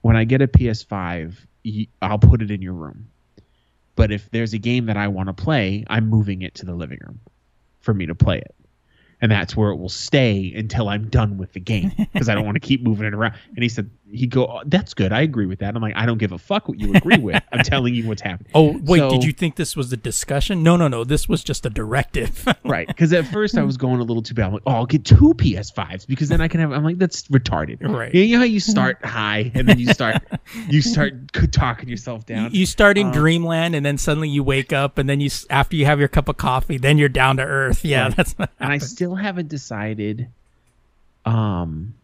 when 0.02 0.16
I 0.16 0.24
get 0.24 0.42
a 0.42 0.48
PS5, 0.48 1.34
I'll 2.00 2.18
put 2.18 2.42
it 2.42 2.50
in 2.50 2.62
your 2.62 2.74
room. 2.74 3.08
But 3.94 4.10
if 4.10 4.30
there's 4.30 4.54
a 4.54 4.58
game 4.58 4.86
that 4.86 4.96
I 4.96 5.08
want 5.08 5.28
to 5.28 5.32
play, 5.34 5.84
I'm 5.88 6.08
moving 6.08 6.42
it 6.42 6.54
to 6.56 6.66
the 6.66 6.74
living 6.74 6.98
room 7.02 7.20
for 7.80 7.92
me 7.92 8.06
to 8.06 8.14
play 8.14 8.38
it. 8.38 8.54
And 9.22 9.30
that's 9.30 9.56
where 9.56 9.70
it 9.70 9.76
will 9.76 9.88
stay 9.88 10.52
until 10.54 10.88
I'm 10.88 11.08
done 11.08 11.38
with 11.38 11.52
the 11.52 11.60
game 11.60 11.92
because 12.12 12.28
I 12.28 12.34
don't 12.34 12.44
want 12.44 12.56
to 12.56 12.60
keep 12.60 12.82
moving 12.82 13.06
it 13.06 13.14
around. 13.14 13.34
And 13.54 13.62
he 13.62 13.68
said, 13.68 13.88
he'd 14.12 14.30
go, 14.30 14.46
oh, 14.46 14.60
that's 14.66 14.94
good. 14.94 15.12
I 15.12 15.22
agree 15.22 15.46
with 15.46 15.58
that. 15.60 15.74
I'm 15.74 15.82
like, 15.82 15.96
I 15.96 16.06
don't 16.06 16.18
give 16.18 16.32
a 16.32 16.38
fuck 16.38 16.68
what 16.68 16.78
you 16.78 16.94
agree 16.94 17.18
with. 17.18 17.42
I'm 17.52 17.64
telling 17.64 17.94
you 17.94 18.06
what's 18.06 18.22
happening. 18.22 18.50
Oh 18.54 18.78
wait, 18.84 18.98
So- 18.98 19.10
did 19.10 19.24
you 19.24 19.32
think 19.32 19.56
this 19.56 19.74
was 19.76 19.90
the 19.90 19.96
discussion? 19.96 20.62
No, 20.62 20.76
no, 20.76 20.86
no. 20.88 21.02
This 21.04 21.28
was 21.28 21.42
just 21.42 21.66
a 21.66 21.70
directive. 21.70 22.46
Right. 22.64 22.86
Because 22.86 23.12
at 23.12 23.26
first 23.26 23.58
I 23.58 23.62
was 23.64 23.76
going 23.76 24.00
a 24.00 24.04
little 24.04 24.22
too 24.22 24.34
bad. 24.34 24.46
I'm 24.46 24.52
like, 24.52 24.62
oh, 24.66 24.72
I'll 24.72 24.86
get 24.86 25.04
two 25.04 25.34
PS5s 25.36 26.06
because 26.06 26.28
then 26.28 26.40
I 26.40 26.48
can 26.48 26.60
have. 26.60 26.70
I'm 26.72 26.84
like, 26.84 26.96
that's 26.96 27.22
retarded. 27.28 27.78
Right. 27.82 28.14
You 28.14 28.32
know 28.34 28.38
how 28.38 28.44
you 28.44 28.60
start 28.74 29.04
high 29.04 29.50
and 29.54 29.68
then 29.68 29.78
you 29.78 29.92
start 29.92 30.22
you 30.68 30.80
start 30.80 31.32
talking 31.52 31.88
yourself 31.88 32.24
down. 32.24 32.50
you 32.52 32.64
start 32.66 32.96
in 32.98 33.06
Um, 33.08 33.12
dreamland, 33.12 33.74
and 33.74 33.84
then 33.84 33.98
suddenly 33.98 34.28
you 34.28 34.42
wake 34.44 34.72
up, 34.72 34.96
and 34.96 35.08
then 35.08 35.20
you 35.20 35.28
after 35.50 35.76
you 35.76 35.84
have 35.86 35.98
your 35.98 36.08
cup 36.08 36.28
of 36.28 36.36
coffee, 36.36 36.78
then 36.78 36.98
you're 36.98 37.08
down 37.08 37.36
to 37.38 37.42
earth. 37.42 37.84
Yeah, 37.84 38.04
Right. 38.04 38.16
that's. 38.16 38.34
And 38.38 38.48
I 38.72 38.78
still 38.78 39.16
haven't 39.16 39.48
decided. 39.48 40.28
Um, 41.24 41.94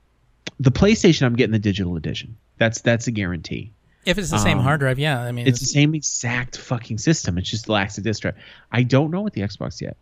the 0.60 0.70
PlayStation, 0.70 1.22
I'm 1.26 1.36
getting 1.36 1.52
the 1.52 1.58
digital 1.58 1.96
edition. 1.96 2.36
That's 2.58 2.80
that's 2.80 3.06
a 3.06 3.10
guarantee. 3.12 3.70
if 4.04 4.18
it's 4.18 4.30
the 4.30 4.38
same 4.38 4.58
um, 4.58 4.64
hard 4.64 4.80
drive, 4.80 4.98
yeah. 4.98 5.20
I 5.22 5.32
mean, 5.32 5.46
It's 5.46 5.60
the 5.60 5.66
same 5.66 5.94
exact 5.94 6.56
fucking 6.58 6.98
system. 6.98 7.38
It's 7.38 7.48
just 7.50 7.68
lacks 7.68 7.98
a 7.98 8.00
disk 8.00 8.22
drive. 8.22 8.34
I 8.72 8.82
don't 8.82 9.10
know 9.10 9.20
with 9.20 9.34
the 9.34 9.42
Xbox 9.42 9.80
yet, 9.80 9.96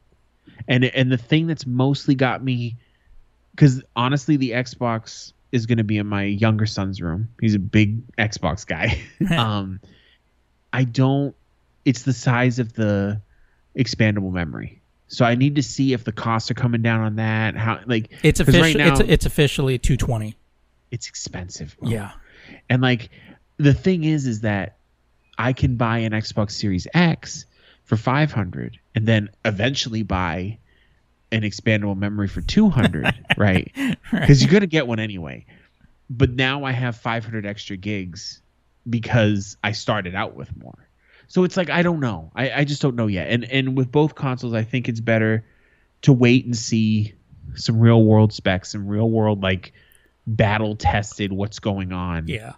and 0.68 0.84
and 0.84 1.10
the 1.12 1.18
thing 1.18 1.46
that's 1.46 1.66
mostly 1.66 2.14
got 2.14 2.42
me, 2.42 2.76
because 3.54 3.82
honestly, 3.96 4.36
the 4.36 4.52
Xbox 4.52 5.32
is 5.52 5.66
going 5.66 5.78
to 5.78 5.84
be 5.84 5.98
in 5.98 6.06
my 6.06 6.24
younger 6.24 6.66
son's 6.66 7.00
room. 7.02 7.28
He's 7.40 7.54
a 7.54 7.58
big 7.58 8.06
Xbox 8.16 8.66
guy. 8.66 9.00
um, 9.36 9.80
I 10.72 10.84
don't. 10.84 11.34
It's 11.84 12.02
the 12.02 12.12
size 12.12 12.58
of 12.58 12.72
the 12.72 13.20
expandable 13.76 14.32
memory. 14.32 14.80
So 15.08 15.24
I 15.24 15.34
need 15.36 15.54
to 15.54 15.62
see 15.62 15.92
if 15.92 16.02
the 16.04 16.10
costs 16.12 16.50
are 16.50 16.54
coming 16.54 16.82
down 16.82 17.00
on 17.00 17.16
that. 17.16 17.54
How 17.56 17.78
like 17.86 18.10
it's 18.24 18.40
'cause 18.40 18.54
right 18.58 18.74
official. 18.74 18.78
now- 18.80 18.92
it's 19.00 19.00
it's 19.10 19.26
officially 19.26 19.78
two 19.78 19.96
twenty. 19.96 20.34
It's 20.90 21.08
expensive. 21.08 21.76
bro. 21.78 21.90
Yeah. 21.90 22.12
And 22.68 22.82
like 22.82 23.10
the 23.56 23.74
thing 23.74 24.04
is 24.04 24.26
is 24.26 24.40
that 24.42 24.76
I 25.38 25.52
can 25.52 25.76
buy 25.76 25.98
an 25.98 26.12
Xbox 26.12 26.52
Series 26.52 26.86
X 26.94 27.46
for 27.84 27.96
500 27.96 28.78
and 28.94 29.06
then 29.06 29.30
eventually 29.44 30.02
buy 30.02 30.58
an 31.32 31.42
expandable 31.42 31.96
memory 31.96 32.28
for 32.28 32.40
200, 32.40 33.12
right? 33.36 33.72
Cuz 34.26 34.42
you're 34.42 34.50
going 34.50 34.62
to 34.62 34.66
get 34.66 34.86
one 34.86 34.98
anyway. 35.00 35.44
But 36.08 36.30
now 36.30 36.64
I 36.64 36.72
have 36.72 36.96
500 36.96 37.44
extra 37.44 37.76
gigs 37.76 38.40
because 38.88 39.56
I 39.62 39.72
started 39.72 40.14
out 40.14 40.36
with 40.36 40.56
more. 40.56 40.86
So 41.28 41.44
it's 41.44 41.56
like 41.56 41.70
I 41.70 41.82
don't 41.82 42.00
know. 42.00 42.30
I, 42.34 42.50
I 42.50 42.64
just 42.64 42.80
don't 42.80 42.94
know 42.94 43.08
yet. 43.08 43.28
And 43.28 43.44
and 43.44 43.76
with 43.76 43.90
both 43.90 44.14
consoles, 44.14 44.54
I 44.54 44.62
think 44.62 44.88
it's 44.88 45.00
better 45.00 45.44
to 46.02 46.12
wait 46.12 46.44
and 46.44 46.56
see 46.56 47.14
some 47.54 47.80
real 47.80 48.02
world 48.02 48.32
specs, 48.32 48.72
some 48.72 48.86
real 48.86 49.10
world 49.10 49.42
like 49.42 49.72
battle 50.26 50.74
tested 50.76 51.32
what's 51.32 51.58
going 51.60 51.92
on 51.92 52.26
Yeah. 52.28 52.54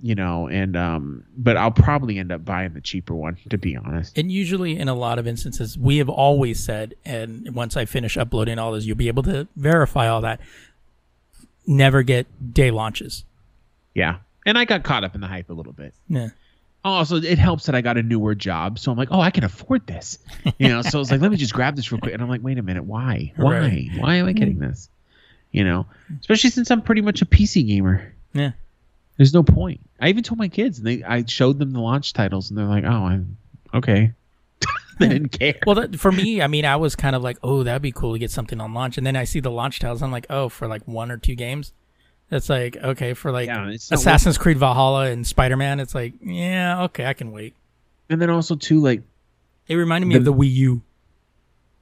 you 0.00 0.14
know 0.14 0.48
and 0.48 0.76
um 0.76 1.24
but 1.36 1.56
i'll 1.56 1.70
probably 1.72 2.18
end 2.18 2.30
up 2.30 2.44
buying 2.44 2.72
the 2.72 2.80
cheaper 2.80 3.14
one 3.14 3.36
to 3.48 3.58
be 3.58 3.76
honest 3.76 4.16
And 4.16 4.30
usually, 4.30 4.78
in 4.78 4.88
a 4.88 4.94
lot 4.94 5.18
of 5.18 5.26
instances, 5.26 5.76
we 5.76 5.98
have 5.98 6.08
always 6.08 6.62
said, 6.62 6.94
and 7.04 7.54
once 7.54 7.76
I 7.76 7.84
finish 7.84 8.16
uploading 8.16 8.58
all 8.58 8.72
this, 8.72 8.84
you'll 8.86 8.96
be 8.96 9.08
able 9.08 9.24
to 9.24 9.48
verify 9.56 10.08
all 10.08 10.20
that. 10.22 10.40
Never 11.66 12.02
get 12.02 12.26
day 12.54 12.70
launches. 12.70 13.24
yeah 13.94 14.18
and 14.46 14.56
i 14.56 14.64
got 14.64 14.82
caught 14.82 15.04
up 15.04 15.14
in 15.14 15.20
the 15.20 15.26
hype 15.26 15.50
a 15.50 15.52
little 15.52 15.72
bit 15.74 15.92
Yeah. 16.08 16.28
also 16.84 17.16
it 17.16 17.38
helps 17.38 17.66
that 17.66 17.74
i 17.74 17.80
got 17.82 17.98
a 17.98 18.02
newer 18.02 18.34
job 18.34 18.78
so 18.78 18.90
i'm 18.90 18.96
like 18.96 19.08
oh 19.10 19.20
i 19.20 19.30
can 19.30 19.44
afford 19.44 19.86
this 19.86 20.18
you 20.58 20.68
know 20.68 20.80
so 20.82 20.98
i 20.98 21.00
was 21.00 21.10
like 21.10 21.20
let 21.20 21.30
me 21.30 21.36
just 21.36 21.52
grab 21.52 21.76
this 21.76 21.92
real 21.92 22.00
quick 22.00 22.14
and 22.14 22.22
i'm 22.22 22.28
like 22.28 22.42
wait 22.42 22.56
a 22.58 22.62
minute 22.62 22.84
why 22.84 23.32
why 23.36 23.58
Right. 23.60 23.90
why 23.98 24.14
am 24.16 24.26
i 24.26 24.32
getting 24.32 24.58
this 24.58 24.88
you 25.52 25.64
know 25.64 25.86
especially 26.20 26.50
since 26.50 26.70
i'm 26.70 26.82
pretty 26.82 27.00
much 27.00 27.22
a 27.22 27.26
pc 27.26 27.66
gamer 27.66 28.12
Yeah. 28.32 28.52
there's 29.16 29.34
no 29.34 29.42
point 29.42 29.80
i 30.00 30.08
even 30.08 30.22
told 30.22 30.38
my 30.38 30.48
kids 30.48 30.78
and 30.78 30.86
they 30.86 31.02
i 31.04 31.24
showed 31.24 31.58
them 31.58 31.72
the 31.72 31.80
launch 31.80 32.12
titles 32.12 32.50
and 32.50 32.58
they're 32.58 32.66
like 32.66 32.84
oh 32.84 33.04
i'm 33.04 33.36
okay 33.74 34.12
they 34.98 35.08
didn't 35.08 35.30
care 35.30 35.58
Well, 35.66 35.76
that, 35.76 35.98
for 35.98 36.12
me, 36.12 36.42
I 36.42 36.46
mean, 36.46 36.66
I 36.66 36.76
was 36.76 36.94
kind 36.94 37.16
of 37.16 37.22
like, 37.22 37.38
oh, 37.42 37.62
that'd 37.62 37.80
be 37.80 37.90
cool 37.90 38.12
to 38.12 38.18
get 38.18 38.30
something 38.30 38.60
on 38.60 38.74
launch. 38.74 38.98
And 38.98 39.06
then 39.06 39.16
I 39.16 39.24
see 39.24 39.40
the 39.40 39.50
launch 39.50 39.78
titles. 39.80 40.02
I'm 40.02 40.12
like, 40.12 40.26
oh, 40.28 40.50
for 40.50 40.68
like 40.68 40.86
one 40.86 41.10
or 41.10 41.16
two 41.16 41.34
games. 41.34 41.72
That's 42.28 42.50
like, 42.50 42.76
okay, 42.76 43.14
for 43.14 43.32
like 43.32 43.46
Yeah, 43.46 43.70
it's 43.70 43.90
Assassin's 43.90 44.36
Creed 44.36 44.58
Valhalla 44.58 45.06
and 45.06 45.26
Spider 45.26 45.56
Man, 45.56 45.80
it's 45.80 45.94
like, 45.94 46.12
yeah, 46.20 46.82
okay, 46.82 47.06
I 47.06 47.14
can 47.14 47.32
wait. 47.32 47.54
and 48.10 48.20
then 48.20 48.28
also 48.28 48.54
too 48.56 48.80
like 48.80 49.00
It 49.68 49.76
reminded 49.76 50.06
me 50.08 50.16
The- 50.16 50.18
of 50.18 50.24
the 50.26 50.34
Wii 50.34 50.52
U. 50.52 50.82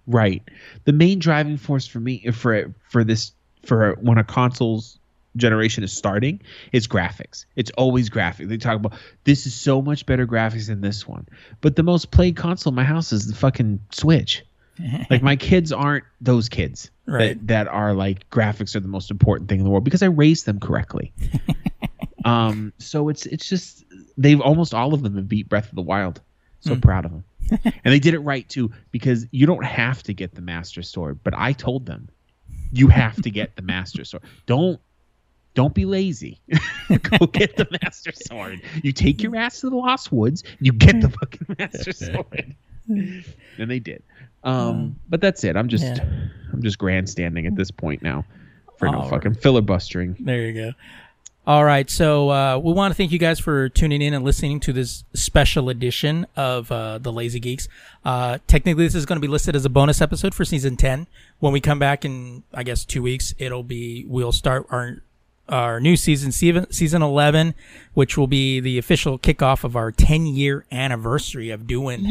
Right. 0.06 0.42
The 0.84 0.92
main 0.92 1.18
driving 1.18 1.56
force 1.56 1.88
for 1.88 1.98
me 1.98 2.30
for 2.30 2.72
for 2.88 3.02
this 3.02 3.32
for 3.66 3.94
when 4.00 4.18
a 4.18 4.24
console's 4.24 4.98
generation 5.36 5.84
is 5.84 5.92
starting 5.96 6.40
is 6.72 6.88
graphics. 6.88 7.44
It's 7.54 7.70
always 7.76 8.10
graphics. 8.10 8.48
They 8.48 8.56
talk 8.56 8.76
about 8.76 8.94
this 9.24 9.46
is 9.46 9.54
so 9.54 9.80
much 9.82 10.04
better 10.06 10.26
graphics 10.26 10.66
than 10.66 10.80
this 10.80 11.06
one. 11.06 11.26
But 11.60 11.76
the 11.76 11.82
most 11.82 12.10
played 12.10 12.36
console 12.36 12.70
in 12.72 12.74
my 12.76 12.84
house 12.84 13.12
is 13.12 13.26
the 13.28 13.34
fucking 13.34 13.80
Switch. 13.92 14.44
like 15.10 15.22
my 15.22 15.36
kids 15.36 15.72
aren't 15.72 16.04
those 16.20 16.48
kids 16.48 16.90
Right. 17.06 17.38
that, 17.38 17.46
that 17.48 17.68
are 17.68 17.94
like 17.94 18.28
graphics 18.30 18.76
are 18.76 18.80
the 18.80 18.88
most 18.88 19.10
important 19.10 19.48
thing 19.48 19.58
in 19.58 19.64
the 19.64 19.70
world 19.70 19.82
because 19.84 20.02
I 20.02 20.06
raised 20.06 20.44
them 20.46 20.60
correctly. 20.60 21.12
um 22.24 22.72
so 22.78 23.08
it's 23.08 23.26
it's 23.26 23.48
just 23.48 23.84
they've 24.16 24.40
almost 24.40 24.74
all 24.74 24.92
of 24.94 25.02
them 25.02 25.16
have 25.16 25.28
beat 25.28 25.48
Breath 25.48 25.68
of 25.68 25.74
the 25.74 25.82
Wild. 25.82 26.20
So 26.60 26.74
Hmm. 26.74 26.80
proud 26.80 27.04
of 27.04 27.12
them. 27.12 27.24
and 27.64 27.94
they 27.94 27.98
did 28.00 28.14
it 28.14 28.18
right 28.20 28.46
too 28.48 28.72
because 28.90 29.26
you 29.30 29.46
don't 29.46 29.64
have 29.64 30.02
to 30.04 30.12
get 30.14 30.34
the 30.34 30.42
master 30.42 30.82
sword, 30.82 31.20
but 31.22 31.34
I 31.36 31.52
told 31.52 31.86
them 31.86 32.08
you 32.72 32.88
have 32.88 33.20
to 33.22 33.30
get 33.30 33.56
the 33.56 33.62
master 33.62 34.04
sword. 34.04 34.22
Don't 34.46 34.80
don't 35.54 35.74
be 35.74 35.84
lazy. 35.84 36.40
Go 36.88 37.26
get 37.26 37.56
the 37.56 37.66
master 37.82 38.12
sword. 38.12 38.62
You 38.82 38.92
take 38.92 39.22
your 39.22 39.34
ass 39.34 39.60
to 39.60 39.70
the 39.70 39.76
Lost 39.76 40.12
Woods. 40.12 40.44
You 40.60 40.72
get 40.72 41.00
the 41.00 41.08
fucking 41.08 41.56
master 41.58 41.92
sword. 41.92 42.54
and 42.88 43.24
they 43.70 43.80
did. 43.80 44.02
Um, 44.44 45.00
but 45.08 45.20
that's 45.20 45.42
it. 45.44 45.56
I'm 45.56 45.68
just 45.68 45.84
Yeah. 45.84 46.04
I'm 46.52 46.62
just 46.62 46.78
grandstanding 46.78 47.46
at 47.46 47.56
this 47.56 47.70
point 47.70 48.02
now 48.02 48.24
for 48.78 48.86
no 48.86 49.00
All 49.00 49.08
fucking 49.08 49.34
filibustering. 49.34 50.16
There 50.20 50.42
you 50.42 50.52
go. 50.52 50.72
All 51.48 51.64
right, 51.64 51.88
so 51.88 52.28
uh, 52.28 52.58
we 52.62 52.74
want 52.74 52.92
to 52.92 52.94
thank 52.94 53.10
you 53.10 53.18
guys 53.18 53.40
for 53.40 53.70
tuning 53.70 54.02
in 54.02 54.12
and 54.12 54.22
listening 54.22 54.60
to 54.60 54.72
this 54.74 55.04
special 55.14 55.70
edition 55.70 56.26
of 56.36 56.70
uh, 56.70 56.98
the 56.98 57.10
Lazy 57.10 57.40
Geeks. 57.40 57.68
Uh, 58.04 58.36
technically, 58.46 58.84
this 58.84 58.94
is 58.94 59.06
going 59.06 59.16
to 59.16 59.26
be 59.26 59.32
listed 59.32 59.56
as 59.56 59.64
a 59.64 59.70
bonus 59.70 60.02
episode 60.02 60.34
for 60.34 60.44
season 60.44 60.76
ten. 60.76 61.06
When 61.38 61.54
we 61.54 61.62
come 61.62 61.78
back 61.78 62.04
in, 62.04 62.42
I 62.52 62.64
guess, 62.64 62.84
two 62.84 63.00
weeks, 63.00 63.32
it'll 63.38 63.62
be 63.62 64.04
we'll 64.06 64.30
start 64.30 64.66
our 64.68 65.02
our 65.48 65.80
new 65.80 65.96
season, 65.96 66.32
season 66.32 66.70
season 66.70 67.00
11, 67.00 67.54
which 67.94 68.18
will 68.18 68.26
be 68.26 68.60
the 68.60 68.76
official 68.76 69.18
kickoff 69.18 69.64
of 69.64 69.74
our 69.74 69.90
10 69.90 70.26
year 70.26 70.66
anniversary 70.70 71.48
of 71.48 71.66
doing 71.66 72.02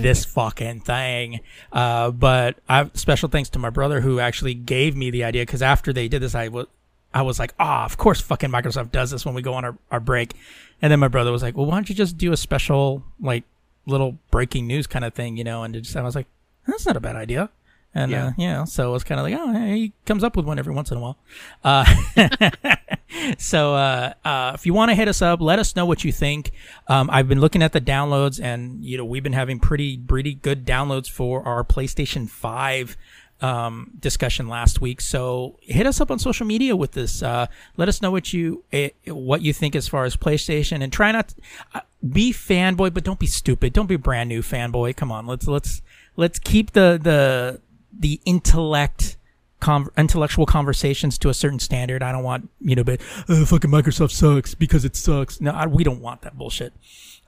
this 0.00 0.24
fucking 0.24 0.80
thing. 0.80 1.40
Uh, 1.74 2.10
but 2.10 2.56
I 2.70 2.78
have 2.78 2.92
special 2.94 3.28
thanks 3.28 3.50
to 3.50 3.58
my 3.58 3.68
brother 3.68 4.00
who 4.00 4.18
actually 4.18 4.54
gave 4.54 4.96
me 4.96 5.10
the 5.10 5.24
idea 5.24 5.42
because 5.42 5.60
after 5.60 5.92
they 5.92 6.08
did 6.08 6.22
this, 6.22 6.34
I 6.34 6.48
was. 6.48 6.68
I 7.14 7.22
was 7.22 7.38
like, 7.38 7.54
ah, 7.58 7.84
of 7.84 7.96
course 7.96 8.20
fucking 8.20 8.50
Microsoft 8.50 8.92
does 8.92 9.10
this 9.10 9.24
when 9.24 9.34
we 9.34 9.42
go 9.42 9.54
on 9.54 9.64
our, 9.64 9.76
our 9.90 10.00
break. 10.00 10.34
And 10.80 10.90
then 10.90 10.98
my 10.98 11.08
brother 11.08 11.30
was 11.30 11.42
like, 11.42 11.56
well, 11.56 11.66
why 11.66 11.74
don't 11.74 11.88
you 11.88 11.94
just 11.94 12.18
do 12.18 12.32
a 12.32 12.36
special, 12.36 13.04
like, 13.20 13.44
little 13.86 14.18
breaking 14.30 14.66
news 14.66 14.86
kind 14.86 15.04
of 15.04 15.14
thing, 15.14 15.36
you 15.36 15.44
know? 15.44 15.62
And 15.62 15.74
just, 15.74 15.96
I 15.96 16.02
was 16.02 16.14
like, 16.14 16.26
that's 16.66 16.86
not 16.86 16.96
a 16.96 17.00
bad 17.00 17.16
idea. 17.16 17.50
And 17.94 18.10
yeah, 18.10 18.26
uh, 18.26 18.32
you 18.38 18.46
know, 18.46 18.64
so 18.64 18.88
it 18.88 18.92
was 18.92 19.04
kind 19.04 19.20
of 19.20 19.24
like, 19.24 19.34
oh, 19.38 19.66
he 19.66 19.92
comes 20.06 20.24
up 20.24 20.34
with 20.34 20.46
one 20.46 20.58
every 20.58 20.74
once 20.74 20.90
in 20.90 20.96
a 20.96 21.00
while. 21.00 21.18
Uh, 21.62 21.84
so 23.38 23.74
uh, 23.74 24.14
uh, 24.24 24.52
if 24.54 24.64
you 24.64 24.72
want 24.72 24.90
to 24.90 24.94
hit 24.94 25.08
us 25.08 25.20
up, 25.20 25.42
let 25.42 25.58
us 25.58 25.76
know 25.76 25.84
what 25.84 26.02
you 26.02 26.10
think. 26.10 26.52
Um, 26.88 27.10
I've 27.12 27.28
been 27.28 27.40
looking 27.40 27.62
at 27.62 27.72
the 27.72 27.82
downloads, 27.82 28.42
and 28.42 28.82
you 28.82 28.96
know, 28.96 29.04
we've 29.04 29.22
been 29.22 29.34
having 29.34 29.58
pretty 29.58 29.98
pretty 29.98 30.34
good 30.34 30.64
downloads 30.64 31.10
for 31.10 31.46
our 31.46 31.64
PlayStation 31.64 32.30
Five. 32.30 32.96
Um, 33.42 33.90
discussion 33.98 34.46
last 34.46 34.80
week, 34.80 35.00
so 35.00 35.58
hit 35.62 35.84
us 35.84 36.00
up 36.00 36.12
on 36.12 36.20
social 36.20 36.46
media 36.46 36.76
with 36.76 36.92
this. 36.92 37.24
Uh, 37.24 37.46
let 37.76 37.88
us 37.88 38.00
know 38.00 38.12
what 38.12 38.32
you 38.32 38.62
eh, 38.72 38.90
what 39.08 39.42
you 39.42 39.52
think 39.52 39.74
as 39.74 39.88
far 39.88 40.04
as 40.04 40.14
PlayStation, 40.16 40.80
and 40.80 40.92
try 40.92 41.10
not 41.10 41.28
to, 41.28 41.34
uh, 41.74 41.80
be 42.08 42.32
fanboy, 42.32 42.94
but 42.94 43.02
don't 43.02 43.18
be 43.18 43.26
stupid. 43.26 43.72
Don't 43.72 43.88
be 43.88 43.96
brand 43.96 44.28
new 44.28 44.42
fanboy. 44.42 44.94
Come 44.94 45.10
on, 45.10 45.26
let's 45.26 45.48
let's 45.48 45.82
let's 46.16 46.38
keep 46.38 46.70
the 46.70 47.00
the 47.02 47.60
the 47.92 48.20
intellect 48.24 49.16
con- 49.62 49.88
intellectual 49.96 50.44
conversations 50.44 51.16
to 51.18 51.28
a 51.28 51.34
certain 51.34 51.58
standard. 51.58 52.02
I 52.02 52.12
don't 52.12 52.24
want 52.24 52.50
you 52.60 52.76
know, 52.76 52.84
but 52.84 53.00
uh, 53.28 53.44
fucking 53.46 53.70
Microsoft 53.70 54.10
sucks 54.10 54.54
because 54.54 54.84
it 54.84 54.94
sucks. 54.94 55.40
No, 55.40 55.52
I, 55.52 55.66
we 55.66 55.84
don't 55.84 56.00
want 56.00 56.22
that 56.22 56.36
bullshit. 56.36 56.72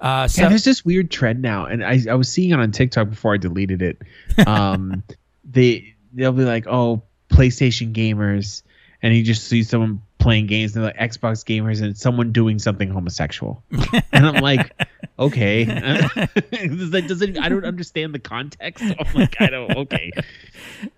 Uh, 0.00 0.28
so, 0.28 0.42
yeah, 0.42 0.48
there's 0.48 0.64
this 0.64 0.84
weird 0.84 1.10
trend 1.10 1.40
now, 1.40 1.64
and 1.64 1.84
I, 1.84 2.00
I 2.10 2.14
was 2.14 2.30
seeing 2.30 2.50
it 2.50 2.58
on 2.58 2.72
TikTok 2.72 3.08
before 3.08 3.32
I 3.32 3.36
deleted 3.38 3.80
it. 3.80 4.02
Um, 4.46 5.02
they 5.44 5.93
they'll 6.14 6.32
be 6.32 6.44
like, 6.44 6.66
oh, 6.66 7.02
PlayStation 7.30 7.92
gamers, 7.92 8.62
and 9.02 9.14
you 9.14 9.22
just 9.22 9.44
see 9.44 9.62
someone 9.62 10.00
playing 10.18 10.46
games 10.46 10.74
and 10.74 10.84
like 10.84 10.96
Xbox 10.96 11.44
gamers 11.44 11.82
and 11.82 11.96
someone 11.96 12.32
doing 12.32 12.58
something 12.58 12.88
homosexual. 12.88 13.62
and 14.12 14.26
I'm 14.26 14.42
like, 14.42 14.72
okay. 15.18 15.64
that 15.64 17.04
doesn't 17.06 17.38
I 17.38 17.50
don't 17.50 17.66
understand 17.66 18.14
the 18.14 18.18
context. 18.18 18.82
I'm 18.82 19.14
like, 19.14 19.40
I 19.40 19.48
don't 19.48 19.76
okay. 19.76 20.10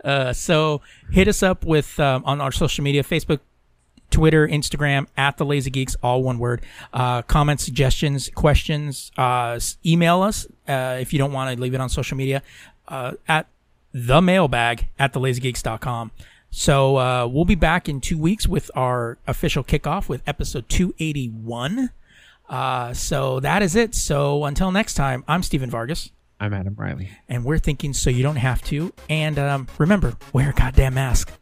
Uh, 0.04 0.32
so 0.32 0.80
hit 1.10 1.28
us 1.28 1.42
up 1.42 1.64
with 1.64 1.98
um, 1.98 2.22
on 2.24 2.40
our 2.40 2.52
social 2.52 2.84
media, 2.84 3.02
Facebook, 3.02 3.40
Twitter, 4.10 4.46
Instagram, 4.46 5.06
at 5.16 5.36
the 5.36 5.44
Lazy 5.44 5.70
Geeks, 5.70 5.96
all 6.02 6.22
one 6.22 6.38
word. 6.38 6.64
Uh, 6.92 7.22
comments, 7.22 7.64
suggestions, 7.64 8.30
questions, 8.34 9.10
uh, 9.16 9.58
email 9.84 10.22
us 10.22 10.46
uh, 10.68 10.98
if 11.00 11.12
you 11.12 11.18
don't 11.18 11.32
want 11.32 11.54
to 11.54 11.60
leave 11.60 11.74
it 11.74 11.80
on 11.80 11.88
social 11.88 12.16
media 12.16 12.42
uh, 12.88 13.12
at 13.26 13.48
the 13.96 14.20
mailbag 14.20 14.88
at 14.98 15.14
thelazygeeks.com. 15.14 16.10
So 16.50 16.98
uh, 16.98 17.26
we'll 17.26 17.46
be 17.46 17.54
back 17.54 17.88
in 17.88 18.02
two 18.02 18.18
weeks 18.18 18.46
with 18.46 18.70
our 18.74 19.16
official 19.26 19.64
kickoff 19.64 20.06
with 20.06 20.22
episode 20.26 20.68
281. 20.68 21.90
Uh, 22.48 22.92
so 22.92 23.40
that 23.40 23.62
is 23.62 23.74
it. 23.74 23.94
So 23.94 24.44
until 24.44 24.70
next 24.70 24.94
time, 24.94 25.24
I'm 25.26 25.42
Stephen 25.42 25.70
Vargas. 25.70 26.10
I'm 26.38 26.52
Adam 26.52 26.74
Riley. 26.76 27.10
And 27.26 27.42
we're 27.42 27.58
thinking 27.58 27.94
so 27.94 28.10
you 28.10 28.22
don't 28.22 28.36
have 28.36 28.60
to. 28.64 28.92
And 29.08 29.38
um, 29.38 29.66
remember, 29.78 30.18
wear 30.34 30.50
a 30.50 30.52
goddamn 30.52 30.94
mask. 30.94 31.32